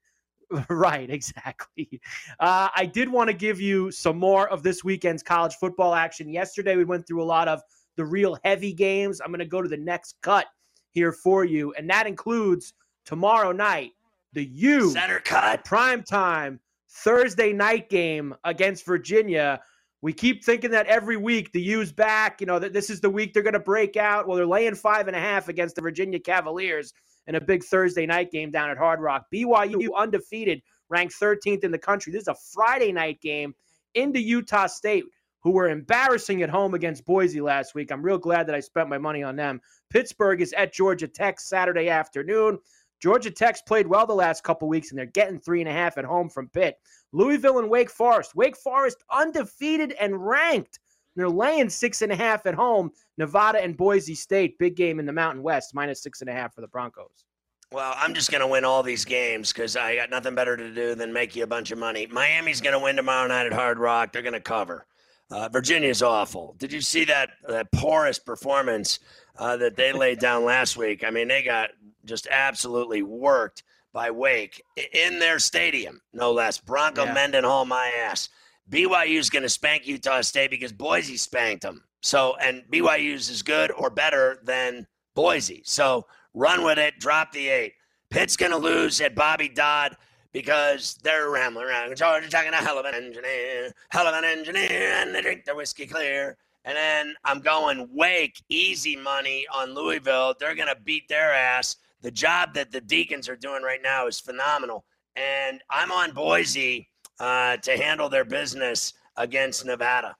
right, 0.68 1.11
exactly. 1.11 2.00
Uh, 2.40 2.68
I 2.74 2.87
did 2.87 3.09
want 3.09 3.28
to 3.28 3.35
give 3.35 3.61
you 3.61 3.90
some 3.90 4.18
more 4.18 4.48
of 4.48 4.62
this 4.62 4.85
weekend's 4.85 5.22
college 5.22 5.54
football 5.54 5.94
action. 5.94 6.28
Yesterday, 6.28 6.76
we 6.76 6.85
went 6.85 7.07
through 7.07 7.22
a 7.22 7.24
lot 7.24 7.48
of 7.48 7.61
the 7.96 8.04
real 8.04 8.38
heavy 8.44 8.72
games. 8.72 9.20
I'm 9.20 9.28
going 9.28 9.38
to 9.38 9.46
go 9.46 9.62
to 9.62 9.68
the 9.68 9.76
next 9.76 10.16
cut 10.22 10.46
here 10.90 11.12
for 11.12 11.44
you, 11.44 11.72
and 11.76 11.88
that 11.90 12.07
includes 12.07 12.74
tomorrow 13.04 13.52
night 13.52 13.92
the 14.33 14.44
U 14.44 14.90
center 14.90 15.20
cut 15.20 15.64
prime 15.64 16.02
time 16.02 16.61
Thursday 16.90 17.52
night 17.52 17.88
game 17.88 18.35
against 18.44 18.87
Virginia. 18.87 19.61
We 20.04 20.12
keep 20.12 20.44
thinking 20.44 20.70
that 20.72 20.86
every 20.86 21.16
week 21.16 21.50
the 21.52 21.62
U's 21.62 21.90
back. 21.90 22.38
You 22.42 22.46
know 22.46 22.58
that 22.58 22.74
this 22.74 22.90
is 22.90 23.00
the 23.00 23.08
week 23.08 23.32
they're 23.32 23.42
going 23.42 23.54
to 23.54 23.58
break 23.58 23.96
out. 23.96 24.28
Well, 24.28 24.36
they're 24.36 24.44
laying 24.44 24.74
five 24.74 25.06
and 25.08 25.16
a 25.16 25.18
half 25.18 25.48
against 25.48 25.76
the 25.76 25.80
Virginia 25.80 26.20
Cavaliers 26.20 26.92
in 27.26 27.36
a 27.36 27.40
big 27.40 27.64
Thursday 27.64 28.04
night 28.04 28.30
game 28.30 28.50
down 28.50 28.68
at 28.68 28.76
Hard 28.76 29.00
Rock. 29.00 29.24
BYU 29.32 29.88
undefeated, 29.96 30.60
ranked 30.90 31.14
13th 31.18 31.64
in 31.64 31.70
the 31.70 31.78
country. 31.78 32.12
This 32.12 32.20
is 32.20 32.28
a 32.28 32.34
Friday 32.52 32.92
night 32.92 33.18
game 33.22 33.54
into 33.94 34.20
Utah 34.20 34.66
State 34.66 35.04
who 35.42 35.52
were 35.52 35.70
embarrassing 35.70 36.42
at 36.42 36.50
home 36.50 36.74
against 36.74 37.06
Boise 37.06 37.40
last 37.40 37.74
week. 37.74 37.90
I'm 37.90 38.02
real 38.02 38.18
glad 38.18 38.46
that 38.46 38.54
I 38.54 38.60
spent 38.60 38.90
my 38.90 38.98
money 38.98 39.22
on 39.22 39.36
them. 39.36 39.58
Pittsburgh 39.88 40.42
is 40.42 40.52
at 40.52 40.74
Georgia 40.74 41.08
Tech 41.08 41.40
Saturday 41.40 41.88
afternoon. 41.88 42.58
Georgia 43.04 43.30
Tech's 43.30 43.60
played 43.60 43.86
well 43.86 44.06
the 44.06 44.14
last 44.14 44.44
couple 44.44 44.66
weeks, 44.66 44.88
and 44.88 44.98
they're 44.98 45.04
getting 45.04 45.38
three 45.38 45.60
and 45.60 45.68
a 45.68 45.72
half 45.72 45.98
at 45.98 46.06
home 46.06 46.30
from 46.30 46.48
Pitt. 46.48 46.78
Louisville 47.12 47.58
and 47.58 47.68
Wake 47.68 47.90
Forest. 47.90 48.34
Wake 48.34 48.56
Forest 48.56 49.04
undefeated 49.12 49.92
and 50.00 50.26
ranked. 50.26 50.78
They're 51.14 51.28
laying 51.28 51.68
six 51.68 52.00
and 52.00 52.10
a 52.10 52.16
half 52.16 52.46
at 52.46 52.54
home. 52.54 52.92
Nevada 53.18 53.62
and 53.62 53.76
Boise 53.76 54.14
State, 54.14 54.58
big 54.58 54.74
game 54.74 54.98
in 54.98 55.04
the 55.04 55.12
Mountain 55.12 55.42
West, 55.42 55.74
minus 55.74 56.02
six 56.02 56.22
and 56.22 56.30
a 56.30 56.32
half 56.32 56.54
for 56.54 56.62
the 56.62 56.68
Broncos. 56.68 57.26
Well, 57.70 57.92
I'm 57.98 58.14
just 58.14 58.30
going 58.30 58.40
to 58.40 58.46
win 58.46 58.64
all 58.64 58.82
these 58.82 59.04
games 59.04 59.52
because 59.52 59.76
I 59.76 59.96
got 59.96 60.08
nothing 60.08 60.34
better 60.34 60.56
to 60.56 60.74
do 60.74 60.94
than 60.94 61.12
make 61.12 61.36
you 61.36 61.44
a 61.44 61.46
bunch 61.46 61.72
of 61.72 61.78
money. 61.78 62.06
Miami's 62.06 62.62
going 62.62 62.72
to 62.72 62.82
win 62.82 62.96
tomorrow 62.96 63.28
night 63.28 63.44
at 63.44 63.52
Hard 63.52 63.78
Rock. 63.78 64.14
They're 64.14 64.22
going 64.22 64.32
to 64.32 64.40
cover. 64.40 64.86
Uh, 65.30 65.48
Virginia's 65.48 66.02
awful. 66.02 66.54
Did 66.58 66.72
you 66.72 66.80
see 66.80 67.04
that 67.06 67.30
that 67.48 67.72
porous 67.72 68.18
performance 68.18 68.98
uh, 69.38 69.56
that 69.56 69.76
they 69.76 69.92
laid 69.92 70.18
down 70.18 70.44
last 70.44 70.76
week? 70.76 71.02
I 71.04 71.10
mean, 71.10 71.28
they 71.28 71.42
got 71.42 71.70
just 72.04 72.26
absolutely 72.30 73.02
worked 73.02 73.62
by 73.92 74.10
Wake 74.10 74.62
in 74.92 75.18
their 75.18 75.38
stadium, 75.38 76.00
no 76.12 76.32
less. 76.32 76.58
Bronco 76.58 77.04
yeah. 77.04 77.14
Mendenhall, 77.14 77.64
my 77.64 77.90
ass. 78.04 78.28
BYU's 78.70 79.30
going 79.30 79.42
to 79.42 79.48
spank 79.48 79.87
Utah 79.87 80.20
State 80.20 80.50
because 80.50 80.72
Boise 80.72 81.16
spanked 81.16 81.62
them. 81.62 81.84
So, 82.02 82.37
and 82.37 82.62
BYU's 82.70 83.30
is 83.30 83.42
good 83.42 83.70
or 83.70 83.90
better 83.90 84.40
than 84.42 84.87
Boise. 85.14 85.62
So, 85.64 86.06
run 86.34 86.64
with 86.64 86.78
it. 86.78 86.98
Drop 86.98 87.32
the 87.32 87.48
eight. 87.48 87.74
Pitt's 88.10 88.37
going 88.37 88.52
to 88.52 88.58
lose 88.58 89.00
at 89.00 89.14
Bobby 89.14 89.48
Dodd 89.48 89.96
because 90.35 90.97
they're 91.05 91.31
rambling 91.31 91.64
around. 91.66 91.97
Georgia 91.97 92.29
talking 92.29 92.53
a 92.53 92.57
hell 92.57 92.79
of 92.79 92.85
an 92.85 92.94
engineer, 92.94 93.73
hell 93.88 94.09
of 94.09 94.14
an 94.14 94.25
engineer, 94.25 94.92
and 94.97 95.14
they 95.14 95.23
drink 95.23 95.44
their 95.44 95.55
whiskey 95.55 95.87
clear. 95.87 96.37
And 96.66 96.77
then 96.77 97.14
I'm 97.25 97.40
going 97.40 97.88
Wake, 97.92 98.42
easy 98.49 98.97
money 98.97 99.47
on 99.55 99.75
Louisville. 99.75 100.35
They're 100.38 100.57
going 100.57 100.68
to 100.68 100.81
beat 100.83 101.09
their 101.09 101.33
ass. 101.33 101.77
The 102.03 102.11
job 102.11 102.53
that 102.55 102.73
the 102.73 102.81
Deacons 102.81 103.29
are 103.29 103.37
doing 103.37 103.62
right 103.62 103.81
now 103.83 104.09
is 104.09 104.18
phenomenal. 104.18 104.85
And 105.14 105.62
I'm 105.70 105.92
on 105.92 106.12
Boise 106.12 106.88
uh, 107.20 107.59
to 107.59 107.77
handle 107.77 108.09
their 108.09 108.25
business 108.25 108.94
against 109.16 109.64
Nevada. 109.64 110.16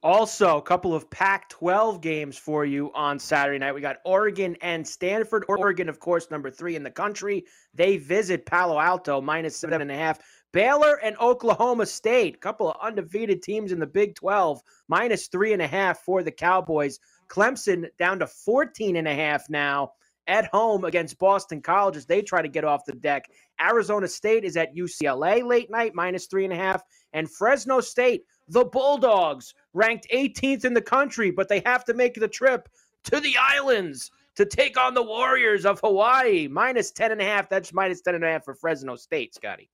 Also, 0.00 0.58
a 0.58 0.62
couple 0.62 0.94
of 0.94 1.10
Pac 1.10 1.48
12 1.48 2.00
games 2.00 2.38
for 2.38 2.64
you 2.64 2.92
on 2.94 3.18
Saturday 3.18 3.58
night. 3.58 3.74
We 3.74 3.80
got 3.80 3.96
Oregon 4.04 4.56
and 4.62 4.86
Stanford. 4.86 5.44
Oregon, 5.48 5.88
of 5.88 5.98
course, 5.98 6.30
number 6.30 6.52
three 6.52 6.76
in 6.76 6.84
the 6.84 6.90
country. 6.90 7.44
They 7.74 7.96
visit 7.96 8.46
Palo 8.46 8.78
Alto, 8.78 9.20
minus 9.20 9.56
seven 9.56 9.82
and 9.82 9.90
a 9.90 9.96
half. 9.96 10.20
Baylor 10.52 11.00
and 11.02 11.16
Oklahoma 11.18 11.84
State, 11.84 12.36
a 12.36 12.38
couple 12.38 12.70
of 12.70 12.76
undefeated 12.80 13.42
teams 13.42 13.72
in 13.72 13.80
the 13.80 13.86
Big 13.88 14.14
12, 14.14 14.62
minus 14.86 15.26
three 15.26 15.52
and 15.52 15.60
a 15.60 15.66
half 15.66 15.98
for 16.04 16.22
the 16.22 16.30
Cowboys. 16.30 17.00
Clemson 17.28 17.88
down 17.98 18.20
to 18.20 18.26
14 18.28 18.94
and 18.94 19.08
a 19.08 19.14
half 19.14 19.50
now 19.50 19.92
at 20.28 20.46
home 20.46 20.84
against 20.84 21.18
Boston 21.18 21.60
College 21.60 21.96
as 21.96 22.06
they 22.06 22.22
try 22.22 22.40
to 22.40 22.48
get 22.48 22.64
off 22.64 22.84
the 22.84 22.92
deck. 22.92 23.28
Arizona 23.60 24.06
State 24.06 24.44
is 24.44 24.56
at 24.56 24.76
UCLA 24.76 25.44
late 25.44 25.70
night, 25.70 25.92
minus 25.94 26.26
three 26.26 26.44
and 26.44 26.52
a 26.52 26.56
half. 26.56 26.82
And 27.12 27.30
Fresno 27.30 27.80
State, 27.80 28.22
the 28.48 28.64
Bulldogs, 28.64 29.54
ranked 29.74 30.06
18th 30.12 30.64
in 30.64 30.74
the 30.74 30.82
country, 30.82 31.30
but 31.30 31.48
they 31.48 31.62
have 31.64 31.84
to 31.84 31.94
make 31.94 32.14
the 32.14 32.28
trip 32.28 32.68
to 33.04 33.20
the 33.20 33.34
islands 33.38 34.10
to 34.36 34.44
take 34.44 34.78
on 34.78 34.94
the 34.94 35.02
Warriors 35.02 35.66
of 35.66 35.80
Hawaii. 35.80 36.48
Minus 36.48 36.90
10 36.90 37.12
and 37.12 37.20
a 37.20 37.24
half. 37.24 37.48
That's 37.48 37.72
minus 37.72 38.00
10 38.00 38.14
and 38.14 38.24
a 38.24 38.28
half 38.28 38.44
for 38.44 38.54
Fresno 38.54 38.96
State, 38.96 39.34
Scotty. 39.34 39.68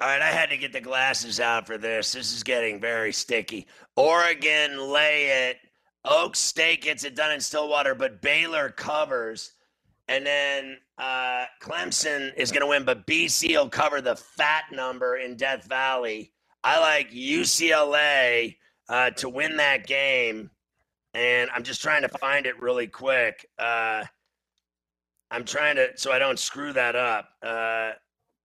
All 0.00 0.06
right, 0.06 0.22
I 0.22 0.28
had 0.28 0.50
to 0.50 0.56
get 0.56 0.72
the 0.72 0.80
glasses 0.80 1.40
out 1.40 1.66
for 1.66 1.76
this. 1.76 2.12
This 2.12 2.32
is 2.32 2.44
getting 2.44 2.80
very 2.80 3.12
sticky. 3.12 3.66
Oregon 3.96 4.92
lay 4.92 5.48
it. 5.48 5.56
Oak 6.04 6.36
State 6.36 6.82
gets 6.82 7.02
it 7.04 7.16
done 7.16 7.32
in 7.32 7.40
Stillwater, 7.40 7.94
but 7.94 8.22
Baylor 8.22 8.70
covers. 8.70 9.54
And 10.06 10.24
then 10.24 10.78
uh, 10.98 11.46
Clemson 11.60 12.32
is 12.36 12.52
going 12.52 12.60
to 12.60 12.66
win, 12.68 12.84
but 12.84 13.06
BC 13.06 13.56
will 13.56 13.68
cover 13.68 14.00
the 14.00 14.16
fat 14.16 14.64
number 14.70 15.16
in 15.16 15.36
Death 15.36 15.64
Valley. 15.64 16.32
I 16.64 16.80
like 16.80 17.12
UCLA 17.12 18.56
uh, 18.88 19.10
to 19.10 19.28
win 19.28 19.56
that 19.58 19.86
game, 19.86 20.50
and 21.14 21.50
I'm 21.54 21.62
just 21.62 21.82
trying 21.82 22.02
to 22.02 22.08
find 22.08 22.46
it 22.46 22.60
really 22.60 22.86
quick. 22.86 23.46
Uh, 23.58 24.04
I'm 25.30 25.44
trying 25.44 25.76
to 25.76 25.90
so 25.96 26.12
I 26.12 26.18
don't 26.18 26.38
screw 26.38 26.72
that 26.72 26.96
up. 26.96 27.28
Uh, 27.42 27.92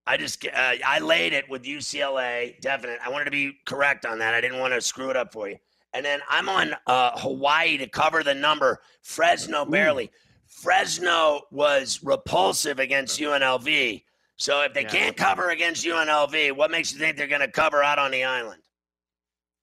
I 0.05 0.17
just 0.17 0.45
uh, 0.45 0.73
I 0.85 0.99
laid 0.99 1.33
it 1.33 1.49
with 1.49 1.63
UCLA, 1.63 2.59
definite. 2.59 2.99
I 3.03 3.09
wanted 3.09 3.25
to 3.25 3.31
be 3.31 3.57
correct 3.65 4.05
on 4.05 4.19
that. 4.19 4.33
I 4.33 4.41
didn't 4.41 4.59
want 4.59 4.73
to 4.73 4.81
screw 4.81 5.09
it 5.09 5.15
up 5.15 5.31
for 5.31 5.49
you. 5.49 5.57
And 5.93 6.05
then 6.05 6.19
I'm 6.27 6.49
on 6.49 6.75
uh, 6.87 7.11
Hawaii 7.19 7.77
to 7.77 7.87
cover 7.87 8.23
the 8.23 8.33
number. 8.33 8.81
Fresno 9.01 9.63
barely. 9.65 10.05
Ooh. 10.05 10.09
Fresno 10.47 11.41
was 11.51 12.01
repulsive 12.03 12.79
against 12.79 13.19
UNLV. 13.19 14.03
So 14.37 14.61
if 14.61 14.73
they 14.73 14.81
yeah. 14.81 14.89
can't 14.89 15.17
cover 15.17 15.49
against 15.49 15.85
UNLV, 15.85 16.53
what 16.53 16.71
makes 16.71 16.91
you 16.91 16.99
think 16.99 17.17
they're 17.17 17.27
going 17.27 17.41
to 17.41 17.51
cover 17.51 17.83
out 17.83 17.99
on 17.99 18.11
the 18.11 18.23
island? 18.23 18.61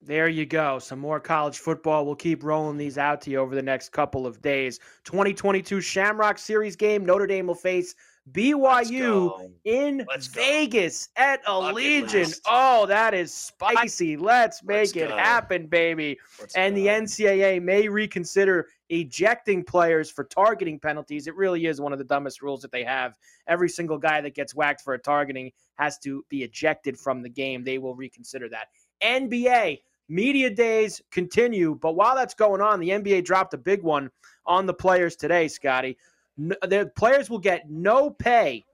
There 0.03 0.29
you 0.29 0.47
go. 0.47 0.79
Some 0.79 0.99
more 0.99 1.21
college 1.21 1.59
football. 1.59 2.07
We'll 2.07 2.15
keep 2.15 2.43
rolling 2.43 2.79
these 2.79 2.97
out 2.97 3.21
to 3.23 3.31
you 3.31 3.39
over 3.39 3.55
the 3.55 3.63
next 3.63 3.91
couple 3.91 4.27
of 4.27 4.41
days. 4.41 4.79
2022 5.05 5.81
Shamrock 5.83 6.39
Series 6.39 6.75
game. 6.75 7.05
Notre 7.05 7.27
Dame 7.27 7.47
will 7.47 7.55
face 7.55 7.95
BYU 8.33 9.51
in 9.65 10.07
Vegas 10.33 11.09
at 11.17 11.45
Allegiant. 11.47 12.41
Oh, 12.47 12.87
that 12.87 13.15
is 13.15 13.33
spicy. 13.33 14.17
Let's 14.17 14.63
make 14.63 14.77
Let's 14.77 14.97
it 14.97 15.09
go. 15.09 15.17
happen, 15.17 15.67
baby. 15.67 16.19
Let's 16.39 16.55
and 16.55 16.75
go. 16.75 16.83
the 16.83 16.89
NCAA 16.89 17.63
may 17.63 17.89
reconsider 17.89 18.69
ejecting 18.91 19.65
players 19.65 20.11
for 20.11 20.25
targeting 20.25 20.79
penalties. 20.79 21.27
It 21.27 21.35
really 21.35 21.67
is 21.67 21.81
one 21.81 21.93
of 21.93 21.99
the 21.99 22.05
dumbest 22.05 22.43
rules 22.43 22.61
that 22.63 22.73
they 22.73 22.85
have. 22.85 23.17
Every 23.47 23.69
single 23.69 23.99
guy 23.99 24.21
that 24.21 24.35
gets 24.35 24.55
whacked 24.55 24.83
for 24.83 24.95
a 24.95 24.99
targeting 24.99 25.51
has 25.77 25.99
to 26.01 26.25
be 26.29 26.43
ejected 26.43 26.99
from 26.99 27.23
the 27.23 27.29
game. 27.29 27.65
They 27.65 27.79
will 27.79 27.95
reconsider 27.95 28.49
that. 28.51 28.69
NBA 29.03 29.81
media 30.09 30.51
days 30.51 31.01
continue, 31.11 31.75
but 31.81 31.95
while 31.95 32.15
that's 32.15 32.35
going 32.35 32.61
on, 32.61 32.81
the 32.81 32.91
NBA 32.91 33.25
dropped 33.25 33.55
a 33.55 33.59
big 33.59 33.83
one 33.83 34.11
on 34.45 34.67
the 34.67 34.75
players 34.75 35.17
today, 35.17 35.49
Scotty 35.49 35.97
the 36.41 36.91
players 36.97 37.29
will 37.29 37.39
get 37.39 37.71
no 37.71 38.11
pay 38.11 38.65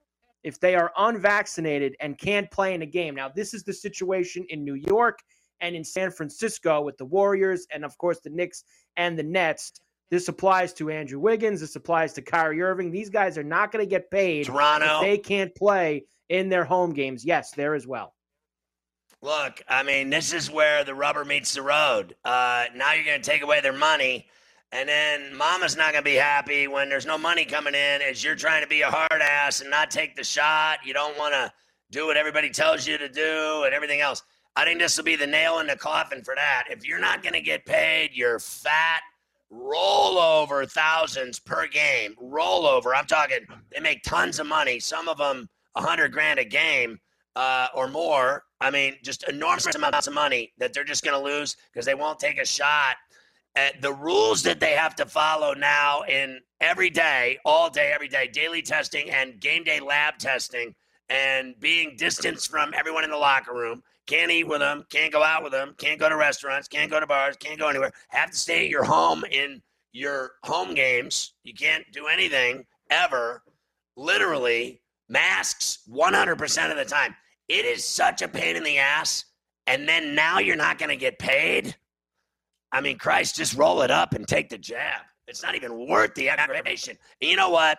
if 0.45 0.61
they 0.61 0.77
are 0.77 0.93
unvaccinated 0.97 1.97
and 2.01 2.19
can't 2.19 2.51
play 2.51 2.75
in 2.75 2.83
a 2.83 2.87
game. 2.87 3.15
Now, 3.15 3.29
this 3.29 3.53
is 3.53 3.65
the 3.65 3.73
situation 3.73 4.47
in 4.49 4.65
New 4.65 4.75
York 4.75 5.19
and 5.61 5.75
in 5.75 5.83
San 5.83 6.11
Francisco 6.11 6.83
with 6.83 6.97
the 6.99 7.05
Warriors 7.05 7.67
and, 7.73 7.85
of 7.85 7.97
course, 7.99 8.21
the 8.23 8.31
Knicks 8.31 8.63
and 8.97 9.19
the 9.19 9.23
Nets. 9.23 9.73
This 10.11 10.29
applies 10.29 10.73
to 10.75 10.91
Andrew 10.91 11.19
Wiggins. 11.19 11.61
This 11.61 11.75
applies 11.75 12.13
to 12.13 12.23
Kyrie 12.23 12.63
Irving. 12.63 12.93
These 12.93 13.11
guys 13.11 13.37
are 13.37 13.43
not 13.43 13.73
going 13.73 13.85
to 13.85 13.91
get 13.91 14.09
paid 14.11 14.47
Toronto. 14.47 14.97
if 14.97 15.01
they 15.01 15.19
can't 15.19 15.53
play 15.57 16.05
in 16.29 16.49
their 16.49 16.65
home 16.65 16.93
games. 16.93 17.25
Yes, 17.25 17.51
there 17.51 17.75
as 17.75 17.87
well. 17.87 18.15
Look, 19.23 19.63
I 19.69 19.83
mean, 19.83 20.11
this 20.11 20.33
is 20.33 20.51
where 20.51 20.85
the 20.85 20.95
rubber 20.95 21.25
meets 21.25 21.55
the 21.55 21.63
road. 21.63 22.15
Uh, 22.25 22.67
now 22.77 22.93
you're 22.93 23.05
going 23.05 23.21
to 23.21 23.29
take 23.29 23.43
away 23.43 23.61
their 23.61 23.73
money 23.73 24.29
and 24.73 24.89
then 24.89 25.35
mama's 25.37 25.77
not 25.77 25.93
going 25.93 26.03
to 26.03 26.11
be 26.11 26.17
happy 26.17 26.67
when 26.67 26.89
there's 26.89 27.07
no 27.07 27.17
money 27.17 27.45
coming 27.45 27.75
in 27.75 28.03
as 28.03 28.23
you're 28.23 28.35
trying 28.35 28.63
to 28.63 28.69
be 28.69 28.83
a 28.83 28.91
hard 28.91 29.23
ass 29.23 29.61
and 29.61 29.71
not 29.71 29.91
take 29.91 30.17
the 30.17 30.25
shot. 30.25 30.79
You 30.85 30.93
don't 30.93 31.17
want 31.19 31.35
to 31.35 31.53
do 31.91 32.07
what 32.07 32.17
everybody 32.17 32.51
tells 32.51 32.87
you 32.87 32.99
to 32.99 33.09
do 33.09 33.63
and 33.65 33.73
everything 33.73 34.01
else. 34.01 34.23
I 34.57 34.65
think 34.65 34.81
this 34.81 34.97
will 34.97 35.05
be 35.05 35.17
the 35.17 35.27
nail 35.27 35.59
in 35.61 35.67
the 35.67 35.77
coffin 35.77 36.23
for 36.25 36.35
that. 36.35 36.65
If 36.71 36.87
you're 36.87 36.99
not 36.99 37.23
going 37.23 37.35
to 37.35 37.41
get 37.41 37.65
paid 37.65 38.11
your 38.15 38.39
fat 38.39 39.01
rollover 39.53 40.69
thousands 40.69 41.39
per 41.39 41.69
game, 41.69 42.15
rollover, 42.21 42.93
I'm 42.97 43.07
talking, 43.07 43.41
they 43.73 43.81
make 43.81 44.03
tons 44.03 44.41
of 44.41 44.47
money. 44.47 44.81
Some 44.81 45.09
of 45.09 45.19
them 45.19 45.49
a 45.77 45.83
hundred 45.83 46.11
grand 46.13 46.39
a 46.39 46.45
game 46.45 46.99
uh, 47.37 47.69
or 47.75 47.87
more. 47.87 48.45
I 48.61 48.71
mean, 48.71 48.97
just 49.03 49.29
enormous 49.29 49.75
amounts 49.75 50.07
of 50.07 50.15
money 50.15 50.53
that 50.59 50.73
they're 50.73 50.85
just 50.85 51.05
going 51.05 51.19
to 51.19 51.23
lose 51.23 51.57
because 51.71 51.85
they 51.85 51.95
won't 51.95 52.19
take 52.19 52.41
a 52.41 52.47
shot 52.47 52.97
uh, 53.57 53.69
the 53.81 53.93
rules 53.93 54.43
that 54.43 54.61
they 54.61 54.73
have 54.73 54.95
to 54.97 55.07
follow 55.07 55.55
now 55.55 56.03
in 56.03 56.41
every 56.61 56.91
day, 56.91 57.39
all 57.45 57.71
day, 57.71 57.91
every 57.95 58.09
day, 58.09 58.29
daily 58.29 58.63
testing 58.63 59.11
and 59.11 59.41
game 59.41 59.65
day 59.65 59.81
lab 59.81 60.19
testing, 60.19 60.75
and 61.09 61.59
being 61.61 61.95
distanced 61.97 62.51
from 62.51 62.75
everyone 62.75 63.05
in 63.05 63.11
the 63.11 63.17
locker 63.17 63.55
room. 63.55 63.83
Can't 64.07 64.31
eat 64.31 64.45
with 64.45 64.61
them, 64.61 64.85
can't 64.91 65.13
go 65.13 65.23
out 65.23 65.43
with 65.43 65.53
them, 65.53 65.75
can't 65.79 65.99
go 65.99 66.09
to 66.09 66.17
restaurants, 66.17 66.69
can't 66.69 66.91
go 66.91 67.01
to 67.01 67.07
bars, 67.07 67.37
can't 67.37 67.59
go 67.59 67.69
anywhere. 67.69 67.93
Have 68.09 68.31
to 68.31 68.37
stay 68.37 68.65
at 68.65 68.71
your 68.71 68.85
home 68.85 69.25
in 69.31 69.61
your 69.93 70.33
home 70.45 70.75
games. 70.75 71.33
You 71.43 71.55
can't 71.55 71.85
do 71.93 72.07
anything 72.07 72.67
ever. 72.91 73.43
Literally, 73.97 74.83
masks 75.09 75.79
100% 75.91 76.71
of 76.71 76.77
the 76.77 76.85
time. 76.85 77.17
It 77.49 77.65
is 77.65 77.85
such 77.85 78.23
a 78.23 78.29
pain 78.29 78.57
in 78.57 78.63
the 78.63 78.79
ass. 78.79 79.25
And 79.67 79.89
then 79.89 80.15
now 80.15 80.39
you're 80.39 80.57
not 80.57 80.79
going 80.79 80.91
to 80.91 80.97
get 80.97 81.19
paid. 81.19 81.75
I 82.77 82.83
mean, 82.83 82.99
Christ, 82.99 83.37
just 83.37 83.55
roll 83.55 83.81
it 83.81 83.91
up 83.91 84.13
and 84.13 84.29
take 84.29 84.51
the 84.51 84.59
jab. 84.59 85.01
It's 85.27 85.43
not 85.43 85.55
even 85.55 85.89
worth 85.89 86.15
the 86.15 86.29
aggravation. 86.29 86.99
And 87.23 87.31
you 87.31 87.35
know 87.35 87.49
what? 87.49 87.79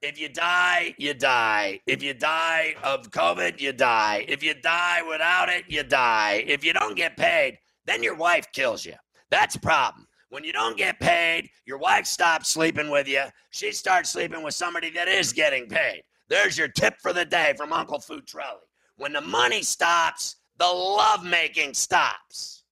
If 0.00 0.18
you 0.18 0.30
die, 0.30 0.94
you 0.96 1.12
die. 1.12 1.80
If 1.86 2.02
you 2.02 2.14
die 2.14 2.74
of 2.82 3.10
COVID, 3.10 3.60
you 3.60 3.74
die. 3.74 4.24
If 4.28 4.42
you 4.42 4.54
die 4.54 5.02
without 5.06 5.50
it, 5.50 5.64
you 5.68 5.82
die. 5.82 6.42
If 6.46 6.64
you 6.64 6.72
don't 6.72 6.96
get 6.96 7.18
paid, 7.18 7.58
then 7.84 8.02
your 8.02 8.14
wife 8.14 8.46
kills 8.54 8.86
you. 8.86 8.94
That's 9.30 9.56
a 9.56 9.60
problem. 9.60 10.06
When 10.30 10.42
you 10.42 10.54
don't 10.54 10.78
get 10.78 10.98
paid, 10.98 11.50
your 11.66 11.76
wife 11.76 12.06
stops 12.06 12.48
sleeping 12.48 12.88
with 12.88 13.06
you. 13.06 13.24
She 13.50 13.72
starts 13.72 14.08
sleeping 14.08 14.42
with 14.42 14.54
somebody 14.54 14.88
that 14.92 15.06
is 15.06 15.34
getting 15.34 15.68
paid. 15.68 16.02
There's 16.30 16.56
your 16.56 16.68
tip 16.68 16.94
for 17.02 17.12
the 17.12 17.26
day 17.26 17.52
from 17.58 17.74
Uncle 17.74 17.98
Futrelli. 17.98 18.64
When 18.96 19.12
the 19.12 19.20
money 19.20 19.60
stops, 19.60 20.36
the 20.56 20.64
lovemaking 20.64 21.74
stops. 21.74 22.62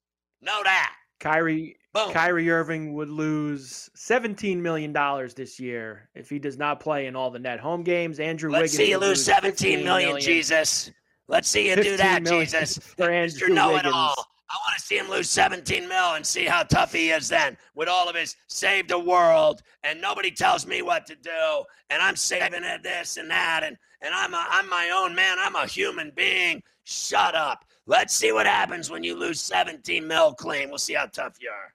Know 0.44 0.60
that. 0.64 0.94
Kyrie 1.20 1.76
Boom. 1.94 2.10
Kyrie 2.10 2.50
Irving 2.50 2.92
would 2.94 3.08
lose 3.08 3.88
$17 3.96 4.58
million 4.58 4.92
this 5.36 5.60
year 5.60 6.08
if 6.16 6.28
he 6.28 6.40
does 6.40 6.58
not 6.58 6.80
play 6.80 7.06
in 7.06 7.14
all 7.14 7.30
the 7.30 7.38
net 7.38 7.60
home 7.60 7.84
games. 7.84 8.18
Andrew 8.18 8.50
Let's 8.50 8.72
Wiggins 8.72 8.76
see 8.76 8.90
you 8.90 8.98
lose 8.98 9.24
17 9.24 9.84
million, 9.84 10.08
million, 10.08 10.20
Jesus. 10.20 10.90
Let's 11.28 11.48
see 11.48 11.70
you 11.70 11.76
do 11.76 11.96
that, 11.96 12.24
Jesus. 12.24 12.78
For 12.96 13.10
Andrew 13.10 13.48
Know 13.48 13.68
Wiggins. 13.68 13.86
It 13.86 13.94
all. 13.94 14.26
I 14.50 14.56
want 14.56 14.78
to 14.78 14.84
see 14.84 14.98
him 14.98 15.08
lose 15.08 15.30
17 15.30 15.88
mil 15.88 16.14
and 16.14 16.26
see 16.26 16.44
how 16.44 16.64
tough 16.64 16.92
he 16.92 17.10
is 17.10 17.28
then 17.28 17.56
with 17.74 17.88
all 17.88 18.08
of 18.08 18.14
his 18.14 18.36
save 18.48 18.88
the 18.88 18.98
world 18.98 19.62
and 19.82 20.00
nobody 20.00 20.30
tells 20.30 20.66
me 20.66 20.82
what 20.82 21.06
to 21.06 21.16
do 21.16 21.64
and 21.90 22.02
I'm 22.02 22.14
saving 22.14 22.62
it 22.62 22.82
this 22.82 23.16
and 23.16 23.30
that 23.30 23.62
and 23.64 23.76
and 24.04 24.14
I'm 24.14 24.34
a, 24.34 24.46
I'm 24.50 24.68
my 24.68 24.90
own 24.94 25.14
man. 25.14 25.38
I'm 25.40 25.56
a 25.56 25.66
human 25.66 26.12
being. 26.14 26.62
Shut 26.84 27.34
up. 27.34 27.64
Let's 27.86 28.14
see 28.14 28.32
what 28.32 28.46
happens 28.46 28.90
when 28.90 29.04
you 29.04 29.14
lose 29.14 29.40
17 29.40 30.06
mil 30.06 30.34
clean. 30.34 30.68
We'll 30.68 30.78
see 30.78 30.94
how 30.94 31.06
tough 31.06 31.36
you 31.40 31.50
are. 31.50 31.74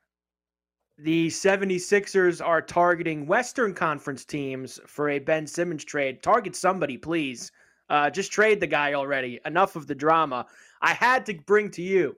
The 0.98 1.28
76ers 1.28 2.46
are 2.46 2.62
targeting 2.62 3.26
Western 3.26 3.74
Conference 3.74 4.26
teams 4.26 4.80
for 4.86 5.10
a 5.10 5.20
Ben 5.20 5.48
Simmons 5.48 5.86
trade. 5.86 6.22
Target 6.22 6.56
somebody, 6.56 6.98
please. 6.98 7.52
Uh, 7.90 8.10
just 8.10 8.32
trade 8.32 8.60
the 8.60 8.68
guy 8.68 8.94
already. 8.94 9.40
Enough 9.46 9.76
of 9.76 9.88
the 9.88 9.96
drama. 9.96 10.46
I 10.82 10.94
had 10.94 11.26
to 11.28 11.36
bring 11.46 11.72
to 11.72 11.82
you 11.82 12.18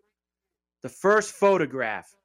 the 0.81 0.89
first 0.89 1.35
photograph 1.35 2.15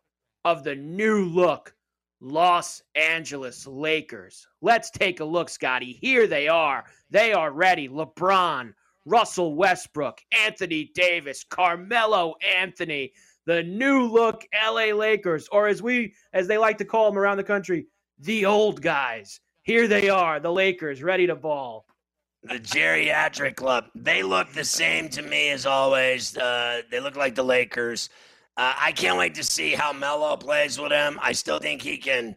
of 0.45 0.65
the 0.65 0.75
new 0.75 1.25
look 1.25 1.75
Los 2.21 2.83
Angeles 2.95 3.67
Lakers. 3.67 4.47
Let's 4.63 4.91
take 4.91 5.21
a 5.21 5.25
look, 5.25 5.51
Scotty. 5.51 5.99
Here 6.01 6.27
they 6.27 6.49
are. 6.49 6.85
They 7.11 7.33
are 7.33 7.53
ready. 7.53 7.89
LeBron, 7.89 8.73
Russell 9.07 9.55
Westbrook, 9.55 10.21
Anthony 10.33 10.91
Davis, 10.95 11.45
Carmelo 11.45 12.35
Anthony, 12.57 13.13
the 13.47 13.63
new 13.63 14.05
look 14.05 14.45
LA 14.53 14.87
Lakers, 14.93 15.49
or 15.53 15.69
as 15.69 15.81
we 15.81 16.13
as 16.33 16.47
they 16.47 16.59
like 16.59 16.77
to 16.79 16.85
call 16.85 17.09
them 17.09 17.19
around 17.19 17.39
the 17.39 17.45
country, 17.45 17.87
the 18.19 18.45
old 18.45 18.83
guys. 18.83 19.41
Here 19.63 19.89
they 19.89 20.09
are, 20.09 20.39
the 20.39 20.53
Lakers, 20.53 21.03
ready 21.03 21.27
to 21.27 21.35
ball. 21.35 21.87
The 22.43 22.61
geriatric 22.61 23.57
club. 23.57 23.87
They 23.95 24.23
look 24.23 24.53
the 24.53 24.65
same 24.65 25.09
to 25.11 25.23
me 25.23 25.51
as 25.51 25.67
always. 25.67 26.37
Uh, 26.37 26.83
they 26.91 27.01
look 27.01 27.17
like 27.17 27.35
the 27.35 27.43
Lakers. 27.43 28.09
Uh, 28.57 28.73
I 28.81 28.93
can't 28.93 29.19
wait 29.19 29.35
to 29.35 29.45
see 29.45 29.73
how 29.73 29.93
Melo 29.93 30.37
plays 30.37 30.79
with 30.79 30.93
him. 30.93 31.19
I 31.21 31.33
still 31.33 31.59
think 31.59 31.83
he 31.83 31.99
can, 31.99 32.37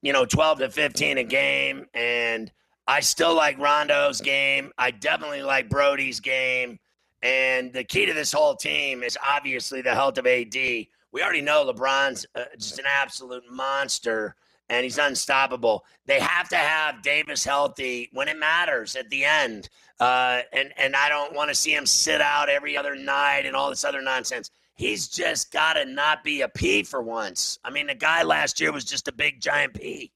you 0.00 0.12
know, 0.12 0.24
12 0.24 0.60
to 0.60 0.70
15 0.70 1.18
a 1.18 1.24
game. 1.24 1.86
And 1.92 2.50
I 2.86 3.00
still 3.00 3.34
like 3.34 3.58
Rondo's 3.58 4.20
game. 4.20 4.72
I 4.76 4.90
definitely 4.90 5.42
like 5.42 5.68
Brody's 5.68 6.20
game. 6.20 6.78
And 7.22 7.72
the 7.72 7.84
key 7.84 8.04
to 8.06 8.12
this 8.12 8.32
whole 8.32 8.54
team 8.54 9.02
is 9.02 9.16
obviously 9.26 9.80
the 9.80 9.94
health 9.94 10.18
of 10.18 10.26
AD. 10.26 10.54
We 10.54 11.22
already 11.22 11.40
know 11.40 11.64
LeBron's 11.64 12.26
uh, 12.34 12.44
just 12.58 12.78
an 12.78 12.84
absolute 12.86 13.44
monster 13.50 14.36
and 14.68 14.84
he's 14.84 14.98
unstoppable. 14.98 15.84
They 16.06 16.20
have 16.20 16.48
to 16.50 16.56
have 16.56 17.02
Davis 17.02 17.44
healthy 17.44 18.10
when 18.12 18.28
it 18.28 18.38
matters 18.38 18.96
at 18.96 19.08
the 19.10 19.24
end. 19.24 19.68
Uh, 20.00 20.40
and, 20.52 20.72
and 20.76 20.96
I 20.96 21.08
don't 21.08 21.34
want 21.34 21.50
to 21.50 21.54
see 21.54 21.74
him 21.74 21.86
sit 21.86 22.20
out 22.20 22.48
every 22.48 22.76
other 22.76 22.96
night 22.96 23.42
and 23.46 23.54
all 23.54 23.70
this 23.70 23.84
other 23.84 24.02
nonsense. 24.02 24.50
He's 24.74 25.08
just 25.08 25.52
got 25.52 25.74
to 25.74 25.84
not 25.84 26.24
be 26.24 26.40
a 26.40 26.48
P 26.48 26.82
for 26.82 27.02
once. 27.02 27.58
I 27.64 27.70
mean, 27.70 27.86
the 27.86 27.94
guy 27.94 28.22
last 28.22 28.60
year 28.60 28.72
was 28.72 28.84
just 28.84 29.06
a 29.06 29.12
big 29.12 29.40
giant 29.40 29.74
P. 29.74 30.10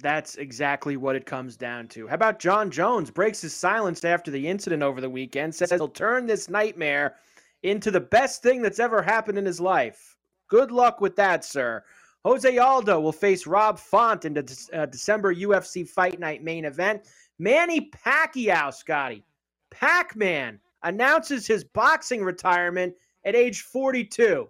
That's 0.00 0.36
exactly 0.36 0.96
what 0.96 1.16
it 1.16 1.26
comes 1.26 1.56
down 1.56 1.88
to. 1.88 2.08
How 2.08 2.14
about 2.14 2.38
Jon 2.38 2.70
Jones 2.70 3.10
breaks 3.10 3.42
his 3.42 3.54
silence 3.54 4.04
after 4.04 4.30
the 4.30 4.48
incident 4.48 4.82
over 4.82 5.00
the 5.00 5.10
weekend, 5.10 5.54
says 5.54 5.70
he'll 5.70 5.88
turn 5.88 6.26
this 6.26 6.48
nightmare 6.48 7.16
into 7.62 7.90
the 7.90 8.00
best 8.00 8.42
thing 8.42 8.62
that's 8.62 8.80
ever 8.80 9.02
happened 9.02 9.38
in 9.38 9.44
his 9.44 9.60
life. 9.60 10.16
Good 10.48 10.70
luck 10.70 11.00
with 11.00 11.16
that, 11.16 11.44
sir. 11.44 11.84
Jose 12.24 12.56
Aldo 12.58 13.00
will 13.00 13.12
face 13.12 13.46
Rob 13.46 13.78
Font 13.78 14.24
in 14.24 14.34
the 14.34 14.68
uh, 14.72 14.86
December 14.86 15.34
UFC 15.34 15.86
Fight 15.86 16.20
Night 16.20 16.42
main 16.42 16.64
event. 16.64 17.02
Manny 17.38 17.90
Pacquiao, 17.90 18.72
Scotty, 18.72 19.24
Pac 19.70 20.14
Man, 20.14 20.60
announces 20.82 21.46
his 21.46 21.64
boxing 21.64 22.22
retirement 22.22 22.94
at 23.24 23.34
age 23.34 23.62
42. 23.62 24.48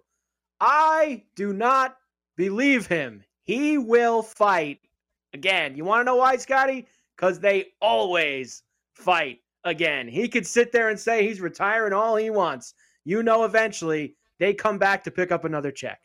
I 0.59 1.23
do 1.35 1.51
not 1.51 1.97
believe 2.35 2.87
him. 2.87 3.23
He 3.43 3.77
will 3.77 4.21
fight 4.21 4.79
again. 5.33 5.75
You 5.75 5.85
want 5.85 6.01
to 6.01 6.05
know 6.05 6.15
why, 6.15 6.37
Scotty? 6.37 6.87
Because 7.15 7.39
they 7.39 7.67
always 7.81 8.63
fight 8.93 9.39
again. 9.63 10.07
He 10.07 10.27
could 10.27 10.45
sit 10.45 10.71
there 10.71 10.89
and 10.89 10.99
say 10.99 11.27
he's 11.27 11.41
retiring 11.41 11.93
all 11.93 12.15
he 12.15 12.29
wants. 12.29 12.73
You 13.05 13.23
know, 13.23 13.43
eventually 13.43 14.15
they 14.39 14.53
come 14.53 14.77
back 14.77 15.03
to 15.03 15.11
pick 15.11 15.31
up 15.31 15.45
another 15.45 15.71
check. 15.71 15.99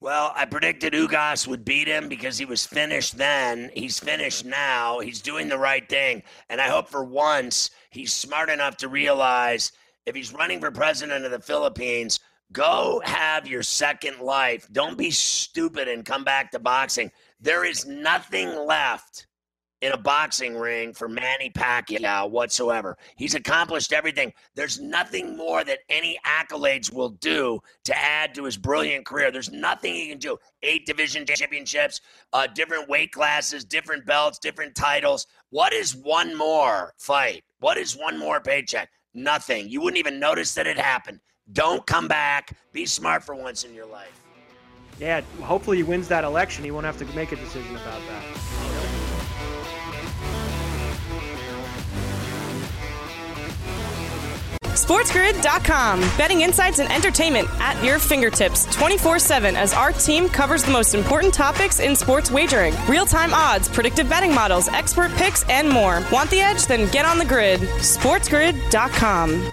Well, 0.00 0.32
I 0.34 0.46
predicted 0.46 0.94
Ugas 0.94 1.46
would 1.46 1.64
beat 1.64 1.86
him 1.86 2.08
because 2.08 2.36
he 2.36 2.44
was 2.44 2.66
finished 2.66 3.16
then. 3.16 3.70
He's 3.72 4.00
finished 4.00 4.44
now. 4.44 4.98
He's 4.98 5.22
doing 5.22 5.48
the 5.48 5.58
right 5.58 5.88
thing. 5.88 6.24
And 6.48 6.60
I 6.60 6.68
hope 6.68 6.88
for 6.88 7.04
once 7.04 7.70
he's 7.90 8.12
smart 8.12 8.50
enough 8.50 8.76
to 8.78 8.88
realize 8.88 9.70
if 10.04 10.16
he's 10.16 10.32
running 10.32 10.58
for 10.58 10.72
president 10.72 11.24
of 11.24 11.30
the 11.30 11.38
Philippines, 11.38 12.18
go 12.52 13.00
have 13.04 13.46
your 13.46 13.62
second 13.62 14.20
life. 14.20 14.68
Don't 14.72 14.98
be 14.98 15.10
stupid 15.10 15.88
and 15.88 16.04
come 16.04 16.24
back 16.24 16.50
to 16.52 16.58
boxing. 16.58 17.10
There 17.40 17.64
is 17.64 17.86
nothing 17.86 18.66
left 18.66 19.26
in 19.82 19.92
a 19.92 19.98
boxing 19.98 20.56
ring 20.56 20.94
for 20.94 21.08
Manny 21.08 21.50
Pacquiao 21.50 22.30
whatsoever. 22.30 22.96
He's 23.16 23.34
accomplished 23.34 23.92
everything. 23.92 24.32
There's 24.54 24.80
nothing 24.80 25.36
more 25.36 25.64
that 25.64 25.80
any 25.90 26.18
accolades 26.24 26.92
will 26.92 27.10
do 27.10 27.60
to 27.84 27.98
add 27.98 28.32
to 28.36 28.44
his 28.44 28.56
brilliant 28.56 29.04
career. 29.04 29.32
There's 29.32 29.50
nothing 29.50 29.94
he 29.94 30.08
can 30.08 30.18
do. 30.18 30.38
Eight 30.62 30.86
division 30.86 31.26
championships, 31.26 32.00
uh, 32.32 32.46
different 32.46 32.88
weight 32.88 33.10
classes, 33.10 33.64
different 33.64 34.06
belts, 34.06 34.38
different 34.38 34.76
titles. 34.76 35.26
What 35.50 35.72
is 35.72 35.96
one 35.96 36.38
more 36.38 36.94
fight? 36.98 37.42
What 37.58 37.76
is 37.76 37.96
one 37.96 38.16
more 38.16 38.40
paycheck? 38.40 38.88
Nothing. 39.14 39.68
You 39.68 39.80
wouldn't 39.80 39.98
even 39.98 40.20
notice 40.20 40.54
that 40.54 40.68
it 40.68 40.78
happened. 40.78 41.18
Don't 41.52 41.86
come 41.86 42.08
back. 42.08 42.56
Be 42.72 42.86
smart 42.86 43.22
for 43.22 43.34
once 43.34 43.64
in 43.64 43.74
your 43.74 43.86
life. 43.86 44.20
Yeah, 44.98 45.22
hopefully 45.40 45.78
he 45.78 45.82
wins 45.82 46.08
that 46.08 46.24
election. 46.24 46.64
He 46.64 46.70
won't 46.70 46.86
have 46.86 46.98
to 46.98 47.04
make 47.16 47.32
a 47.32 47.36
decision 47.36 47.74
about 47.76 48.00
that. 48.08 48.24
SportsGrid.com. 54.62 56.00
Betting 56.16 56.40
insights 56.40 56.78
and 56.78 56.90
entertainment 56.90 57.48
at 57.60 57.82
your 57.84 57.98
fingertips 57.98 58.64
24 58.74 59.18
7 59.18 59.56
as 59.56 59.74
our 59.74 59.92
team 59.92 60.28
covers 60.28 60.64
the 60.64 60.72
most 60.72 60.94
important 60.94 61.32
topics 61.34 61.78
in 61.78 61.94
sports 61.94 62.30
wagering 62.30 62.74
real 62.88 63.06
time 63.06 63.34
odds, 63.34 63.68
predictive 63.68 64.08
betting 64.08 64.34
models, 64.34 64.68
expert 64.68 65.10
picks, 65.12 65.48
and 65.48 65.68
more. 65.68 66.02
Want 66.10 66.30
the 66.30 66.40
edge? 66.40 66.66
Then 66.66 66.90
get 66.90 67.04
on 67.04 67.18
the 67.18 67.24
grid. 67.24 67.60
SportsGrid.com. 67.60 69.52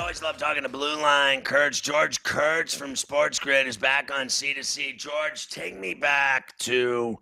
Always 0.00 0.22
love 0.22 0.38
talking 0.38 0.62
to 0.62 0.68
Blue 0.68 0.96
Line. 0.96 1.42
Kurtz, 1.42 1.78
George 1.78 2.22
Kurtz 2.22 2.74
from 2.74 2.96
Sports 2.96 3.38
Grid 3.38 3.66
is 3.66 3.76
back 3.76 4.10
on 4.10 4.28
C2C. 4.28 4.96
George, 4.96 5.48
take 5.48 5.78
me 5.78 5.92
back 5.92 6.56
to 6.60 7.18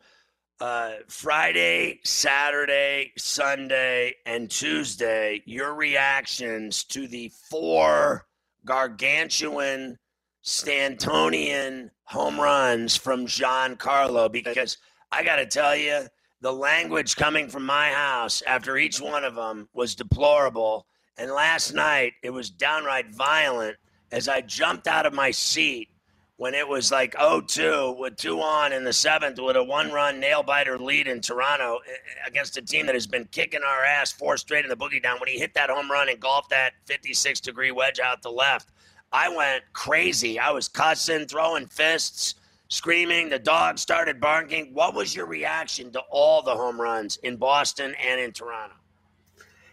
uh, 0.60 0.92
Friday, 1.08 1.98
Saturday, 2.04 3.12
Sunday, 3.18 4.14
and 4.26 4.48
Tuesday. 4.48 5.42
Your 5.44 5.74
reactions 5.74 6.84
to 6.84 7.08
the 7.08 7.32
four 7.50 8.26
gargantuan 8.64 9.98
Stantonian 10.44 11.90
home 12.04 12.38
runs 12.38 12.96
from 12.96 13.26
Giancarlo 13.26 14.30
because 14.30 14.78
I 15.10 15.24
got 15.24 15.36
to 15.36 15.46
tell 15.46 15.74
you, 15.74 16.02
the 16.42 16.52
language 16.52 17.16
coming 17.16 17.48
from 17.48 17.66
my 17.66 17.88
house 17.88 18.40
after 18.46 18.76
each 18.76 19.00
one 19.00 19.24
of 19.24 19.34
them 19.34 19.68
was 19.74 19.96
deplorable. 19.96 20.86
And 21.18 21.32
last 21.32 21.74
night, 21.74 22.12
it 22.22 22.30
was 22.30 22.48
downright 22.48 23.10
violent 23.10 23.76
as 24.12 24.28
I 24.28 24.40
jumped 24.40 24.86
out 24.86 25.04
of 25.04 25.12
my 25.12 25.32
seat 25.32 25.88
when 26.36 26.54
it 26.54 26.66
was 26.66 26.92
like 26.92 27.14
0-2 27.14 27.98
with 27.98 28.14
two 28.14 28.40
on 28.40 28.72
in 28.72 28.84
the 28.84 28.92
seventh 28.92 29.40
with 29.40 29.56
a 29.56 29.64
one-run 29.64 30.20
nail-biter 30.20 30.78
lead 30.78 31.08
in 31.08 31.20
Toronto 31.20 31.80
against 32.24 32.56
a 32.56 32.62
team 32.62 32.86
that 32.86 32.94
has 32.94 33.08
been 33.08 33.24
kicking 33.32 33.62
our 33.66 33.84
ass 33.84 34.12
four 34.12 34.36
straight 34.36 34.64
in 34.64 34.68
the 34.68 34.76
boogie 34.76 35.02
down. 35.02 35.18
When 35.18 35.28
he 35.28 35.36
hit 35.36 35.52
that 35.54 35.68
home 35.68 35.90
run 35.90 36.08
and 36.08 36.20
golfed 36.20 36.50
that 36.50 36.74
56-degree 36.88 37.72
wedge 37.72 37.98
out 37.98 38.22
the 38.22 38.30
left, 38.30 38.68
I 39.12 39.28
went 39.34 39.64
crazy. 39.72 40.38
I 40.38 40.52
was 40.52 40.68
cussing, 40.68 41.26
throwing 41.26 41.66
fists, 41.66 42.36
screaming. 42.68 43.28
The 43.28 43.40
dog 43.40 43.78
started 43.78 44.20
barking. 44.20 44.72
What 44.72 44.94
was 44.94 45.16
your 45.16 45.26
reaction 45.26 45.90
to 45.90 46.00
all 46.10 46.42
the 46.42 46.54
home 46.54 46.80
runs 46.80 47.16
in 47.24 47.36
Boston 47.36 47.96
and 48.00 48.20
in 48.20 48.30
Toronto? 48.30 48.76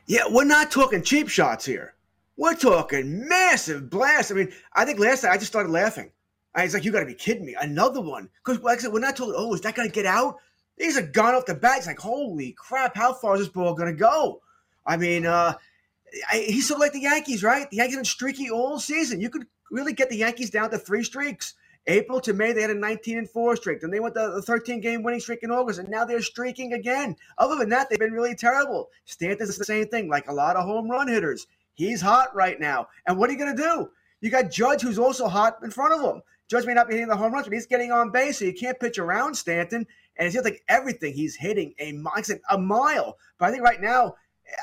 Yeah, 0.08 0.24
we're 0.30 0.43
not 0.43 0.72
talking 0.72 1.01
cheap 1.01 1.30
shots 1.30 1.66
here. 1.66 1.95
We're 2.38 2.56
talking 2.56 3.28
massive 3.28 3.89
blast. 3.89 4.32
I 4.32 4.36
mean, 4.36 4.51
I 4.74 4.86
think 4.86 4.99
last 4.99 5.24
night 5.24 5.32
I 5.32 5.38
just 5.38 5.51
started 5.51 5.72
laughing. 5.72 6.12
I 6.53 6.64
was 6.64 6.74
like, 6.74 6.86
you 6.86 6.91
got 6.91 6.99
to 6.99 7.06
be 7.06 7.16
kidding 7.16 7.45
me. 7.45 7.56
Another 7.60 8.01
one. 8.01 8.30
Because, 8.43 8.62
like 8.62 8.80
I 8.80 8.82
said, 8.82 8.93
we're 8.93 8.99
not 8.99 9.16
talking, 9.16 9.34
oh, 9.36 9.53
is 9.53 9.62
that 9.62 9.76
going 9.76 9.88
to 9.88 9.93
get 9.93 10.06
out? 10.06 10.38
These 10.78 10.97
are 10.97 11.01
gone 11.01 11.34
off 11.34 11.45
the 11.45 11.56
bat. 11.56 11.78
It's 11.80 11.88
like, 11.88 11.99
holy 11.99 12.51
crap, 12.53 12.95
how 12.95 13.14
far 13.14 13.36
is 13.36 13.41
this 13.41 13.49
ball 13.49 13.74
going 13.74 13.91
to 13.91 13.97
go? 13.97 14.41
I 14.86 14.97
mean, 14.97 15.26
uh, 15.26 15.53
I, 16.32 16.38
he's 16.38 16.68
sort 16.68 16.78
of 16.78 16.82
like 16.82 16.93
the 16.93 17.01
Yankees, 17.01 17.43
right? 17.43 17.70
The 17.70 17.78
Yankees 17.78 17.95
have 17.95 18.01
been 18.01 18.06
streaky 18.06 18.49
all 18.49 18.80
season. 18.80 19.22
You 19.22 19.30
could 19.30 19.47
really 19.72 19.93
get 19.93 20.10
the 20.10 20.18
Yankees 20.18 20.49
down 20.49 20.70
to 20.72 20.78
three 20.78 21.03
streaks. 21.03 21.56
April 21.88 22.20
to 22.22 22.34
May, 22.34 22.52
they 22.52 22.62
had 22.62 22.72
a 22.72 22.76
19 22.76 23.18
and 23.20 23.30
4 23.30 23.56
streak. 23.58 23.82
Then 23.82 23.92
they 23.92 24.00
went 24.00 24.16
the 24.16 24.42
13 24.42 24.82
game 24.82 25.04
winning 25.04 25.20
streak 25.20 25.44
in 25.44 25.52
August, 25.52 25.80
and 25.80 25.90
now 25.90 26.04
they're 26.04 26.22
streaking 26.22 26.74
again. 26.74 27.16
Other 27.38 27.56
than 27.56 27.70
that, 27.70 27.90
they've 27.90 28.00
been 28.00 28.12
really 28.12 28.36
terrible. 28.36 28.90
Stanton's 29.06 29.58
the 29.58 29.66
same 29.66 29.88
thing, 29.88 30.10
like 30.10 30.28
a 30.28 30.34
lot 30.34 30.56
of 30.56 30.66
home 30.66 30.90
run 30.90 31.08
hitters. 31.08 31.48
He's 31.76 32.02
hot 32.02 32.34
right 32.36 32.60
now. 32.60 32.88
And 33.06 33.18
what 33.18 33.30
are 33.30 33.34
you 33.34 33.40
going 33.40 33.56
to 33.56 33.62
do? 33.62 33.90
You 34.22 34.32
got 34.32 34.50
Judge, 34.50 34.82
who's 34.82 34.98
also 34.98 35.28
hot 35.28 35.60
in 35.64 35.70
front 35.70 35.94
of 35.94 36.02
him. 36.02 36.22
Judge 36.48 36.66
may 36.66 36.74
not 36.74 36.88
be 36.88 36.94
hitting 36.94 37.10
the 37.10 37.16
home 37.16 37.34
runs, 37.34 37.46
but 37.46 37.54
he's 37.54 37.66
getting 37.66 37.92
on 37.92 38.12
base, 38.12 38.40
so 38.40 38.46
you 38.46 38.54
can't 38.54 38.80
pitch 38.80 38.98
around 38.98 39.36
Stanton. 39.36 39.86
And 40.18 40.28
it 40.28 40.32
seems 40.32 40.46
like 40.46 40.64
everything 40.68 41.14
he's 41.14 41.36
hitting 41.36 41.74
a, 41.80 41.94
a 42.50 42.58
mile. 42.58 43.18
But 43.38 43.48
I 43.48 43.52
think 43.52 43.64
right 43.64 43.82
now, 43.82 44.16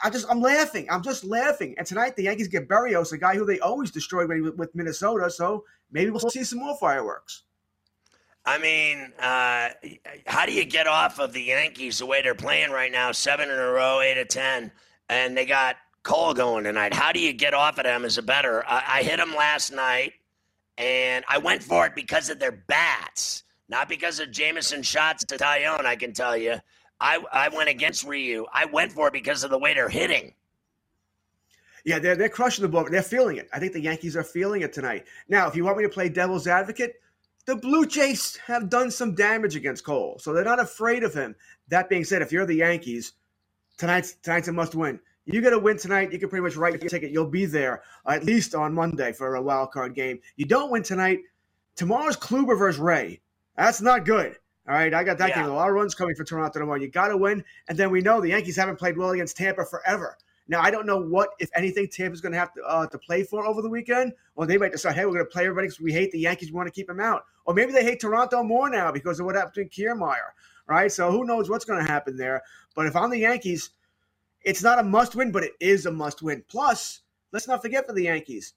I 0.03 0.11
just 0.11 0.27
I'm 0.31 0.41
laughing. 0.41 0.87
I'm 0.91 1.03
just 1.03 1.25
laughing. 1.25 1.75
And 1.79 1.87
tonight 1.87 2.17
the 2.17 2.25
Yankees 2.25 2.49
get 2.49 2.69
Berrios, 2.69 3.13
a 3.13 3.19
guy 3.19 3.35
who 3.35 3.45
they 3.45 3.61
always 3.61 3.91
destroyed 3.91 4.29
was 4.29 4.53
with 4.57 4.75
Minnesota. 4.75 5.31
So 5.31 5.65
maybe 5.91 6.11
we'll 6.11 6.31
see 6.31 6.45
some 6.45 6.61
more 6.61 6.77
fireworks. 6.77 7.43
I 8.45 8.59
mean, 8.59 9.13
uh, 9.21 9.69
how 10.27 10.47
do 10.47 10.53
you 10.53 10.65
get 10.65 10.89
off 10.89 11.21
of 11.21 11.33
the 11.33 11.43
Yankees 11.43 11.99
the 11.99 12.07
way 12.07 12.23
they're 12.23 12.35
playing 12.35 12.71
right 12.71 12.91
now? 12.91 13.13
Seven 13.13 13.49
in 13.49 13.57
a 13.57 13.67
row, 13.71 14.01
eight 14.01 14.19
of 14.19 14.29
ten, 14.29 14.73
and 15.09 15.37
they 15.37 15.47
got 15.47 15.77
Cole 16.03 16.35
going 16.35 16.65
tonight. 16.65 16.93
How 16.93 17.13
do 17.13 17.21
you 17.21 17.33
get 17.33 17.55
off 17.55 17.79
of 17.79 17.85
them 17.85 18.05
as 18.05 18.19
a 18.19 18.23
bettor? 18.23 18.65
I, 18.67 18.83
I 18.99 19.03
hit 19.05 19.19
them 19.19 19.35
last 19.37 19.73
night, 19.73 20.15
and 20.77 21.25
I 21.29 21.39
went 21.39 21.63
for 21.63 21.87
it 21.87 21.95
because 21.95 22.31
of 22.31 22.41
their 22.41 22.51
bats, 22.51 23.45
not 23.69 23.89
because 23.89 24.19
of 24.19 24.33
Jameson 24.33 24.83
shots 24.83 25.25
to 25.27 25.37
Taillon. 25.37 25.85
I 25.85 25.95
can 25.95 26.13
tell 26.13 26.37
you. 26.37 26.57
I, 27.03 27.19
I 27.33 27.49
went 27.49 27.69
against 27.69 28.05
Ryu. 28.05 28.47
I 28.53 28.67
went 28.67 28.93
for 28.93 29.09
it 29.09 29.13
because 29.13 29.43
of 29.43 29.51
the 29.51 29.59
way 29.59 29.75
they're 29.75 29.89
hitting. 29.89 30.35
Yeah, 31.85 31.99
they're, 31.99 32.15
they're 32.15 32.29
crushing 32.29 32.63
the 32.63 32.69
ball. 32.69 32.87
They're 32.89 33.03
feeling 33.03 33.39
it. 33.39 33.49
I 33.53 33.59
think 33.59 33.73
the 33.73 33.81
Yankees 33.81 34.17
are 34.17 34.23
feeling 34.23 34.63
it 34.63 34.73
tonight. 34.73 35.05
Now, 35.29 35.49
if 35.49 35.57
you 35.57 35.65
want 35.65 35.79
me 35.79 35.83
to 35.83 35.89
play 35.89 36.09
devil's 36.09 36.47
advocate, 36.47 36.95
the 37.45 37.57
Blue 37.57 37.87
Jays 37.87 38.37
have 38.47 38.71
done 38.71 38.89
some 38.93 39.17
damage 39.17 39.57
against 39.57 39.85
Cole, 39.85 40.17
so 40.21 40.33
they're 40.33 40.45
not 40.45 40.61
afraid 40.61 41.03
of 41.03 41.13
him. 41.13 41.35
That 41.69 41.89
being 41.89 42.05
said, 42.05 42.23
if 42.23 42.31
you're 42.31 42.47
the 42.47 42.55
Yankees, 42.55 43.15
tonight's 43.79 44.15
tonight's 44.23 44.47
a 44.47 44.53
must 44.53 44.77
win. 44.77 45.01
You 45.25 45.41
get 45.41 45.53
a 45.53 45.59
win 45.59 45.77
tonight, 45.77 46.13
you 46.13 46.21
can 46.21 46.29
pretty 46.29 46.45
much 46.45 46.57
write 46.57 46.81
your 46.81 46.89
ticket. 46.89 47.11
You'll 47.11 47.27
be 47.27 47.47
there 47.47 47.83
at 48.07 48.25
least 48.25 48.55
on 48.55 48.75
Monday 48.75 49.13
for 49.13 49.35
a 49.35 49.43
wild 49.43 49.73
card 49.73 49.97
game. 49.97 50.21
You 50.37 50.47
don't 50.47 50.71
win 50.71 50.85
tonight. 50.85 51.19
Tomorrow's 51.75 52.17
Kluber 52.17 52.57
versus 52.57 52.81
Ray. 52.81 53.21
That's 53.57 53.81
not 53.81 54.05
good. 54.05 54.37
All 54.69 54.75
right, 54.75 54.95
I 54.95 55.03
got 55.03 55.19
that 55.19 55.31
yeah. 55.31 55.43
game. 55.43 55.51
A 55.51 55.55
lot 55.55 55.69
of 55.69 55.75
runs 55.75 55.95
coming 55.95 56.15
for 56.15 56.23
Toronto 56.23 56.61
tomorrow. 56.61 56.79
You 56.79 56.89
got 56.89 57.09
to 57.09 57.17
win, 57.17 57.43
and 57.69 57.77
then 57.77 57.91
we 57.91 58.01
know 58.01 58.21
the 58.21 58.29
Yankees 58.29 58.57
haven't 58.57 58.79
played 58.79 58.97
well 58.97 59.11
against 59.11 59.37
Tampa 59.37 59.65
forever. 59.65 60.17
Now 60.49 60.61
I 60.61 60.71
don't 60.71 60.87
know 60.87 60.99
what, 60.99 61.31
if 61.39 61.51
anything, 61.57 61.89
Tampa's 61.89 62.21
going 62.21 62.33
to 62.33 62.39
have 62.39 62.53
to 62.55 62.63
uh, 62.63 62.87
to 62.87 62.99
play 62.99 63.25
for 63.25 63.47
over 63.47 63.61
the 63.61 63.69
weekend, 63.69 64.13
or 64.37 64.47
they 64.47 64.59
might 64.59 64.73
decide, 64.73 64.95
hey, 64.95 65.05
we're 65.05 65.15
going 65.15 65.25
to 65.25 65.31
play 65.31 65.45
everybody 65.45 65.67
because 65.67 65.81
we 65.81 65.93
hate 65.93 66.13
the 66.13 66.19
Yankees, 66.19 66.51
we 66.51 66.57
want 66.57 66.69
to 66.69 66.73
keep 66.73 66.87
them 66.87 67.01
out, 67.01 67.25
or 67.45 67.55
maybe 67.55 67.73
they 67.73 67.83
hate 67.83 68.01
Toronto 68.01 68.43
more 68.43 68.71
now 68.71 68.93
because 68.93 69.19
of 69.19 69.27
what 69.27 69.35
happened 69.35 69.55
to 69.55 69.83
Kiermaier, 69.83 70.31
right? 70.67 70.93
So 70.93 71.11
who 71.11 71.25
knows 71.25 71.51
what's 71.51 71.65
going 71.65 71.85
to 71.85 71.91
happen 71.91 72.17
there? 72.17 72.43
But 72.75 72.87
if 72.87 72.95
I'm 72.95 73.11
the 73.11 73.19
Yankees, 73.19 73.71
it's 74.45 74.63
not 74.63 74.79
a 74.79 74.83
must-win, 74.85 75.33
but 75.33 75.45
it 75.45 75.53
is 75.61 75.87
a 75.87 75.93
must-win. 75.93 76.45
Plus, 76.49 77.01
let's 77.33 77.49
not 77.49 77.63
forget 77.63 77.87
for 77.87 77.95
the 77.95 78.05
Yankees, 78.05 78.55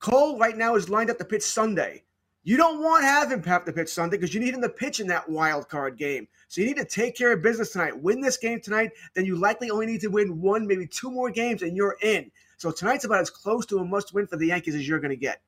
Cole 0.00 0.38
right 0.38 0.56
now 0.56 0.76
is 0.76 0.88
lined 0.88 1.10
up 1.10 1.18
to 1.18 1.24
pitch 1.24 1.42
Sunday. 1.42 2.04
You 2.48 2.56
don't 2.56 2.82
want 2.82 3.02
to 3.02 3.06
have 3.06 3.30
him 3.30 3.42
have 3.42 3.66
to 3.66 3.74
pitch 3.74 3.90
Sunday 3.90 4.16
because 4.16 4.32
you 4.32 4.40
need 4.40 4.54
him 4.54 4.62
to 4.62 4.70
pitch 4.70 5.00
in 5.00 5.06
that 5.08 5.28
wild 5.28 5.68
card 5.68 5.98
game. 5.98 6.26
So 6.48 6.62
you 6.62 6.66
need 6.66 6.78
to 6.78 6.84
take 6.86 7.14
care 7.14 7.34
of 7.34 7.42
business 7.42 7.72
tonight. 7.72 8.02
Win 8.02 8.22
this 8.22 8.38
game 8.38 8.58
tonight, 8.58 8.92
then 9.12 9.26
you 9.26 9.36
likely 9.36 9.70
only 9.70 9.84
need 9.84 10.00
to 10.00 10.08
win 10.08 10.40
one, 10.40 10.66
maybe 10.66 10.86
two 10.86 11.10
more 11.10 11.30
games, 11.30 11.60
and 11.60 11.76
you're 11.76 11.98
in. 12.00 12.30
So 12.56 12.70
tonight's 12.70 13.04
about 13.04 13.20
as 13.20 13.28
close 13.28 13.66
to 13.66 13.80
a 13.80 13.84
must 13.84 14.14
win 14.14 14.26
for 14.26 14.38
the 14.38 14.46
Yankees 14.46 14.76
as 14.76 14.88
you're 14.88 14.98
going 14.98 15.10
to 15.10 15.16
get. 15.16 15.42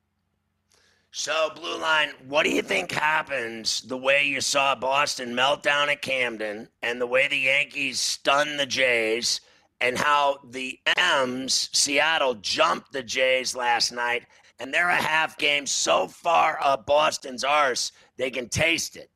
So, 1.09 1.49
Blue 1.55 1.79
Line, 1.79 2.09
what 2.27 2.43
do 2.43 2.51
you 2.51 2.61
think 2.61 2.91
happens 2.91 3.81
the 3.81 3.97
way 3.97 4.23
you 4.23 4.39
saw 4.39 4.75
Boston 4.75 5.33
melt 5.33 5.63
down 5.63 5.89
at 5.89 6.03
Camden 6.03 6.69
and 6.83 7.01
the 7.01 7.07
way 7.07 7.27
the 7.27 7.35
Yankees 7.35 7.99
stun 7.99 8.57
the 8.57 8.67
Jays 8.67 9.41
and 9.81 9.97
how 9.97 10.37
the 10.51 10.79
M's, 10.95 11.71
Seattle, 11.73 12.35
jumped 12.35 12.93
the 12.93 13.01
Jays 13.01 13.55
last 13.55 13.91
night 13.91 14.27
and 14.61 14.71
they're 14.71 14.89
a 14.89 14.95
half 14.95 15.39
game 15.39 15.65
so 15.65 16.07
far 16.07 16.59
up 16.61 16.85
Boston's 16.85 17.43
arse, 17.43 17.91
they 18.17 18.29
can 18.29 18.47
taste 18.47 18.95
it. 18.95 19.09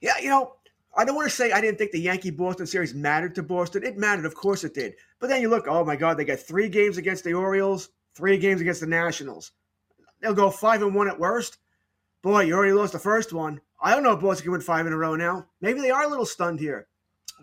Yeah, 0.00 0.14
you 0.18 0.30
know, 0.30 0.54
I 0.96 1.04
don't 1.04 1.14
want 1.14 1.28
to 1.28 1.36
say 1.36 1.52
I 1.52 1.60
didn't 1.60 1.76
think 1.76 1.92
the 1.92 2.00
Yankee 2.00 2.30
Boston 2.30 2.66
series 2.66 2.94
mattered 2.94 3.34
to 3.34 3.42
Boston. 3.42 3.84
It 3.84 3.98
mattered, 3.98 4.24
of 4.24 4.34
course 4.34 4.64
it 4.64 4.72
did. 4.72 4.94
But 5.20 5.28
then 5.28 5.42
you 5.42 5.50
look, 5.50 5.66
oh 5.68 5.84
my 5.84 5.94
God, 5.94 6.16
they 6.16 6.24
got 6.24 6.40
three 6.40 6.70
games 6.70 6.96
against 6.96 7.22
the 7.22 7.34
Orioles, 7.34 7.90
three 8.14 8.38
games 8.38 8.62
against 8.62 8.80
the 8.80 8.86
Nationals. 8.86 9.52
They'll 10.22 10.32
go 10.32 10.50
five 10.50 10.80
and 10.80 10.94
one 10.94 11.08
at 11.08 11.20
worst. 11.20 11.58
Boy, 12.22 12.44
you 12.44 12.54
already 12.54 12.72
lost 12.72 12.94
the 12.94 12.98
first 12.98 13.34
one. 13.34 13.60
I 13.80 13.92
don't 13.92 14.02
know 14.02 14.12
if 14.12 14.22
Boston 14.22 14.44
can 14.44 14.52
win 14.52 14.60
five 14.62 14.86
in 14.86 14.92
a 14.94 14.96
row 14.96 15.16
now. 15.16 15.46
Maybe 15.60 15.82
they 15.82 15.90
are 15.90 16.04
a 16.04 16.08
little 16.08 16.24
stunned 16.24 16.60
here. 16.60 16.88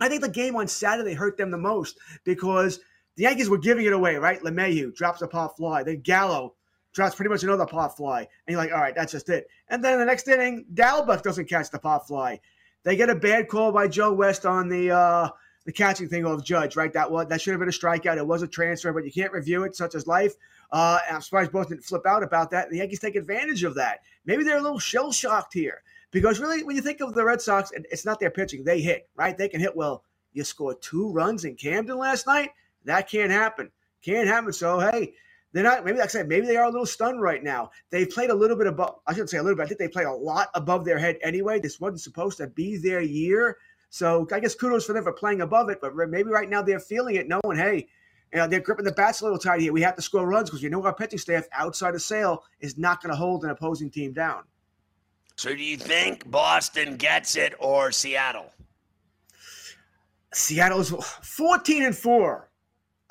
I 0.01 0.09
think 0.09 0.21
the 0.21 0.29
game 0.29 0.55
on 0.55 0.67
Saturday 0.67 1.13
hurt 1.13 1.37
them 1.37 1.51
the 1.51 1.57
most 1.59 1.99
because– 2.23 2.79
the 3.15 3.23
Yankees 3.23 3.49
were 3.49 3.57
giving 3.57 3.85
it 3.85 3.93
away, 3.93 4.15
right? 4.15 4.41
LeMahieu 4.41 4.93
drops 4.93 5.21
a 5.21 5.27
pop 5.27 5.57
fly. 5.57 5.83
Then 5.83 6.01
Gallo 6.01 6.55
drops 6.93 7.15
pretty 7.15 7.29
much 7.29 7.43
another 7.43 7.65
pop 7.65 7.95
fly. 7.95 8.19
And 8.19 8.27
you're 8.53 8.57
like, 8.57 8.71
all 8.71 8.81
right, 8.81 8.95
that's 8.95 9.11
just 9.11 9.29
it. 9.29 9.47
And 9.69 9.83
then 9.83 9.99
the 9.99 10.05
next 10.05 10.27
inning, 10.27 10.65
Dalbec 10.73 11.21
doesn't 11.21 11.49
catch 11.49 11.69
the 11.69 11.79
pop 11.79 12.07
fly. 12.07 12.39
They 12.83 12.95
get 12.95 13.09
a 13.09 13.15
bad 13.15 13.47
call 13.47 13.71
by 13.71 13.87
Joe 13.87 14.13
West 14.13 14.45
on 14.45 14.69
the 14.69 14.91
uh, 14.91 15.29
the 15.65 15.71
catching 15.71 16.07
thing 16.07 16.25
of 16.25 16.43
Judge, 16.43 16.75
right? 16.75 16.93
That 16.93 17.09
was 17.09 17.27
that 17.27 17.41
should 17.41 17.51
have 17.51 17.59
been 17.59 17.69
a 17.69 17.71
strikeout. 17.71 18.17
It 18.17 18.27
was 18.27 18.43
a 18.43 18.47
transfer, 18.47 18.93
but 18.93 19.03
you 19.03 19.11
can't 19.11 19.33
review 19.33 19.63
it, 19.63 19.75
such 19.75 19.95
as 19.95 20.05
life. 20.05 20.33
Uh, 20.71 20.99
I'm 21.09 21.21
surprised 21.21 21.51
both 21.51 21.69
didn't 21.69 21.83
flip 21.83 22.05
out 22.05 22.21
about 22.21 22.51
that. 22.51 22.69
The 22.69 22.77
Yankees 22.77 22.99
take 22.99 23.15
advantage 23.15 23.63
of 23.63 23.75
that. 23.75 24.01
Maybe 24.25 24.43
they're 24.43 24.57
a 24.57 24.61
little 24.61 24.79
shell 24.79 25.11
shocked 25.11 25.53
here 25.53 25.81
because 26.11 26.39
really, 26.39 26.63
when 26.63 26.75
you 26.75 26.81
think 26.81 27.01
of 27.01 27.15
the 27.15 27.25
Red 27.25 27.41
Sox, 27.41 27.71
it's 27.73 28.05
not 28.05 28.19
their 28.19 28.29
pitching; 28.29 28.63
they 28.63 28.81
hit, 28.81 29.09
right? 29.15 29.35
They 29.35 29.49
can 29.49 29.59
hit 29.59 29.75
well. 29.75 30.03
You 30.33 30.43
scored 30.43 30.81
two 30.81 31.11
runs 31.11 31.45
in 31.45 31.55
Camden 31.55 31.97
last 31.97 32.27
night. 32.27 32.51
That 32.85 33.09
can't 33.09 33.31
happen. 33.31 33.71
Can't 34.01 34.27
happen. 34.27 34.53
So, 34.53 34.79
hey, 34.79 35.13
they're 35.51 35.63
not 35.63 35.85
maybe 35.85 35.97
like 35.97 36.05
I 36.05 36.09
said, 36.09 36.27
maybe 36.27 36.45
they 36.47 36.57
are 36.57 36.65
a 36.65 36.69
little 36.69 36.85
stunned 36.85 37.21
right 37.21 37.43
now. 37.43 37.71
They've 37.89 38.09
played 38.09 38.29
a 38.29 38.35
little 38.35 38.57
bit 38.57 38.67
above 38.67 38.95
I 39.07 39.13
shouldn't 39.13 39.29
say 39.29 39.37
a 39.37 39.43
little 39.43 39.55
bit, 39.55 39.63
I 39.63 39.67
think 39.67 39.79
they 39.79 39.87
played 39.87 40.07
a 40.07 40.13
lot 40.13 40.49
above 40.53 40.85
their 40.85 40.97
head 40.97 41.17
anyway. 41.21 41.59
This 41.59 41.79
wasn't 41.79 42.01
supposed 42.01 42.37
to 42.37 42.47
be 42.47 42.77
their 42.77 43.01
year. 43.01 43.57
So 43.89 44.27
I 44.33 44.41
guess 44.41 44.53
kudos 44.53 44.85
for 44.85 44.91
them 44.91 45.03
for 45.03 45.13
playing 45.13 45.39
above 45.39 45.69
it, 45.69 45.79
but 45.81 45.95
maybe 45.95 46.29
right 46.29 46.49
now 46.49 46.61
they're 46.61 46.81
feeling 46.81 47.15
it, 47.15 47.29
knowing, 47.29 47.57
hey, 47.57 47.87
you 48.33 48.39
know, 48.39 48.47
they're 48.47 48.59
gripping 48.59 48.83
the 48.83 48.91
bats 48.91 49.21
a 49.21 49.23
little 49.23 49.39
tight 49.39 49.61
here. 49.61 49.71
We 49.71 49.81
have 49.83 49.95
to 49.95 50.01
score 50.01 50.27
runs 50.27 50.49
because 50.49 50.61
you 50.61 50.69
know 50.69 50.83
our 50.83 50.93
pitching 50.93 51.19
staff 51.19 51.45
outside 51.53 51.95
of 51.95 52.01
Sale 52.01 52.43
is 52.59 52.77
not 52.77 53.01
going 53.01 53.11
to 53.11 53.15
hold 53.15 53.45
an 53.45 53.51
opposing 53.51 53.89
team 53.89 54.11
down. 54.11 54.43
So 55.37 55.55
do 55.55 55.63
you 55.63 55.77
think 55.77 56.29
Boston 56.29 56.97
gets 56.97 57.37
it 57.37 57.53
or 57.59 57.93
Seattle? 57.93 58.51
Seattle's 60.33 60.89
14 61.21 61.83
and 61.83 61.95
4 61.95 62.49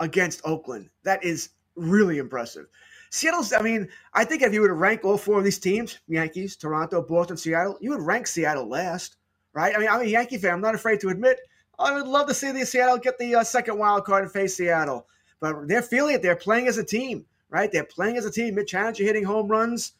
against 0.01 0.41
Oakland. 0.45 0.91
That 1.03 1.25
is 1.25 1.51
really 1.77 2.19
impressive. 2.19 2.67
Seattle's, 3.11 3.53
I 3.53 3.63
mean, 3.63 3.89
I 4.13 4.25
think 4.25 4.43
if 4.43 4.53
you 4.53 4.61
were 4.61 4.69
to 4.69 4.75
rank 4.75 5.05
all 5.05 5.17
four 5.17 5.39
of 5.39 5.45
these 5.45 5.59
teams, 5.59 6.01
Yankees, 6.09 6.57
Toronto, 6.57 7.01
Boston, 7.01 7.37
Seattle, 7.37 7.79
you 7.81 7.91
would 7.91 8.03
rank 8.03 8.27
Seattle 8.27 8.69
last, 8.69 9.17
right? 9.53 9.75
I 9.75 9.79
mean, 9.79 9.89
I'm 9.89 10.01
a 10.01 10.05
Yankee 10.05 10.39
fan. 10.39 10.55
I'm 10.55 10.61
not 10.61 10.75
afraid 10.75 11.01
to 11.01 11.11
admit 11.11 11.39
I 11.79 11.93
would 11.93 12.07
love 12.07 12.29
to 12.29 12.35
see 12.35 12.51
the 12.53 12.65
Seattle 12.65 12.99
get 12.99 13.19
the 13.19 13.37
uh, 13.37 13.45
second 13.45 13.79
wild 13.79 14.05
card 14.05 14.25
and 14.25 14.33
face 14.33 14.57
Seattle. 14.57 15.07
But 15.41 15.69
they're 15.69 15.83
feeling 15.83 16.15
it. 16.15 16.23
They're 16.23 16.37
playing 16.37 16.69
as 16.69 16.79
a 16.79 16.85
team, 16.85 17.27
right? 17.51 17.71
They're 17.71 17.85
playing 17.85 18.17
as 18.17 18.25
a 18.25 18.31
team. 18.31 18.55
Mitch 18.55 18.73
Haniger 18.73 19.05
hitting 19.05 19.25
home 19.25 19.49
runs. 19.49 19.93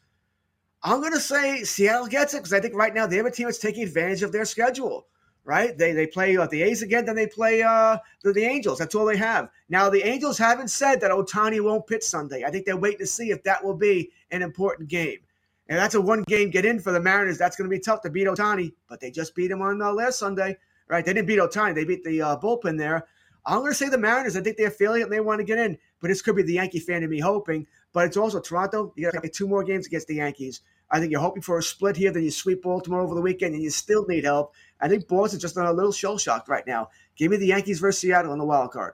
I'm 0.83 1.01
going 1.01 1.13
to 1.13 1.19
say 1.19 1.63
Seattle 1.63 2.07
gets 2.07 2.33
it 2.33 2.37
because 2.37 2.53
I 2.53 2.59
think 2.59 2.75
right 2.75 2.93
now 2.93 3.07
they 3.07 3.17
have 3.17 3.25
a 3.25 3.31
team 3.31 3.45
that's 3.45 3.57
taking 3.57 3.83
advantage 3.83 4.23
of 4.23 4.31
their 4.31 4.45
schedule 4.45 5.07
right? 5.45 5.77
They 5.77 5.93
they 5.93 6.07
play 6.07 6.35
uh, 6.35 6.47
the 6.47 6.63
A's 6.63 6.81
again, 6.81 7.05
then 7.05 7.15
they 7.15 7.27
play 7.27 7.61
uh, 7.61 7.97
the, 8.23 8.33
the 8.33 8.43
Angels. 8.43 8.79
That's 8.79 8.95
all 8.95 9.05
they 9.05 9.17
have. 9.17 9.49
Now 9.69 9.89
the 9.89 10.03
Angels 10.03 10.37
haven't 10.37 10.69
said 10.69 10.99
that 11.01 11.11
Ohtani 11.11 11.63
won't 11.63 11.87
pitch 11.87 12.03
Sunday. 12.03 12.43
I 12.43 12.49
think 12.49 12.65
they're 12.65 12.75
waiting 12.75 12.99
to 12.99 13.07
see 13.07 13.29
if 13.29 13.43
that 13.43 13.63
will 13.63 13.75
be 13.75 14.11
an 14.31 14.41
important 14.41 14.89
game. 14.89 15.19
And 15.67 15.79
that's 15.79 15.95
a 15.95 16.01
one 16.01 16.23
game 16.23 16.49
get 16.49 16.65
in 16.65 16.79
for 16.79 16.91
the 16.91 16.99
Mariners. 16.99 17.37
That's 17.37 17.55
going 17.55 17.69
to 17.69 17.75
be 17.75 17.79
tough 17.79 18.01
to 18.01 18.09
beat 18.09 18.27
Ohtani, 18.27 18.73
but 18.87 18.99
they 18.99 19.09
just 19.09 19.33
beat 19.33 19.49
him 19.49 19.61
on 19.61 19.81
uh, 19.81 19.91
last 19.93 20.19
Sunday, 20.19 20.57
right? 20.87 21.05
They 21.05 21.13
didn't 21.13 21.27
beat 21.27 21.39
Ohtani. 21.39 21.73
They 21.73 21.85
beat 21.85 22.03
the 22.03 22.21
uh, 22.21 22.37
bullpen 22.37 22.77
there. 22.77 23.07
I'm 23.47 23.59
going 23.59 23.71
to 23.71 23.75
say 23.75 23.89
the 23.89 23.97
Mariners. 23.97 24.35
I 24.35 24.41
think 24.41 24.57
they're 24.57 24.71
feeling 24.71 25.01
it 25.01 25.05
and 25.05 25.13
they 25.13 25.19
want 25.19 25.39
to 25.39 25.43
get 25.43 25.59
in, 25.59 25.77
but 26.01 26.07
this 26.07 26.21
could 26.21 26.35
be 26.35 26.41
the 26.43 26.53
Yankee 26.53 26.79
fan 26.79 27.03
in 27.03 27.09
me 27.09 27.19
hoping. 27.19 27.65
But 27.93 28.05
it's 28.05 28.17
also 28.17 28.39
Toronto. 28.39 28.91
You 28.95 29.05
got 29.05 29.13
to 29.13 29.21
play 29.21 29.29
two 29.29 29.47
more 29.47 29.63
games 29.63 29.85
against 29.85 30.07
the 30.07 30.15
Yankees. 30.15 30.61
I 30.91 30.99
think 30.99 31.11
you're 31.11 31.21
hoping 31.21 31.41
for 31.41 31.57
a 31.57 31.63
split 31.63 31.97
here, 31.97 32.11
then 32.11 32.23
you 32.23 32.31
sweep 32.31 32.61
Baltimore 32.61 33.01
over 33.01 33.15
the 33.15 33.21
weekend, 33.21 33.53
and 33.53 33.63
you 33.63 33.69
still 33.69 34.05
need 34.07 34.23
help. 34.23 34.53
I 34.79 34.87
think 34.87 35.07
Boston's 35.07 35.41
just 35.41 35.57
on 35.57 35.65
a 35.65 35.73
little 35.73 35.91
shell 35.91 36.17
shocked 36.17 36.47
right 36.47 36.65
now. 36.67 36.89
Give 37.15 37.31
me 37.31 37.37
the 37.37 37.47
Yankees 37.47 37.79
versus 37.79 38.01
Seattle 38.01 38.33
in 38.33 38.39
the 38.39 38.45
wild 38.45 38.71
card. 38.71 38.93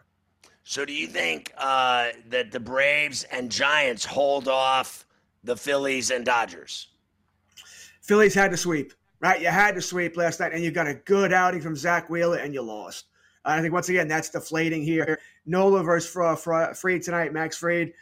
So, 0.63 0.85
do 0.85 0.93
you 0.93 1.07
think 1.07 1.51
uh, 1.57 2.09
that 2.29 2.51
the 2.51 2.59
Braves 2.59 3.23
and 3.25 3.51
Giants 3.51 4.05
hold 4.05 4.47
off 4.47 5.05
the 5.43 5.57
Phillies 5.57 6.11
and 6.11 6.23
Dodgers? 6.23 6.87
Phillies 8.01 8.33
had 8.33 8.51
to 8.51 8.57
sweep, 8.57 8.93
right? 9.19 9.41
You 9.41 9.47
had 9.47 9.75
to 9.75 9.81
sweep 9.81 10.15
last 10.17 10.39
night, 10.39 10.53
and 10.53 10.63
you 10.63 10.71
got 10.71 10.87
a 10.87 10.93
good 10.93 11.33
outing 11.33 11.61
from 11.61 11.75
Zack 11.75 12.09
Wheeler, 12.09 12.37
and 12.37 12.53
you 12.53 12.61
lost. 12.61 13.05
I 13.43 13.59
think 13.59 13.73
once 13.73 13.89
again 13.89 14.07
that's 14.07 14.29
deflating 14.29 14.83
here. 14.83 15.19
Nola 15.45 15.83
versus 15.83 16.11
Fried 16.11 17.01
tonight, 17.01 17.33
Max 17.33 17.57
Fried. 17.57 17.93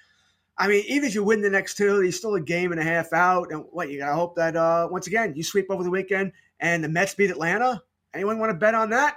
I 0.59 0.67
mean, 0.67 0.83
even 0.87 1.07
if 1.07 1.15
you 1.15 1.23
win 1.23 1.41
the 1.41 1.49
next 1.49 1.77
two, 1.77 2.01
you're 2.01 2.11
still 2.11 2.35
a 2.35 2.41
game 2.41 2.73
and 2.73 2.81
a 2.81 2.83
half 2.83 3.13
out. 3.13 3.51
And 3.51 3.63
what 3.71 3.89
you 3.89 3.99
gotta 3.99 4.13
hope 4.13 4.35
that 4.35 4.57
uh, 4.57 4.89
once 4.91 5.07
again 5.07 5.33
you 5.35 5.41
sweep 5.41 5.67
over 5.69 5.83
the 5.83 5.89
weekend 5.89 6.33
and 6.59 6.83
the 6.83 6.89
Mets 6.89 7.15
beat 7.15 7.31
Atlanta. 7.31 7.81
Anyone 8.13 8.39
want 8.39 8.49
to 8.49 8.57
bet 8.57 8.75
on 8.75 8.89
that? 8.89 9.15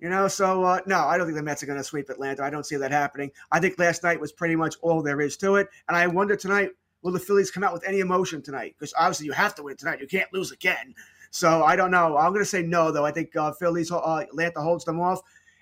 You 0.00 0.08
know, 0.08 0.26
so 0.26 0.64
uh, 0.64 0.80
no, 0.86 0.98
I 0.98 1.16
don't 1.16 1.26
think 1.26 1.36
the 1.36 1.42
Mets 1.44 1.62
are 1.62 1.66
going 1.66 1.78
to 1.78 1.84
sweep 1.84 2.10
Atlanta. 2.10 2.42
I 2.42 2.50
don't 2.50 2.66
see 2.66 2.74
that 2.76 2.90
happening. 2.90 3.30
I 3.52 3.60
think 3.60 3.78
last 3.78 4.02
night 4.02 4.20
was 4.20 4.32
pretty 4.32 4.56
much 4.56 4.74
all 4.82 5.00
there 5.00 5.20
is 5.20 5.36
to 5.36 5.54
it. 5.56 5.68
And 5.86 5.96
I 5.96 6.08
wonder 6.08 6.34
tonight, 6.34 6.70
will 7.02 7.12
the 7.12 7.20
Phillies 7.20 7.52
come 7.52 7.62
out 7.62 7.72
with 7.72 7.86
any 7.86 8.00
emotion 8.00 8.42
tonight? 8.42 8.74
Because 8.76 8.92
obviously 8.98 9.26
you 9.26 9.32
have 9.32 9.54
to 9.54 9.62
win 9.62 9.76
tonight. 9.76 10.00
You 10.00 10.08
can't 10.08 10.32
lose 10.32 10.50
again. 10.50 10.96
So 11.30 11.62
I 11.62 11.76
don't 11.76 11.92
know. 11.92 12.16
I'm 12.16 12.32
going 12.32 12.42
to 12.42 12.50
say 12.50 12.62
no, 12.62 12.90
though. 12.90 13.06
I 13.06 13.12
think 13.12 13.36
uh, 13.36 13.52
Phillies, 13.52 13.92
uh, 13.92 14.16
Atlanta 14.16 14.60
holds 14.60 14.84
them 14.84 14.98
off. 14.98 15.20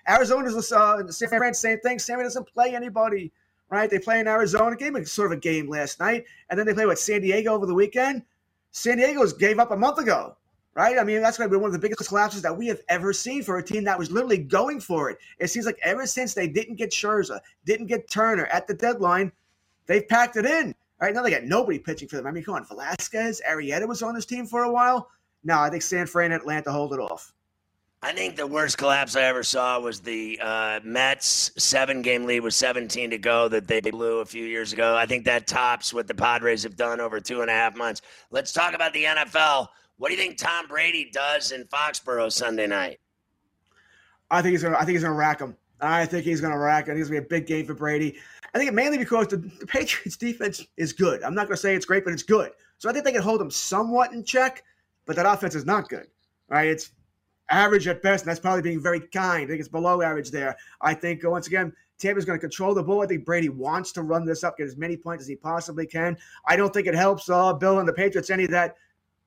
Arizona's 0.09 0.71
uh, 0.71 1.07
San 1.11 1.29
Fran, 1.29 1.53
same 1.53 1.79
thing. 1.79 1.99
Sammy 1.99 2.23
doesn't 2.23 2.47
play 2.51 2.75
anybody 2.75 3.31
right? 3.71 3.89
They 3.89 3.97
play 3.97 4.19
in 4.19 4.27
Arizona. 4.27 4.75
Game 4.75 4.95
a 4.95 5.05
sort 5.05 5.31
of 5.31 5.37
a 5.37 5.41
game 5.41 5.67
last 5.67 5.99
night, 5.99 6.25
and 6.49 6.59
then 6.59 6.67
they 6.67 6.73
play 6.73 6.85
with 6.85 6.99
San 6.99 7.21
Diego 7.21 7.53
over 7.53 7.65
the 7.65 7.73
weekend. 7.73 8.21
San 8.69 8.97
Diego's 8.97 9.33
gave 9.33 9.57
up 9.57 9.71
a 9.71 9.77
month 9.77 9.97
ago, 9.97 10.35
right? 10.75 10.99
I 10.99 11.03
mean, 11.03 11.21
that's 11.21 11.37
going 11.37 11.49
to 11.49 11.57
be 11.57 11.59
one 11.59 11.69
of 11.69 11.73
the 11.73 11.79
biggest 11.79 12.07
collapses 12.07 12.41
that 12.43 12.55
we 12.55 12.67
have 12.67 12.81
ever 12.89 13.11
seen 13.11 13.43
for 13.43 13.57
a 13.57 13.63
team 13.63 13.83
that 13.85 13.97
was 13.97 14.11
literally 14.11 14.37
going 14.37 14.79
for 14.79 15.09
it. 15.09 15.17
It 15.39 15.47
seems 15.47 15.65
like 15.65 15.79
ever 15.83 16.05
since 16.05 16.33
they 16.33 16.47
didn't 16.47 16.75
get 16.75 16.91
Scherzer, 16.91 17.39
didn't 17.65 17.87
get 17.87 18.09
Turner 18.09 18.45
at 18.45 18.67
the 18.67 18.73
deadline, 18.73 19.31
they've 19.87 20.07
packed 20.07 20.35
it 20.35 20.45
in. 20.45 20.75
Right 21.01 21.15
now, 21.15 21.23
they 21.23 21.31
got 21.31 21.43
nobody 21.43 21.79
pitching 21.79 22.07
for 22.07 22.17
them. 22.17 22.27
I 22.27 22.31
mean, 22.31 22.43
come 22.43 22.53
on, 22.53 22.65
Velasquez, 22.65 23.41
Arrieta 23.49 23.87
was 23.87 24.03
on 24.03 24.13
this 24.13 24.25
team 24.25 24.45
for 24.45 24.63
a 24.63 24.71
while. 24.71 25.09
No, 25.43 25.59
I 25.59 25.69
think 25.69 25.81
San 25.81 26.05
Fran 26.05 26.31
and 26.31 26.39
Atlanta 26.39 26.71
hold 26.71 26.93
it 26.93 26.99
off. 26.99 27.33
I 28.03 28.13
think 28.13 28.35
the 28.35 28.47
worst 28.47 28.79
collapse 28.79 29.15
I 29.15 29.21
ever 29.23 29.43
saw 29.43 29.79
was 29.79 29.99
the 29.99 30.39
uh, 30.41 30.79
Mets 30.83 31.51
seven 31.57 32.01
game 32.01 32.25
lead 32.25 32.39
with 32.39 32.55
17 32.55 33.11
to 33.11 33.17
go 33.19 33.47
that 33.49 33.67
they 33.67 33.79
blew 33.79 34.21
a 34.21 34.25
few 34.25 34.43
years 34.43 34.73
ago. 34.73 34.95
I 34.95 35.05
think 35.05 35.23
that 35.25 35.45
tops 35.45 35.93
what 35.93 36.07
the 36.07 36.15
Padres 36.15 36.63
have 36.63 36.75
done 36.75 36.99
over 36.99 37.19
two 37.19 37.41
and 37.41 37.49
a 37.49 37.53
half 37.53 37.75
months. 37.75 38.01
Let's 38.31 38.53
talk 38.53 38.73
about 38.73 38.93
the 38.93 39.03
NFL. 39.03 39.67
What 39.97 40.07
do 40.07 40.15
you 40.15 40.19
think 40.19 40.37
Tom 40.37 40.67
Brady 40.67 41.11
does 41.13 41.51
in 41.51 41.65
Foxborough 41.65 42.31
Sunday 42.31 42.65
night? 42.65 42.99
I 44.31 44.41
think 44.41 44.53
he's 44.53 44.63
gonna. 44.63 44.77
I 44.77 44.79
think 44.79 44.91
he's 44.91 45.03
gonna 45.03 45.13
rack 45.13 45.39
him. 45.39 45.55
I 45.79 46.07
think 46.07 46.25
he's 46.25 46.41
gonna 46.41 46.57
rack. 46.57 46.85
I 46.85 46.87
think 46.87 47.01
it's 47.01 47.09
gonna 47.09 47.21
be 47.21 47.25
a 47.25 47.29
big 47.29 47.45
game 47.45 47.67
for 47.67 47.75
Brady. 47.75 48.17
I 48.55 48.57
think 48.57 48.73
mainly 48.73 48.97
because 48.97 49.27
the, 49.27 49.37
the 49.37 49.67
Patriots 49.67 50.17
defense 50.17 50.65
is 50.75 50.91
good. 50.91 51.21
I'm 51.21 51.35
not 51.35 51.45
gonna 51.45 51.57
say 51.57 51.75
it's 51.75 51.85
great, 51.85 52.03
but 52.03 52.13
it's 52.13 52.23
good. 52.23 52.51
So 52.79 52.89
I 52.89 52.93
think 52.93 53.05
they 53.05 53.11
can 53.11 53.21
hold 53.21 53.39
him 53.39 53.51
somewhat 53.51 54.11
in 54.11 54.23
check. 54.23 54.63
But 55.05 55.15
that 55.17 55.27
offense 55.27 55.53
is 55.53 55.65
not 55.65 55.87
good. 55.87 56.07
Right? 56.49 56.67
It's 56.67 56.91
average 57.51 57.87
at 57.87 58.01
best. 58.01 58.23
And 58.23 58.29
that's 58.29 58.39
probably 58.39 58.61
being 58.61 58.81
very 58.81 58.99
kind. 58.99 59.43
I 59.43 59.47
think 59.47 59.59
it's 59.59 59.69
below 59.69 60.01
average 60.01 60.31
there. 60.31 60.55
I 60.81 60.93
think, 60.93 61.23
uh, 61.23 61.29
once 61.29 61.47
again, 61.47 61.73
Tampa's 61.99 62.25
going 62.25 62.39
to 62.39 62.41
control 62.41 62.73
the 62.73 62.83
ball. 62.83 63.03
I 63.03 63.07
think 63.07 63.25
Brady 63.25 63.49
wants 63.49 63.91
to 63.93 64.01
run 64.01 64.25
this 64.25 64.43
up, 64.43 64.57
get 64.57 64.65
as 64.65 64.77
many 64.77 64.97
points 64.97 65.23
as 65.23 65.27
he 65.27 65.35
possibly 65.35 65.85
can. 65.85 66.17
I 66.47 66.55
don't 66.55 66.73
think 66.73 66.87
it 66.87 66.95
helps 66.95 67.29
uh, 67.29 67.53
Bill 67.53 67.79
and 67.79 67.87
the 67.87 67.93
Patriots 67.93 68.29
any 68.29 68.47
that 68.47 68.75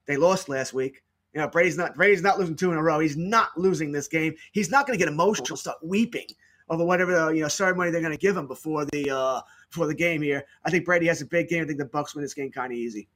they 0.07 0.16
lost 0.16 0.49
last 0.49 0.72
week. 0.72 1.03
You 1.35 1.41
know, 1.41 1.49
Brady's 1.49 1.77
not 1.77 1.95
Brady's 1.95 2.22
not 2.22 2.39
losing 2.39 2.57
two 2.57 2.72
in 2.72 2.79
a 2.79 2.83
row. 2.83 3.01
He's 3.01 3.16
not 3.16 3.57
losing 3.57 3.91
this 3.91 4.07
game. 4.07 4.35
He's 4.53 4.70
not 4.70 4.87
going 4.87 4.99
to 4.99 5.05
get 5.05 5.12
emotional, 5.12 5.57
start 5.57 5.79
weeping 5.83 6.27
over 6.68 6.85
whatever 6.85 7.35
you 7.35 7.43
know 7.43 7.49
ceremony 7.49 7.91
they're 7.91 8.01
going 8.01 8.12
to 8.12 8.18
give 8.18 8.37
him 8.37 8.47
before 8.47 8.85
the 8.87 9.11
uh, 9.11 9.41
before 9.68 9.87
the 9.87 9.95
game 9.95 10.22
here. 10.22 10.45
I 10.64 10.70
think 10.70 10.85
Brady 10.85 11.07
has 11.07 11.22
a 11.22 11.27
big 11.27 11.49
game. 11.49 11.62
I 11.62 11.66
think 11.66 11.79
the 11.79 11.87
Bucks 11.87 12.14
win 12.14 12.22
this 12.22 12.35
game 12.35 12.51
kind 12.51 12.72
of 12.72 12.79
easy. 12.79 13.09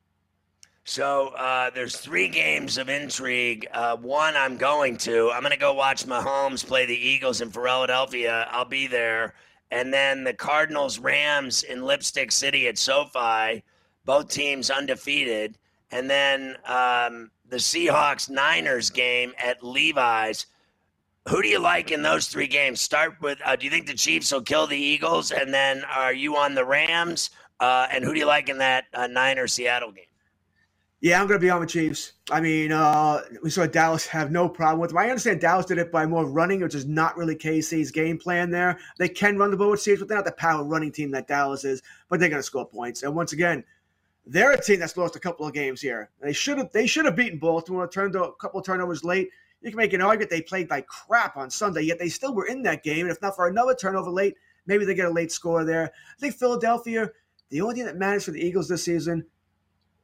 So 0.88 1.34
uh, 1.36 1.68
there's 1.68 1.98
three 1.98 2.28
games 2.28 2.78
of 2.78 2.88
intrigue. 2.88 3.66
Uh, 3.74 3.94
one 3.98 4.34
I'm 4.34 4.56
going 4.56 4.96
to. 4.96 5.30
I'm 5.30 5.42
going 5.42 5.52
to 5.52 5.58
go 5.58 5.74
watch 5.74 6.06
Mahomes 6.06 6.66
play 6.66 6.86
the 6.86 6.96
Eagles 6.96 7.42
in 7.42 7.50
Philadelphia. 7.50 8.48
I'll 8.50 8.64
be 8.64 8.86
there. 8.86 9.34
And 9.70 9.92
then 9.92 10.24
the 10.24 10.32
Cardinals 10.32 10.98
Rams 10.98 11.62
in 11.62 11.82
Lipstick 11.82 12.32
City 12.32 12.68
at 12.68 12.78
SoFi. 12.78 13.62
Both 14.06 14.30
teams 14.30 14.70
undefeated. 14.70 15.58
And 15.90 16.08
then 16.08 16.56
um, 16.64 17.30
the 17.50 17.58
Seahawks 17.58 18.30
Niners 18.30 18.88
game 18.88 19.34
at 19.36 19.62
Levi's. 19.62 20.46
Who 21.28 21.42
do 21.42 21.48
you 21.48 21.58
like 21.58 21.90
in 21.90 22.00
those 22.00 22.28
three 22.28 22.48
games? 22.48 22.80
Start 22.80 23.20
with 23.20 23.38
uh, 23.44 23.56
do 23.56 23.66
you 23.66 23.70
think 23.70 23.88
the 23.88 23.92
Chiefs 23.92 24.32
will 24.32 24.40
kill 24.40 24.66
the 24.66 24.78
Eagles? 24.78 25.32
And 25.32 25.52
then 25.52 25.84
are 25.84 26.14
you 26.14 26.38
on 26.38 26.54
the 26.54 26.64
Rams? 26.64 27.28
Uh, 27.60 27.88
and 27.92 28.02
who 28.02 28.14
do 28.14 28.20
you 28.20 28.26
like 28.26 28.48
in 28.48 28.56
that 28.56 28.86
uh, 28.94 29.06
Niners 29.06 29.52
Seattle 29.52 29.92
game? 29.92 30.04
Yeah, 31.00 31.20
I'm 31.20 31.28
going 31.28 31.38
to 31.38 31.44
be 31.44 31.50
on 31.50 31.60
the 31.60 31.66
Chiefs. 31.66 32.14
I 32.28 32.40
mean, 32.40 32.72
uh, 32.72 33.20
we 33.40 33.50
saw 33.50 33.66
Dallas 33.66 34.04
have 34.08 34.32
no 34.32 34.48
problem 34.48 34.80
with 34.80 34.90
them. 34.90 34.98
I 34.98 35.08
understand 35.08 35.40
Dallas 35.40 35.66
did 35.66 35.78
it 35.78 35.92
by 35.92 36.06
more 36.06 36.26
running, 36.26 36.60
which 36.60 36.74
is 36.74 36.86
not 36.86 37.16
really 37.16 37.36
KC's 37.36 37.92
game 37.92 38.18
plan 38.18 38.50
there. 38.50 38.78
They 38.98 39.08
can 39.08 39.38
run 39.38 39.52
the 39.52 39.56
ball 39.56 39.70
with 39.70 39.84
Chiefs, 39.84 40.00
but 40.00 40.08
they're 40.08 40.18
not 40.18 40.24
the 40.24 40.32
power 40.32 40.64
running 40.64 40.90
team 40.90 41.12
that 41.12 41.28
Dallas 41.28 41.64
is, 41.64 41.82
but 42.08 42.18
they're 42.18 42.28
going 42.28 42.40
to 42.40 42.46
score 42.46 42.66
points. 42.66 43.04
And 43.04 43.14
once 43.14 43.32
again, 43.32 43.62
they're 44.26 44.50
a 44.50 44.60
team 44.60 44.80
that's 44.80 44.96
lost 44.96 45.14
a 45.14 45.20
couple 45.20 45.46
of 45.46 45.54
games 45.54 45.80
here. 45.80 46.10
They 46.20 46.32
should 46.32 46.58
have 46.58 46.72
they 46.72 46.86
should 46.88 47.04
have 47.04 47.14
beaten 47.14 47.38
Baltimore, 47.38 47.86
turned 47.86 48.16
a 48.16 48.32
couple 48.32 48.58
of 48.58 48.66
turnovers 48.66 49.04
late. 49.04 49.30
You 49.62 49.70
can 49.70 49.78
make 49.78 49.92
an 49.92 50.02
argument 50.02 50.30
they 50.30 50.42
played 50.42 50.68
like 50.68 50.88
crap 50.88 51.36
on 51.36 51.48
Sunday, 51.48 51.82
yet 51.82 52.00
they 52.00 52.08
still 52.08 52.34
were 52.34 52.46
in 52.46 52.62
that 52.62 52.82
game. 52.82 53.06
And 53.06 53.10
if 53.10 53.22
not 53.22 53.36
for 53.36 53.46
another 53.46 53.74
turnover 53.74 54.10
late, 54.10 54.34
maybe 54.66 54.84
they 54.84 54.94
get 54.94 55.06
a 55.06 55.10
late 55.10 55.30
score 55.30 55.64
there. 55.64 55.84
I 55.84 56.20
think 56.20 56.34
Philadelphia, 56.34 57.10
the 57.50 57.60
only 57.60 57.76
thing 57.76 57.86
that 57.86 57.96
matters 57.96 58.24
for 58.24 58.32
the 58.32 58.44
Eagles 58.44 58.68
this 58.68 58.84
season 58.84 59.24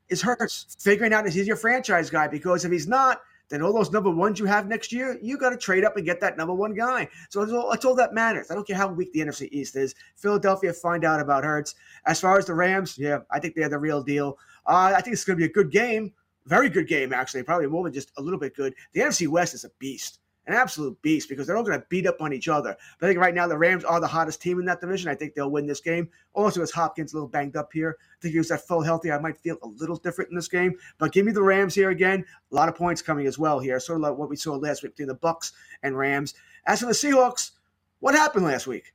is 0.09 0.23
Hurts 0.23 0.77
figuring 0.79 1.13
out 1.13 1.27
if 1.27 1.35
he's 1.35 1.47
your 1.47 1.57
franchise 1.57 2.11
guy 2.11 2.29
because 2.29 2.65
if 2.65 2.73
he's 2.73 2.87
not, 2.87 3.21
then 3.49 3.63
all 3.63 3.73
those 3.73 3.93
number 3.93 4.11
ones 4.11 4.39
you 4.39 4.47
have 4.47 4.67
next 4.67 4.91
year, 4.93 5.19
you 5.23 5.37
got 5.37 5.51
to 5.51 5.57
trade 5.57 5.85
up 5.85 5.97
and 5.97 6.07
get 6.07 6.21
that 6.21 6.37
number 6.37 6.55
one 6.55 6.75
guy. 6.75 7.09
So 7.29 7.41
that's 7.41 7.53
all, 7.53 7.77
all, 7.85 7.95
that 7.95 8.15
matters. 8.15 8.51
I 8.51 8.55
don't 8.55 8.67
care 8.67 8.77
how 8.77 8.89
weak 8.89 9.13
the 9.13 9.21
NFC 9.21 9.49
East 9.53 9.77
is. 9.77 9.95
Philadelphia 10.17 10.73
find 10.73 11.05
out 11.05 11.21
about 11.21 11.45
Hurts. 11.45 11.75
As 12.07 12.21
far 12.21 12.39
as 12.39 12.47
the 12.47 12.55
Rams, 12.55 12.97
yeah, 12.99 13.19
I 13.31 13.39
think 13.39 13.55
they're 13.55 13.69
the 13.69 13.79
real 13.79 14.03
deal. 14.03 14.39
Uh, 14.67 14.95
I 14.97 15.01
think 15.03 15.13
it's 15.13 15.25
going 15.25 15.39
to 15.39 15.43
be 15.45 15.51
a 15.51 15.53
good 15.53 15.71
game, 15.71 16.13
very 16.47 16.69
good 16.69 16.89
game 16.89 17.13
actually, 17.13 17.43
probably 17.43 17.67
more 17.67 17.85
than 17.85 17.93
just 17.93 18.13
a 18.17 18.23
little 18.23 18.41
bit 18.41 18.57
good. 18.57 18.75
The 18.93 19.01
NFC 19.01 19.29
West 19.29 19.55
is 19.55 19.65
a 19.65 19.71
beast. 19.79 20.21
An 20.47 20.55
absolute 20.55 21.01
beast 21.03 21.29
because 21.29 21.47
they're 21.47 21.57
all 21.57 21.63
going 21.63 21.79
to 21.79 21.87
beat 21.89 22.07
up 22.07 22.21
on 22.21 22.33
each 22.33 22.49
other. 22.49 22.77
But 22.99 23.07
I 23.07 23.11
think 23.11 23.21
right 23.21 23.35
now 23.35 23.47
the 23.47 23.57
Rams 23.57 23.85
are 23.85 24.01
the 24.01 24.07
hottest 24.07 24.43
team 24.43 24.59
in 24.59 24.65
that 24.67 24.81
division. 24.81 25.11
I 25.11 25.15
think 25.15 25.35
they'll 25.35 25.51
win 25.51 25.67
this 25.67 25.81
game. 25.81 26.09
Also, 26.35 26.63
as 26.63 26.71
Hopkins 26.71 27.13
a 27.13 27.17
little 27.17 27.29
banged 27.29 27.57
up 27.57 27.71
here, 27.73 27.97
I 28.01 28.17
think 28.21 28.33
he 28.33 28.39
was 28.39 28.49
that 28.49 28.67
full 28.67 28.83
healthy. 28.83 29.11
I 29.11 29.19
might 29.19 29.39
feel 29.39 29.57
a 29.63 29.69
little 29.69 29.97
different 29.97 30.31
in 30.31 30.37
this 30.37 30.49
game. 30.49 30.75
But 30.99 31.13
give 31.13 31.25
me 31.25 31.33
the 31.33 31.43
Rams 31.43 31.75
here 31.75 31.91
again. 31.91 32.25
A 32.53 32.55
lot 32.55 32.69
of 32.69 32.77
points 32.77 33.03
coming 33.03 33.27
as 33.27 33.39
well 33.39 33.59
here, 33.59 33.81
sort 33.81 33.99
of 33.99 34.03
like 34.03 34.17
what 34.17 34.29
we 34.29 34.37
saw 34.37 34.55
last 34.55 34.83
week 34.83 34.93
between 34.93 35.09
the 35.09 35.15
Bucks 35.15 35.53
and 35.83 35.97
Rams. 35.97 36.35
As 36.67 36.81
for 36.81 36.87
the 36.87 36.93
Seahawks, 36.93 37.53
what 38.01 38.15
happened 38.15 38.45
last 38.45 38.67
week? 38.67 38.93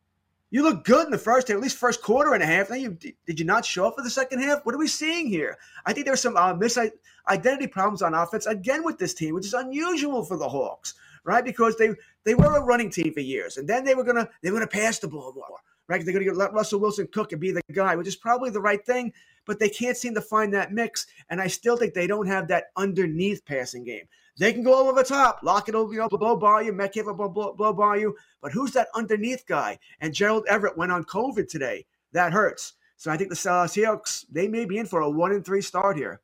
You 0.52 0.64
look 0.64 0.84
good 0.84 1.06
in 1.06 1.12
the 1.12 1.18
first 1.18 1.48
half, 1.48 1.58
at 1.58 1.62
least 1.62 1.78
first 1.78 2.02
quarter 2.02 2.34
and 2.34 2.42
a 2.42 2.46
half. 2.46 2.70
Then 2.70 2.82
you 2.82 2.98
did 3.26 3.40
you 3.40 3.46
not 3.46 3.66
show 3.66 3.88
up 3.88 3.96
for 3.96 4.02
the 4.02 4.10
second 4.10 4.42
half? 4.42 4.66
What 4.66 4.74
are 4.74 4.80
we 4.80 4.88
seeing 4.88 5.28
here? 5.28 5.60
I 5.86 5.94
think 5.94 6.08
there's 6.08 6.22
some 6.22 6.36
uh, 6.36 6.56
misidentity 6.56 7.70
problems 7.70 8.02
on 8.02 8.16
offense 8.16 8.48
again 8.48 8.84
with 8.84 8.98
this 8.98 9.14
team, 9.14 9.36
which 9.36 9.46
is 9.46 9.54
unusual 9.54 10.24
for 10.24 10.38
the 10.38 10.50
Hawks 10.50 10.96
right? 11.30 11.46
Because 11.46 11.78
they 11.78 11.90
they 12.26 12.34
were 12.34 12.58
a 12.58 12.62
running 12.62 12.90
team 12.90 13.14
for 13.14 13.20
years, 13.20 13.58
and 13.58 13.70
then 13.70 13.84
they 13.86 13.94
were 13.94 14.04
gonna 14.04 14.28
they 14.42 14.50
were 14.50 14.58
gonna 14.58 14.68
pass 14.68 14.98
the 14.98 15.08
ball 15.08 15.32
more, 15.36 15.60
right? 15.88 16.04
They're 16.04 16.14
gonna 16.14 16.34
let 16.34 16.54
Russell 16.54 16.80
Wilson 16.80 17.08
cook 17.14 17.32
and 17.34 17.40
be 17.40 17.52
the 17.52 17.62
guy, 17.72 17.96
which 17.96 18.08
is 18.08 18.16
probably 18.16 18.50
the 18.50 18.60
right 18.60 18.84
thing, 18.84 19.14
but 19.46 19.60
they 19.60 19.70
can't 19.70 19.96
seem 19.96 20.16
to 20.16 20.22
find 20.22 20.52
that 20.56 20.74
mix, 20.74 21.06
and 21.30 21.40
I 21.40 21.46
still 21.46 21.78
think 21.78 21.94
they 21.94 22.08
don't 22.08 22.26
have 22.26 22.48
that 22.48 22.72
underneath 22.76 23.46
passing 23.46 23.84
game. 23.84 24.06
They 24.40 24.52
can 24.54 24.64
go 24.64 24.74
all 24.74 24.88
over 24.88 25.04
the 25.04 25.08
top, 25.08 25.42
lock 25.44 25.70
it 25.70 25.76
over, 25.76 25.94
you 25.94 26.00
know, 26.00 26.10
blow 26.10 26.36
by 26.36 26.62
you, 26.62 26.74
Metcalf 26.74 27.16
blow, 27.16 27.30
blow, 27.30 27.54
blow 27.54 27.74
by 27.74 27.98
you, 27.98 28.16
but 28.42 28.52
who's 28.52 28.72
that 28.72 28.88
underneath 28.96 29.46
guy? 29.46 29.78
And 30.02 30.14
Gerald 30.14 30.46
Everett 30.50 30.78
went 30.78 30.92
on 30.92 31.04
COVID 31.04 31.48
today. 31.48 31.86
That 32.14 32.34
hurts. 32.34 32.74
So 32.98 33.12
I 33.12 33.18
think 33.18 33.30
the 33.30 33.36
Seahawks 33.36 34.26
they 34.32 34.48
may 34.48 34.66
be 34.66 34.80
in 34.80 34.88
for 34.88 35.02
a 35.02 35.10
one 35.10 35.32
and 35.32 35.46
three 35.46 35.62
start 35.62 35.96
here. 35.96 36.22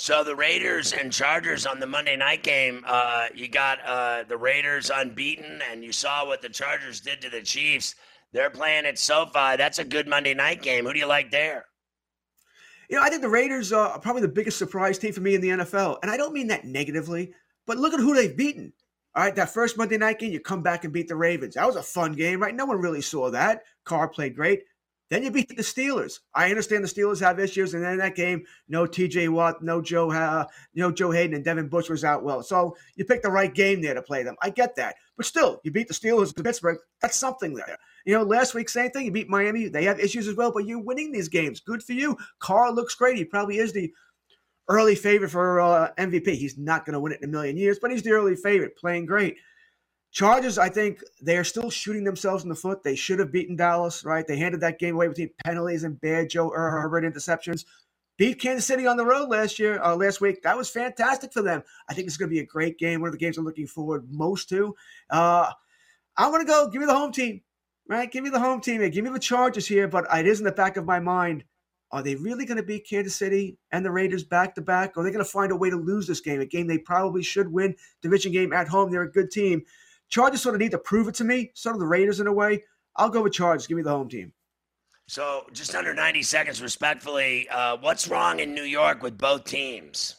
So 0.00 0.22
the 0.22 0.36
Raiders 0.36 0.92
and 0.92 1.12
Chargers 1.12 1.66
on 1.66 1.80
the 1.80 1.86
Monday 1.86 2.14
night 2.14 2.44
game, 2.44 2.84
uh, 2.86 3.26
you 3.34 3.48
got 3.48 3.80
uh, 3.84 4.22
the 4.28 4.36
Raiders 4.36 4.92
unbeaten, 4.94 5.60
and 5.72 5.82
you 5.82 5.90
saw 5.90 6.24
what 6.24 6.40
the 6.40 6.48
Chargers 6.48 7.00
did 7.00 7.20
to 7.20 7.28
the 7.28 7.42
Chiefs. 7.42 7.96
They're 8.32 8.48
playing 8.48 8.86
at 8.86 8.96
SoFi. 8.96 9.56
That's 9.56 9.80
a 9.80 9.84
good 9.84 10.06
Monday 10.06 10.34
night 10.34 10.62
game. 10.62 10.84
Who 10.86 10.92
do 10.92 11.00
you 11.00 11.06
like 11.06 11.32
there? 11.32 11.66
You 12.88 12.96
know, 12.96 13.02
I 13.02 13.10
think 13.10 13.22
the 13.22 13.28
Raiders 13.28 13.72
are 13.72 13.98
probably 13.98 14.22
the 14.22 14.28
biggest 14.28 14.56
surprise 14.56 14.98
team 15.00 15.12
for 15.12 15.20
me 15.20 15.34
in 15.34 15.40
the 15.40 15.48
NFL, 15.48 15.98
and 16.02 16.12
I 16.12 16.16
don't 16.16 16.32
mean 16.32 16.46
that 16.46 16.64
negatively, 16.64 17.32
but 17.66 17.76
look 17.76 17.92
at 17.92 17.98
who 17.98 18.14
they've 18.14 18.36
beaten. 18.36 18.72
All 19.16 19.24
right, 19.24 19.34
that 19.34 19.50
first 19.50 19.76
Monday 19.76 19.98
night 19.98 20.20
game, 20.20 20.30
you 20.30 20.38
come 20.38 20.62
back 20.62 20.84
and 20.84 20.92
beat 20.92 21.08
the 21.08 21.16
Ravens. 21.16 21.54
That 21.54 21.66
was 21.66 21.74
a 21.74 21.82
fun 21.82 22.12
game, 22.12 22.40
right? 22.40 22.54
No 22.54 22.66
one 22.66 22.80
really 22.80 23.02
saw 23.02 23.32
that. 23.32 23.64
Carr 23.84 24.08
played 24.08 24.36
great. 24.36 24.62
Then 25.10 25.22
you 25.22 25.30
beat 25.30 25.48
the 25.48 25.62
Steelers. 25.62 26.20
I 26.34 26.50
understand 26.50 26.84
the 26.84 26.88
Steelers 26.88 27.20
have 27.20 27.38
issues, 27.38 27.72
and 27.72 27.82
then 27.82 27.92
in 27.92 27.98
that 27.98 28.14
game, 28.14 28.44
no 28.68 28.86
T.J. 28.86 29.28
Watt, 29.28 29.62
no 29.62 29.80
Joe, 29.80 30.10
uh, 30.10 30.44
no 30.74 30.90
Joe 30.90 31.10
Haden, 31.10 31.34
and 31.34 31.44
Devin 31.44 31.68
Bush 31.68 31.88
was 31.88 32.04
out 32.04 32.22
well. 32.22 32.42
So 32.42 32.76
you 32.96 33.04
picked 33.06 33.22
the 33.22 33.30
right 33.30 33.52
game 33.52 33.80
there 33.80 33.94
to 33.94 34.02
play 34.02 34.22
them. 34.22 34.36
I 34.42 34.50
get 34.50 34.76
that, 34.76 34.96
but 35.16 35.24
still, 35.24 35.60
you 35.64 35.70
beat 35.70 35.88
the 35.88 35.94
Steelers 35.94 36.36
in 36.36 36.44
Pittsburgh. 36.44 36.78
That's 37.00 37.16
something 37.16 37.54
there. 37.54 37.78
You 38.04 38.14
know, 38.14 38.22
last 38.22 38.54
week 38.54 38.68
same 38.68 38.90
thing. 38.90 39.06
You 39.06 39.12
beat 39.12 39.30
Miami. 39.30 39.68
They 39.68 39.84
have 39.84 39.98
issues 39.98 40.28
as 40.28 40.36
well, 40.36 40.52
but 40.52 40.66
you're 40.66 40.78
winning 40.78 41.10
these 41.10 41.28
games. 41.28 41.60
Good 41.60 41.82
for 41.82 41.92
you. 41.92 42.16
Carr 42.38 42.70
looks 42.70 42.94
great. 42.94 43.16
He 43.16 43.24
probably 43.24 43.58
is 43.58 43.72
the 43.72 43.92
early 44.68 44.94
favorite 44.94 45.30
for 45.30 45.60
uh, 45.60 45.90
MVP. 45.96 46.34
He's 46.34 46.58
not 46.58 46.84
going 46.84 46.92
to 46.92 47.00
win 47.00 47.12
it 47.12 47.22
in 47.22 47.28
a 47.28 47.32
million 47.32 47.56
years, 47.56 47.78
but 47.80 47.90
he's 47.90 48.02
the 48.02 48.12
early 48.12 48.36
favorite, 48.36 48.76
playing 48.76 49.06
great. 49.06 49.36
Chargers, 50.10 50.58
I 50.58 50.68
think 50.68 51.02
they 51.20 51.36
are 51.36 51.44
still 51.44 51.70
shooting 51.70 52.04
themselves 52.04 52.42
in 52.42 52.48
the 52.48 52.54
foot. 52.54 52.82
They 52.82 52.96
should 52.96 53.18
have 53.18 53.30
beaten 53.30 53.56
Dallas, 53.56 54.04
right? 54.04 54.26
They 54.26 54.38
handed 54.38 54.60
that 54.62 54.78
game 54.78 54.94
away 54.94 55.08
between 55.08 55.30
penalties 55.44 55.84
and 55.84 56.00
bad 56.00 56.30
Joe 56.30 56.50
Herbert 56.50 57.04
interceptions. 57.04 57.64
Beat 58.16 58.40
Kansas 58.40 58.66
City 58.66 58.84
on 58.86 58.96
the 58.96 59.04
road 59.04 59.28
last 59.28 59.60
year, 59.60 59.80
uh, 59.80 59.94
last 59.94 60.20
week. 60.20 60.42
That 60.42 60.56
was 60.56 60.68
fantastic 60.68 61.32
for 61.32 61.40
them. 61.40 61.62
I 61.88 61.94
think 61.94 62.08
it's 62.08 62.16
going 62.16 62.28
to 62.28 62.34
be 62.34 62.40
a 62.40 62.46
great 62.46 62.76
game. 62.76 63.00
One 63.00 63.08
of 63.08 63.12
the 63.12 63.18
games 63.18 63.38
I'm 63.38 63.44
looking 63.44 63.68
forward 63.68 64.10
most 64.10 64.48
to. 64.48 64.74
Uh, 65.08 65.52
I 66.16 66.28
want 66.28 66.40
to 66.40 66.46
go. 66.46 66.68
Give 66.68 66.80
me 66.80 66.86
the 66.86 66.96
home 66.96 67.12
team, 67.12 67.42
right? 67.86 68.10
Give 68.10 68.24
me 68.24 68.30
the 68.30 68.40
home 68.40 68.60
team. 68.60 68.80
Give 68.90 69.04
me 69.04 69.10
the 69.10 69.20
Chargers 69.20 69.68
here. 69.68 69.86
But 69.86 70.06
it 70.12 70.26
is 70.26 70.40
in 70.40 70.44
the 70.44 70.52
back 70.52 70.76
of 70.76 70.84
my 70.84 70.98
mind. 70.98 71.44
Are 71.92 72.02
they 72.02 72.16
really 72.16 72.44
going 72.44 72.56
to 72.56 72.64
beat 72.64 72.88
Kansas 72.88 73.14
City 73.14 73.56
and 73.70 73.84
the 73.84 73.90
Raiders 73.90 74.24
back 74.24 74.56
to 74.56 74.62
back? 74.62 74.96
Are 74.96 75.04
they 75.04 75.12
going 75.12 75.24
to 75.24 75.30
find 75.30 75.52
a 75.52 75.56
way 75.56 75.70
to 75.70 75.76
lose 75.76 76.06
this 76.06 76.20
game? 76.20 76.40
A 76.40 76.44
game 76.44 76.66
they 76.66 76.78
probably 76.78 77.22
should 77.22 77.52
win. 77.52 77.76
Division 78.02 78.32
game 78.32 78.52
at 78.52 78.68
home. 78.68 78.90
They're 78.90 79.02
a 79.02 79.10
good 79.10 79.30
team. 79.30 79.62
Chargers 80.08 80.42
sort 80.42 80.54
of 80.54 80.60
need 80.60 80.70
to 80.70 80.78
prove 80.78 81.08
it 81.08 81.14
to 81.16 81.24
me. 81.24 81.50
Sort 81.54 81.74
of 81.74 81.80
the 81.80 81.86
Raiders 81.86 82.20
in 82.20 82.26
a 82.26 82.32
way. 82.32 82.64
I'll 82.96 83.10
go 83.10 83.22
with 83.22 83.32
Chargers. 83.32 83.66
Give 83.66 83.76
me 83.76 83.82
the 83.82 83.90
home 83.90 84.08
team. 84.08 84.32
So, 85.06 85.46
just 85.52 85.74
under 85.74 85.94
90 85.94 86.22
seconds, 86.22 86.60
respectfully, 86.60 87.48
uh, 87.48 87.78
what's 87.78 88.08
wrong 88.08 88.40
in 88.40 88.54
New 88.54 88.62
York 88.62 89.02
with 89.02 89.16
both 89.16 89.44
teams? 89.44 90.16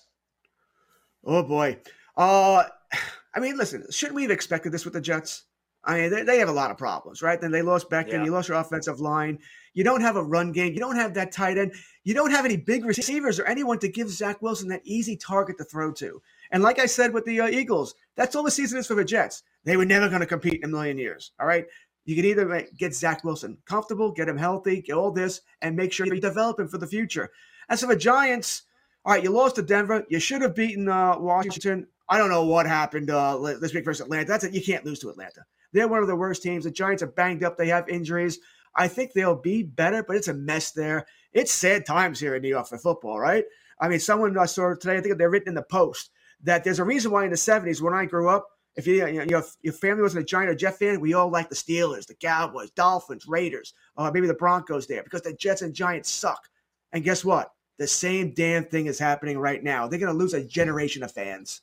Oh, 1.23 1.43
boy. 1.43 1.77
Uh, 2.17 2.63
I 3.35 3.39
mean, 3.39 3.57
listen, 3.57 3.85
shouldn't 3.91 4.15
we 4.15 4.23
have 4.23 4.31
expected 4.31 4.71
this 4.71 4.85
with 4.85 4.95
the 4.95 5.01
Jets? 5.01 5.43
I 5.83 6.01
mean, 6.01 6.09
they, 6.09 6.23
they 6.23 6.39
have 6.39 6.49
a 6.49 6.53
lot 6.53 6.71
of 6.71 6.77
problems, 6.77 7.21
right? 7.21 7.39
Then 7.39 7.51
they 7.51 7.61
lost 7.61 7.89
Beckham. 7.89 8.13
Yeah. 8.13 8.23
You 8.25 8.31
lost 8.31 8.49
your 8.49 8.57
offensive 8.57 8.99
line. 8.99 9.39
You 9.73 9.83
don't 9.83 10.01
have 10.01 10.15
a 10.17 10.23
run 10.23 10.51
game. 10.51 10.73
You 10.73 10.79
don't 10.79 10.95
have 10.95 11.13
that 11.13 11.31
tight 11.31 11.57
end. 11.57 11.73
You 12.03 12.13
don't 12.13 12.31
have 12.31 12.45
any 12.45 12.57
big 12.57 12.83
receivers 12.83 13.39
or 13.39 13.45
anyone 13.45 13.79
to 13.79 13.87
give 13.87 14.09
Zach 14.09 14.41
Wilson 14.41 14.69
that 14.69 14.81
easy 14.83 15.15
target 15.15 15.57
to 15.57 15.63
throw 15.63 15.93
to. 15.93 16.21
And 16.51 16.63
like 16.63 16.79
I 16.79 16.85
said 16.85 17.13
with 17.13 17.25
the 17.25 17.41
uh, 17.41 17.47
Eagles, 17.47 17.95
that's 18.15 18.35
all 18.35 18.43
the 18.43 18.51
season 18.51 18.79
is 18.79 18.87
for 18.87 18.95
the 18.95 19.05
Jets. 19.05 19.43
They 19.65 19.77
were 19.77 19.85
never 19.85 20.09
going 20.09 20.21
to 20.21 20.25
compete 20.25 20.61
in 20.63 20.69
a 20.69 20.73
million 20.73 20.97
years. 20.97 21.31
All 21.39 21.47
right. 21.47 21.65
You 22.05 22.15
can 22.15 22.25
either 22.25 22.67
get 22.77 22.95
Zach 22.95 23.23
Wilson 23.23 23.57
comfortable, 23.65 24.11
get 24.11 24.27
him 24.27 24.37
healthy, 24.37 24.81
get 24.81 24.93
all 24.93 25.11
this, 25.11 25.41
and 25.61 25.75
make 25.75 25.93
sure 25.93 26.07
you 26.07 26.19
develop 26.19 26.59
him 26.59 26.67
for 26.67 26.79
the 26.79 26.87
future. 26.87 27.29
As 27.69 27.81
for 27.81 27.87
the 27.87 27.95
Giants, 27.95 28.63
all 29.05 29.13
right, 29.13 29.23
you 29.23 29.29
lost 29.29 29.55
to 29.55 29.61
Denver. 29.61 30.03
You 30.09 30.19
should 30.19 30.41
have 30.41 30.55
beaten 30.55 30.89
uh, 30.89 31.19
Washington. 31.19 31.87
I 32.07 32.17
don't 32.17 32.29
know 32.29 32.45
what 32.45 32.65
happened 32.65 33.11
uh, 33.11 33.37
this 33.61 33.73
week 33.73 33.85
versus 33.85 34.01
Atlanta. 34.01 34.25
That's. 34.25 34.51
You 34.51 34.61
can't 34.61 34.85
lose 34.85 34.99
to 34.99 35.09
Atlanta. 35.09 35.45
They're 35.71 35.87
one 35.87 35.99
of 35.99 36.07
the 36.07 36.15
worst 36.15 36.41
teams. 36.41 36.63
The 36.63 36.71
Giants 36.71 37.03
are 37.03 37.07
banged 37.07 37.43
up. 37.43 37.57
They 37.57 37.67
have 37.67 37.87
injuries. 37.87 38.39
I 38.75 38.87
think 38.87 39.13
they'll 39.13 39.35
be 39.35 39.61
better, 39.61 40.03
but 40.03 40.15
it's 40.15 40.27
a 40.27 40.33
mess 40.33 40.71
there. 40.71 41.05
It's 41.31 41.51
sad 41.51 41.85
times 41.85 42.19
here 42.19 42.35
in 42.35 42.41
New 42.41 42.49
York 42.49 42.67
for 42.67 42.77
football, 42.77 43.19
right? 43.19 43.45
I 43.79 43.87
mean, 43.87 43.99
someone 43.99 44.35
I 44.37 44.45
saw 44.45 44.73
today, 44.73 44.97
I 44.97 45.01
think 45.01 45.17
they're 45.17 45.29
written 45.29 45.49
in 45.49 45.55
the 45.55 45.61
post 45.61 46.09
that 46.43 46.63
there's 46.63 46.79
a 46.79 46.83
reason 46.83 47.11
why 47.11 47.25
in 47.25 47.29
the 47.29 47.35
70s 47.35 47.81
when 47.81 47.93
I 47.93 48.05
grew 48.05 48.29
up, 48.29 48.47
if 48.75 48.87
you, 48.87 49.05
you 49.07 49.25
know, 49.25 49.43
your, 49.61 49.73
family 49.73 50.01
wasn't 50.01 50.23
a 50.23 50.25
Giant 50.25 50.49
or 50.49 50.55
Jet 50.55 50.77
fan, 50.79 51.01
we 51.01 51.13
all 51.13 51.29
liked 51.29 51.49
the 51.49 51.55
Steelers, 51.55 52.05
the 52.05 52.13
Cowboys, 52.13 52.69
Dolphins, 52.71 53.27
Raiders, 53.27 53.73
uh, 53.97 54.09
maybe 54.13 54.27
the 54.27 54.33
Broncos 54.33 54.87
there 54.87 55.03
because 55.03 55.21
the 55.21 55.33
Jets 55.33 55.61
and 55.61 55.73
Giants 55.73 56.09
suck. 56.09 56.47
And 56.93 57.03
guess 57.03 57.25
what? 57.25 57.51
The 57.77 57.87
same 57.87 58.33
damn 58.33 58.65
thing 58.65 58.85
is 58.85 58.99
happening 58.99 59.37
right 59.37 59.63
now. 59.63 59.87
They're 59.87 59.99
going 59.99 60.11
to 60.11 60.17
lose 60.17 60.33
a 60.33 60.43
generation 60.43 61.03
of 61.03 61.11
fans. 61.11 61.61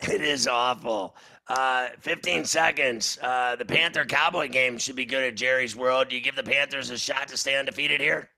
It 0.00 0.20
is 0.20 0.46
awful. 0.46 1.16
Uh, 1.48 1.88
15 2.00 2.44
seconds. 2.44 3.18
Uh, 3.20 3.56
the 3.56 3.64
Panther 3.64 4.04
Cowboy 4.04 4.48
game 4.48 4.78
should 4.78 4.96
be 4.96 5.04
good 5.04 5.24
at 5.24 5.34
Jerry's 5.34 5.74
World. 5.74 6.08
Do 6.08 6.14
you 6.14 6.20
give 6.20 6.36
the 6.36 6.42
Panthers 6.42 6.90
a 6.90 6.98
shot 6.98 7.28
to 7.28 7.36
stay 7.36 7.58
undefeated 7.58 8.00
here? 8.00 8.30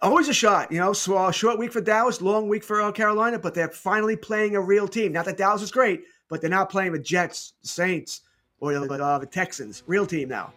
Always 0.00 0.28
a 0.28 0.34
shot, 0.34 0.70
you 0.70 0.78
know. 0.78 0.92
So 0.92 1.16
uh, 1.16 1.30
short 1.30 1.58
week 1.58 1.72
for 1.72 1.80
Dallas, 1.80 2.20
long 2.20 2.48
week 2.48 2.62
for 2.62 2.82
uh, 2.82 2.92
Carolina, 2.92 3.38
but 3.38 3.54
they're 3.54 3.68
finally 3.68 4.16
playing 4.16 4.56
a 4.56 4.60
real 4.60 4.86
team. 4.86 5.12
Not 5.12 5.24
that 5.26 5.36
Dallas 5.36 5.62
is 5.62 5.70
great, 5.70 6.02
but 6.28 6.40
they're 6.40 6.50
not 6.50 6.70
playing 6.70 6.92
the 6.92 6.98
Jets, 6.98 7.54
Saints, 7.62 8.20
or 8.60 8.72
the, 8.74 8.92
uh, 8.92 9.18
the 9.18 9.26
Texans. 9.26 9.82
Real 9.86 10.06
team 10.06 10.28
now. 10.28 10.52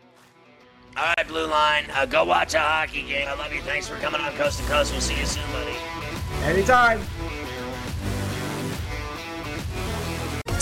All 0.98 1.14
right, 1.16 1.28
Blue 1.28 1.46
Line, 1.46 1.86
uh, 1.94 2.06
go 2.06 2.26
watch 2.26 2.56
a 2.56 2.60
hockey 2.60 3.04
game. 3.04 3.28
I 3.28 3.36
love 3.36 3.54
you. 3.54 3.62
Thanks 3.62 3.88
for 3.88 3.96
coming 3.98 4.20
on 4.20 4.34
Coast 4.34 4.60
to 4.60 4.66
Coast. 4.66 4.92
We'll 4.92 5.02
see 5.02 5.18
you 5.18 5.26
soon, 5.26 5.44
buddy. 5.52 5.76
Anytime. 6.44 7.02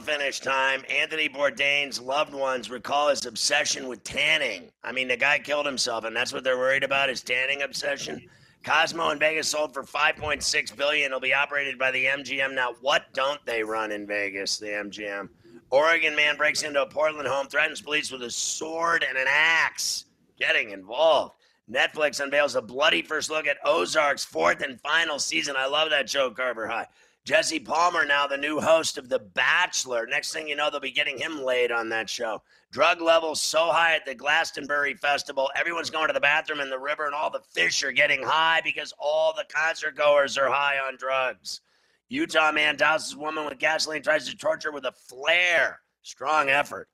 Finish 0.00 0.40
time. 0.40 0.82
Anthony 0.88 1.28
Bourdain's 1.28 2.00
loved 2.00 2.34
ones 2.34 2.70
recall 2.70 3.08
his 3.08 3.26
obsession 3.26 3.88
with 3.88 4.04
tanning. 4.04 4.70
I 4.84 4.92
mean, 4.92 5.08
the 5.08 5.16
guy 5.16 5.38
killed 5.38 5.66
himself, 5.66 6.04
and 6.04 6.14
that's 6.14 6.32
what 6.32 6.44
they're 6.44 6.58
worried 6.58 6.84
about 6.84 7.08
his 7.08 7.22
tanning 7.22 7.62
obsession. 7.62 8.28
Cosmo 8.64 9.10
in 9.10 9.18
Vegas 9.18 9.48
sold 9.48 9.74
for 9.74 9.82
5.6 9.82 10.76
billion. 10.76 11.06
It'll 11.06 11.20
be 11.20 11.34
operated 11.34 11.78
by 11.78 11.90
the 11.90 12.04
MGM. 12.04 12.54
Now, 12.54 12.74
what 12.80 13.12
don't 13.12 13.44
they 13.44 13.62
run 13.62 13.90
in 13.90 14.06
Vegas? 14.06 14.58
The 14.58 14.66
MGM. 14.66 15.28
Oregon 15.70 16.14
man 16.14 16.36
breaks 16.36 16.62
into 16.62 16.82
a 16.82 16.86
Portland 16.86 17.28
home, 17.28 17.48
threatens 17.48 17.80
police 17.80 18.12
with 18.12 18.22
a 18.22 18.30
sword 18.30 19.04
and 19.08 19.18
an 19.18 19.26
axe. 19.28 20.04
Getting 20.38 20.70
involved. 20.70 21.34
Netflix 21.70 22.20
unveils 22.20 22.54
a 22.54 22.62
bloody 22.62 23.02
first 23.02 23.30
look 23.30 23.46
at 23.46 23.56
Ozark's 23.64 24.24
fourth 24.24 24.60
and 24.62 24.80
final 24.80 25.18
season. 25.18 25.54
I 25.56 25.66
love 25.66 25.90
that 25.90 26.10
show, 26.10 26.30
Carver 26.30 26.68
High. 26.68 26.86
Jesse 27.24 27.60
Palmer, 27.60 28.04
now 28.04 28.26
the 28.26 28.36
new 28.36 28.58
host 28.60 28.98
of 28.98 29.08
The 29.08 29.20
Bachelor. 29.20 30.06
Next 30.06 30.32
thing 30.32 30.48
you 30.48 30.56
know, 30.56 30.70
they'll 30.70 30.80
be 30.80 30.90
getting 30.90 31.16
him 31.16 31.44
laid 31.44 31.70
on 31.70 31.88
that 31.90 32.10
show. 32.10 32.42
Drug 32.72 33.00
levels 33.00 33.40
so 33.40 33.70
high 33.70 33.94
at 33.94 34.04
the 34.04 34.14
Glastonbury 34.14 34.94
Festival, 34.94 35.48
everyone's 35.54 35.88
going 35.88 36.08
to 36.08 36.12
the 36.12 36.18
bathroom 36.18 36.58
in 36.58 36.68
the 36.68 36.78
river, 36.78 37.06
and 37.06 37.14
all 37.14 37.30
the 37.30 37.42
fish 37.54 37.84
are 37.84 37.92
getting 37.92 38.24
high 38.24 38.60
because 38.64 38.92
all 38.98 39.32
the 39.32 39.46
concert 39.54 39.96
goers 39.96 40.36
are 40.36 40.50
high 40.50 40.78
on 40.80 40.96
drugs. 40.96 41.60
Utah 42.08 42.50
man 42.50 42.76
douses 42.76 43.14
woman 43.14 43.44
with 43.44 43.58
gasoline, 43.58 44.02
tries 44.02 44.28
to 44.28 44.36
torture 44.36 44.72
with 44.72 44.84
a 44.84 44.92
flare. 44.92 45.78
Strong 46.02 46.48
effort. 46.48 46.88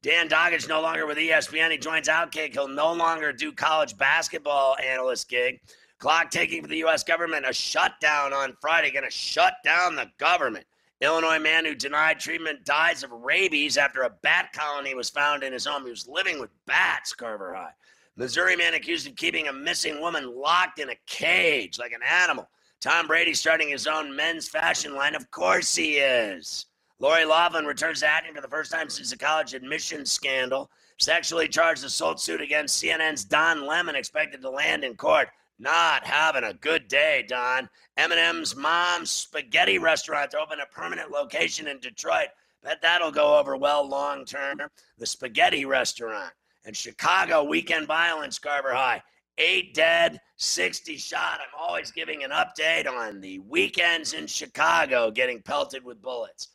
Dan 0.00 0.30
Dakich 0.30 0.66
no 0.66 0.80
longer 0.80 1.06
with 1.06 1.18
ESPN. 1.18 1.70
He 1.70 1.78
joins 1.78 2.08
Outkick. 2.08 2.52
He'll 2.54 2.68
no 2.68 2.92
longer 2.92 3.32
do 3.32 3.52
college 3.52 3.96
basketball 3.98 4.76
analyst 4.82 5.28
gig. 5.28 5.60
Clock 6.04 6.30
taking 6.30 6.60
for 6.60 6.68
the 6.68 6.76
U.S. 6.80 7.02
government. 7.02 7.46
A 7.48 7.52
shutdown 7.54 8.34
on 8.34 8.54
Friday. 8.60 8.90
Going 8.90 9.06
to 9.06 9.10
shut 9.10 9.54
down 9.64 9.96
the 9.96 10.10
government. 10.18 10.66
Illinois 11.00 11.38
man 11.38 11.64
who 11.64 11.74
denied 11.74 12.20
treatment 12.20 12.66
dies 12.66 13.02
of 13.02 13.10
rabies 13.10 13.78
after 13.78 14.02
a 14.02 14.10
bat 14.10 14.50
colony 14.52 14.94
was 14.94 15.08
found 15.08 15.42
in 15.42 15.50
his 15.50 15.64
home. 15.64 15.82
He 15.82 15.90
was 15.90 16.06
living 16.06 16.38
with 16.38 16.50
bats, 16.66 17.14
Carver 17.14 17.54
High. 17.54 17.70
Missouri 18.16 18.54
man 18.54 18.74
accused 18.74 19.08
of 19.08 19.16
keeping 19.16 19.48
a 19.48 19.52
missing 19.54 19.98
woman 19.98 20.38
locked 20.38 20.78
in 20.78 20.90
a 20.90 20.96
cage 21.06 21.78
like 21.78 21.92
an 21.92 22.02
animal. 22.06 22.50
Tom 22.82 23.06
Brady 23.06 23.32
starting 23.32 23.70
his 23.70 23.86
own 23.86 24.14
men's 24.14 24.46
fashion 24.46 24.94
line. 24.94 25.14
Of 25.14 25.30
course 25.30 25.74
he 25.74 25.92
is. 25.92 26.66
Lori 26.98 27.24
Loughlin 27.24 27.64
returns 27.64 28.00
to 28.00 28.08
acting 28.08 28.34
for 28.34 28.42
the 28.42 28.48
first 28.48 28.70
time 28.70 28.90
since 28.90 29.10
the 29.10 29.16
college 29.16 29.54
admissions 29.54 30.12
scandal. 30.12 30.70
Sexually 30.98 31.48
charged 31.48 31.82
assault 31.82 32.20
suit 32.20 32.42
against 32.42 32.82
CNN's 32.82 33.24
Don 33.24 33.66
Lemon 33.66 33.96
expected 33.96 34.42
to 34.42 34.50
land 34.50 34.84
in 34.84 34.96
court. 34.96 35.30
Not 35.58 36.04
having 36.04 36.44
a 36.44 36.54
good 36.54 36.88
day, 36.88 37.24
Don. 37.28 37.68
Eminem's 37.98 38.56
mom's 38.56 39.10
spaghetti 39.10 39.78
restaurant 39.78 40.34
opened 40.34 40.60
a 40.60 40.66
permanent 40.66 41.10
location 41.10 41.68
in 41.68 41.78
Detroit. 41.78 42.28
Bet 42.62 42.82
that'll 42.82 43.12
go 43.12 43.38
over 43.38 43.56
well 43.56 43.86
long 43.88 44.24
term. 44.24 44.58
The 44.98 45.06
spaghetti 45.06 45.64
restaurant. 45.64 46.32
And 46.64 46.76
Chicago 46.76 47.44
weekend 47.44 47.86
violence, 47.86 48.38
Carver 48.38 48.74
High. 48.74 49.02
Eight 49.38 49.74
dead, 49.74 50.20
60 50.36 50.96
shot. 50.96 51.40
I'm 51.40 51.60
always 51.60 51.90
giving 51.90 52.24
an 52.24 52.30
update 52.30 52.88
on 52.88 53.20
the 53.20 53.40
weekends 53.40 54.12
in 54.12 54.26
Chicago 54.26 55.10
getting 55.10 55.42
pelted 55.42 55.84
with 55.84 56.00
bullets. 56.00 56.48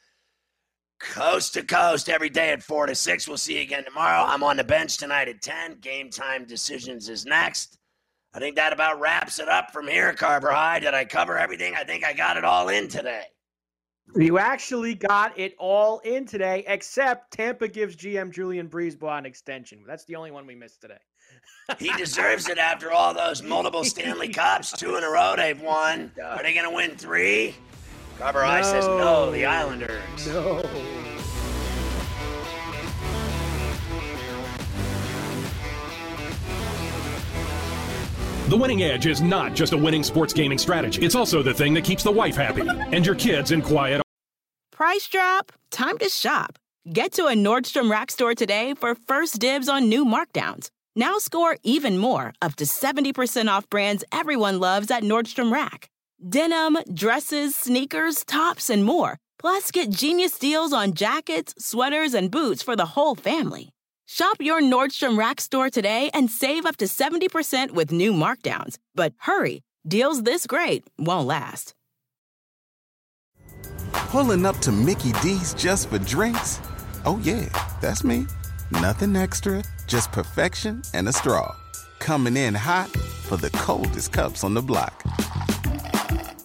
Coast 1.00 1.54
to 1.54 1.64
coast 1.64 2.10
every 2.10 2.30
day 2.30 2.52
at 2.52 2.64
4 2.64 2.88
to 2.88 2.96
6. 2.96 3.28
We'll 3.28 3.38
see 3.38 3.56
you 3.56 3.62
again 3.62 3.86
tomorrow. 3.86 4.24
I'm 4.26 4.44
on 4.44 4.58
the 4.58 4.64
bench 4.64 4.98
tonight 4.98 5.30
at 5.30 5.42
10. 5.42 5.80
Game 5.80 6.10
time 6.10 6.46
decisions 6.46 7.08
is 7.08 7.26
next. 7.26 7.79
I 8.34 8.40
think 8.40 8.56
that 8.58 8.74
about 8.74 9.00
wraps 9.00 9.40
it 9.40 9.50
up 9.50 9.72
from 9.72 9.88
here, 9.88 10.14
Carver 10.14 10.52
High. 10.52 10.80
Did 10.80 10.94
I 10.94 11.06
cover 11.06 11.38
everything? 11.38 11.74
I 11.76 11.84
think 11.84 12.06
I 12.06 12.14
got 12.14 12.38
it 12.38 12.44
all 12.44 12.70
in 12.70 12.88
today. 12.88 13.24
You 14.16 14.40
actually 14.40 14.96
got 14.96 15.38
it 15.38 15.56
all 15.60 16.00
in 16.00 16.26
today, 16.26 16.64
except 16.68 17.32
Tampa 17.32 17.68
gives 17.68 17.96
GM 17.96 18.32
Julien 18.32 18.68
BriseBois 18.68 19.20
an 19.20 19.26
extension. 19.26 19.84
That's 19.86 20.06
the 20.06 20.16
only 20.16 20.32
one 20.32 20.48
we 20.48 20.56
missed 20.56 20.82
today. 20.82 20.98
he 21.78 21.92
deserves 21.94 22.50
it 22.50 22.58
after 22.58 22.92
all 22.92 23.14
those 23.14 23.44
multiple 23.44 23.84
Stanley 23.84 24.30
Cups, 24.34 24.72
two 24.72 24.96
in 24.96 25.04
a 25.04 25.10
row 25.10 25.36
they've 25.36 25.62
won. 25.62 26.12
Are 26.24 26.42
they 26.42 26.54
going 26.54 26.70
to 26.70 26.76
win 26.76 26.98
three? 26.98 27.56
Carver 28.18 28.44
High 28.44 28.64
says 28.64 28.86
no, 28.88 29.32
the 29.32 29.46
Islanders. 29.46 30.28
No. 30.28 30.64
The 38.50 38.58
winning 38.58 38.82
edge 38.82 39.06
is 39.06 39.22
not 39.22 39.54
just 39.54 39.74
a 39.74 39.78
winning 39.78 40.02
sports 40.02 40.34
gaming 40.34 40.58
strategy. 40.58 41.06
It's 41.06 41.14
also 41.14 41.44
the 41.44 41.54
thing 41.54 41.76
that 41.76 41.84
keeps 41.84 42.02
the 42.02 42.12
wife 42.12 42.36
happy 42.36 42.68
and 42.68 43.06
your 43.06 43.14
kids 43.14 43.52
in 43.52 43.62
quiet. 43.62 44.02
Price 44.72 45.08
drop? 45.08 45.52
Time 45.70 46.00
to 46.00 46.10
shop. 46.10 46.58
Get 46.92 47.12
to 47.14 47.28
a 47.28 47.34
Nordstrom 47.34 47.92
Rack 47.92 48.10
store 48.10 48.34
today 48.34 48.74
for 48.74 48.96
first 49.08 49.38
dibs 49.38 49.70
on 49.70 49.88
new 49.88 50.04
markdowns. 50.04 50.72
Now 50.96 51.20
score 51.20 51.58
even 51.62 52.00
more, 52.00 52.34
up 52.42 52.56
to 52.56 52.66
70% 52.66 53.52
off 53.56 53.70
brands 53.70 54.04
everyone 54.12 54.60
loves 54.60 54.90
at 54.90 55.04
Nordstrom 55.04 55.54
Rack. 55.54 55.88
Denim, 56.28 56.80
dresses, 56.92 57.56
sneakers, 57.56 58.26
tops, 58.26 58.72
and 58.72 58.84
more. 58.84 59.20
Plus, 59.38 59.70
get 59.70 59.92
genius 59.92 60.40
deals 60.40 60.74
on 60.74 60.94
jackets, 60.94 61.54
sweaters, 61.60 62.16
and 62.16 62.32
boots 62.32 62.64
for 62.64 62.76
the 62.76 62.88
whole 62.98 63.14
family. 63.14 63.70
Shop 64.12 64.38
your 64.40 64.60
Nordstrom 64.60 65.20
Rack 65.20 65.40
store 65.40 65.70
today 65.70 66.10
and 66.16 66.32
save 66.32 66.66
up 66.66 66.78
to 66.78 66.86
70% 66.86 67.70
with 67.76 67.92
new 67.92 68.12
markdowns. 68.12 68.78
But 68.96 69.14
hurry, 69.20 69.62
deals 69.88 70.24
this 70.24 70.48
great 70.48 70.84
won't 70.98 71.28
last. 71.28 71.76
Pulling 73.94 74.48
up 74.48 74.58
to 74.62 74.72
Mickey 74.72 75.12
D's 75.22 75.54
just 75.54 75.90
for 75.90 76.00
drinks? 76.00 76.60
Oh, 77.06 77.22
yeah, 77.22 77.50
that's 77.82 78.04
me. 78.04 78.26
Nothing 78.72 79.16
extra, 79.16 79.64
just 79.86 80.12
perfection 80.12 80.82
and 80.96 81.08
a 81.08 81.14
straw. 81.14 81.56
Coming 82.00 82.36
in 82.36 82.56
hot 82.56 82.90
for 83.28 83.38
the 83.38 83.52
coldest 83.52 84.12
cups 84.12 84.44
on 84.44 84.56
the 84.56 84.62
block. 84.64 85.04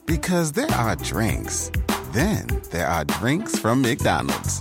Because 0.05 0.53
there 0.53 0.71
are 0.73 0.97
drinks, 0.97 1.71
then 2.13 2.47
there 2.71 2.89
are 2.89 3.07
drinks 3.07 3.59
from 3.59 3.81
McDonald's. 3.81 4.61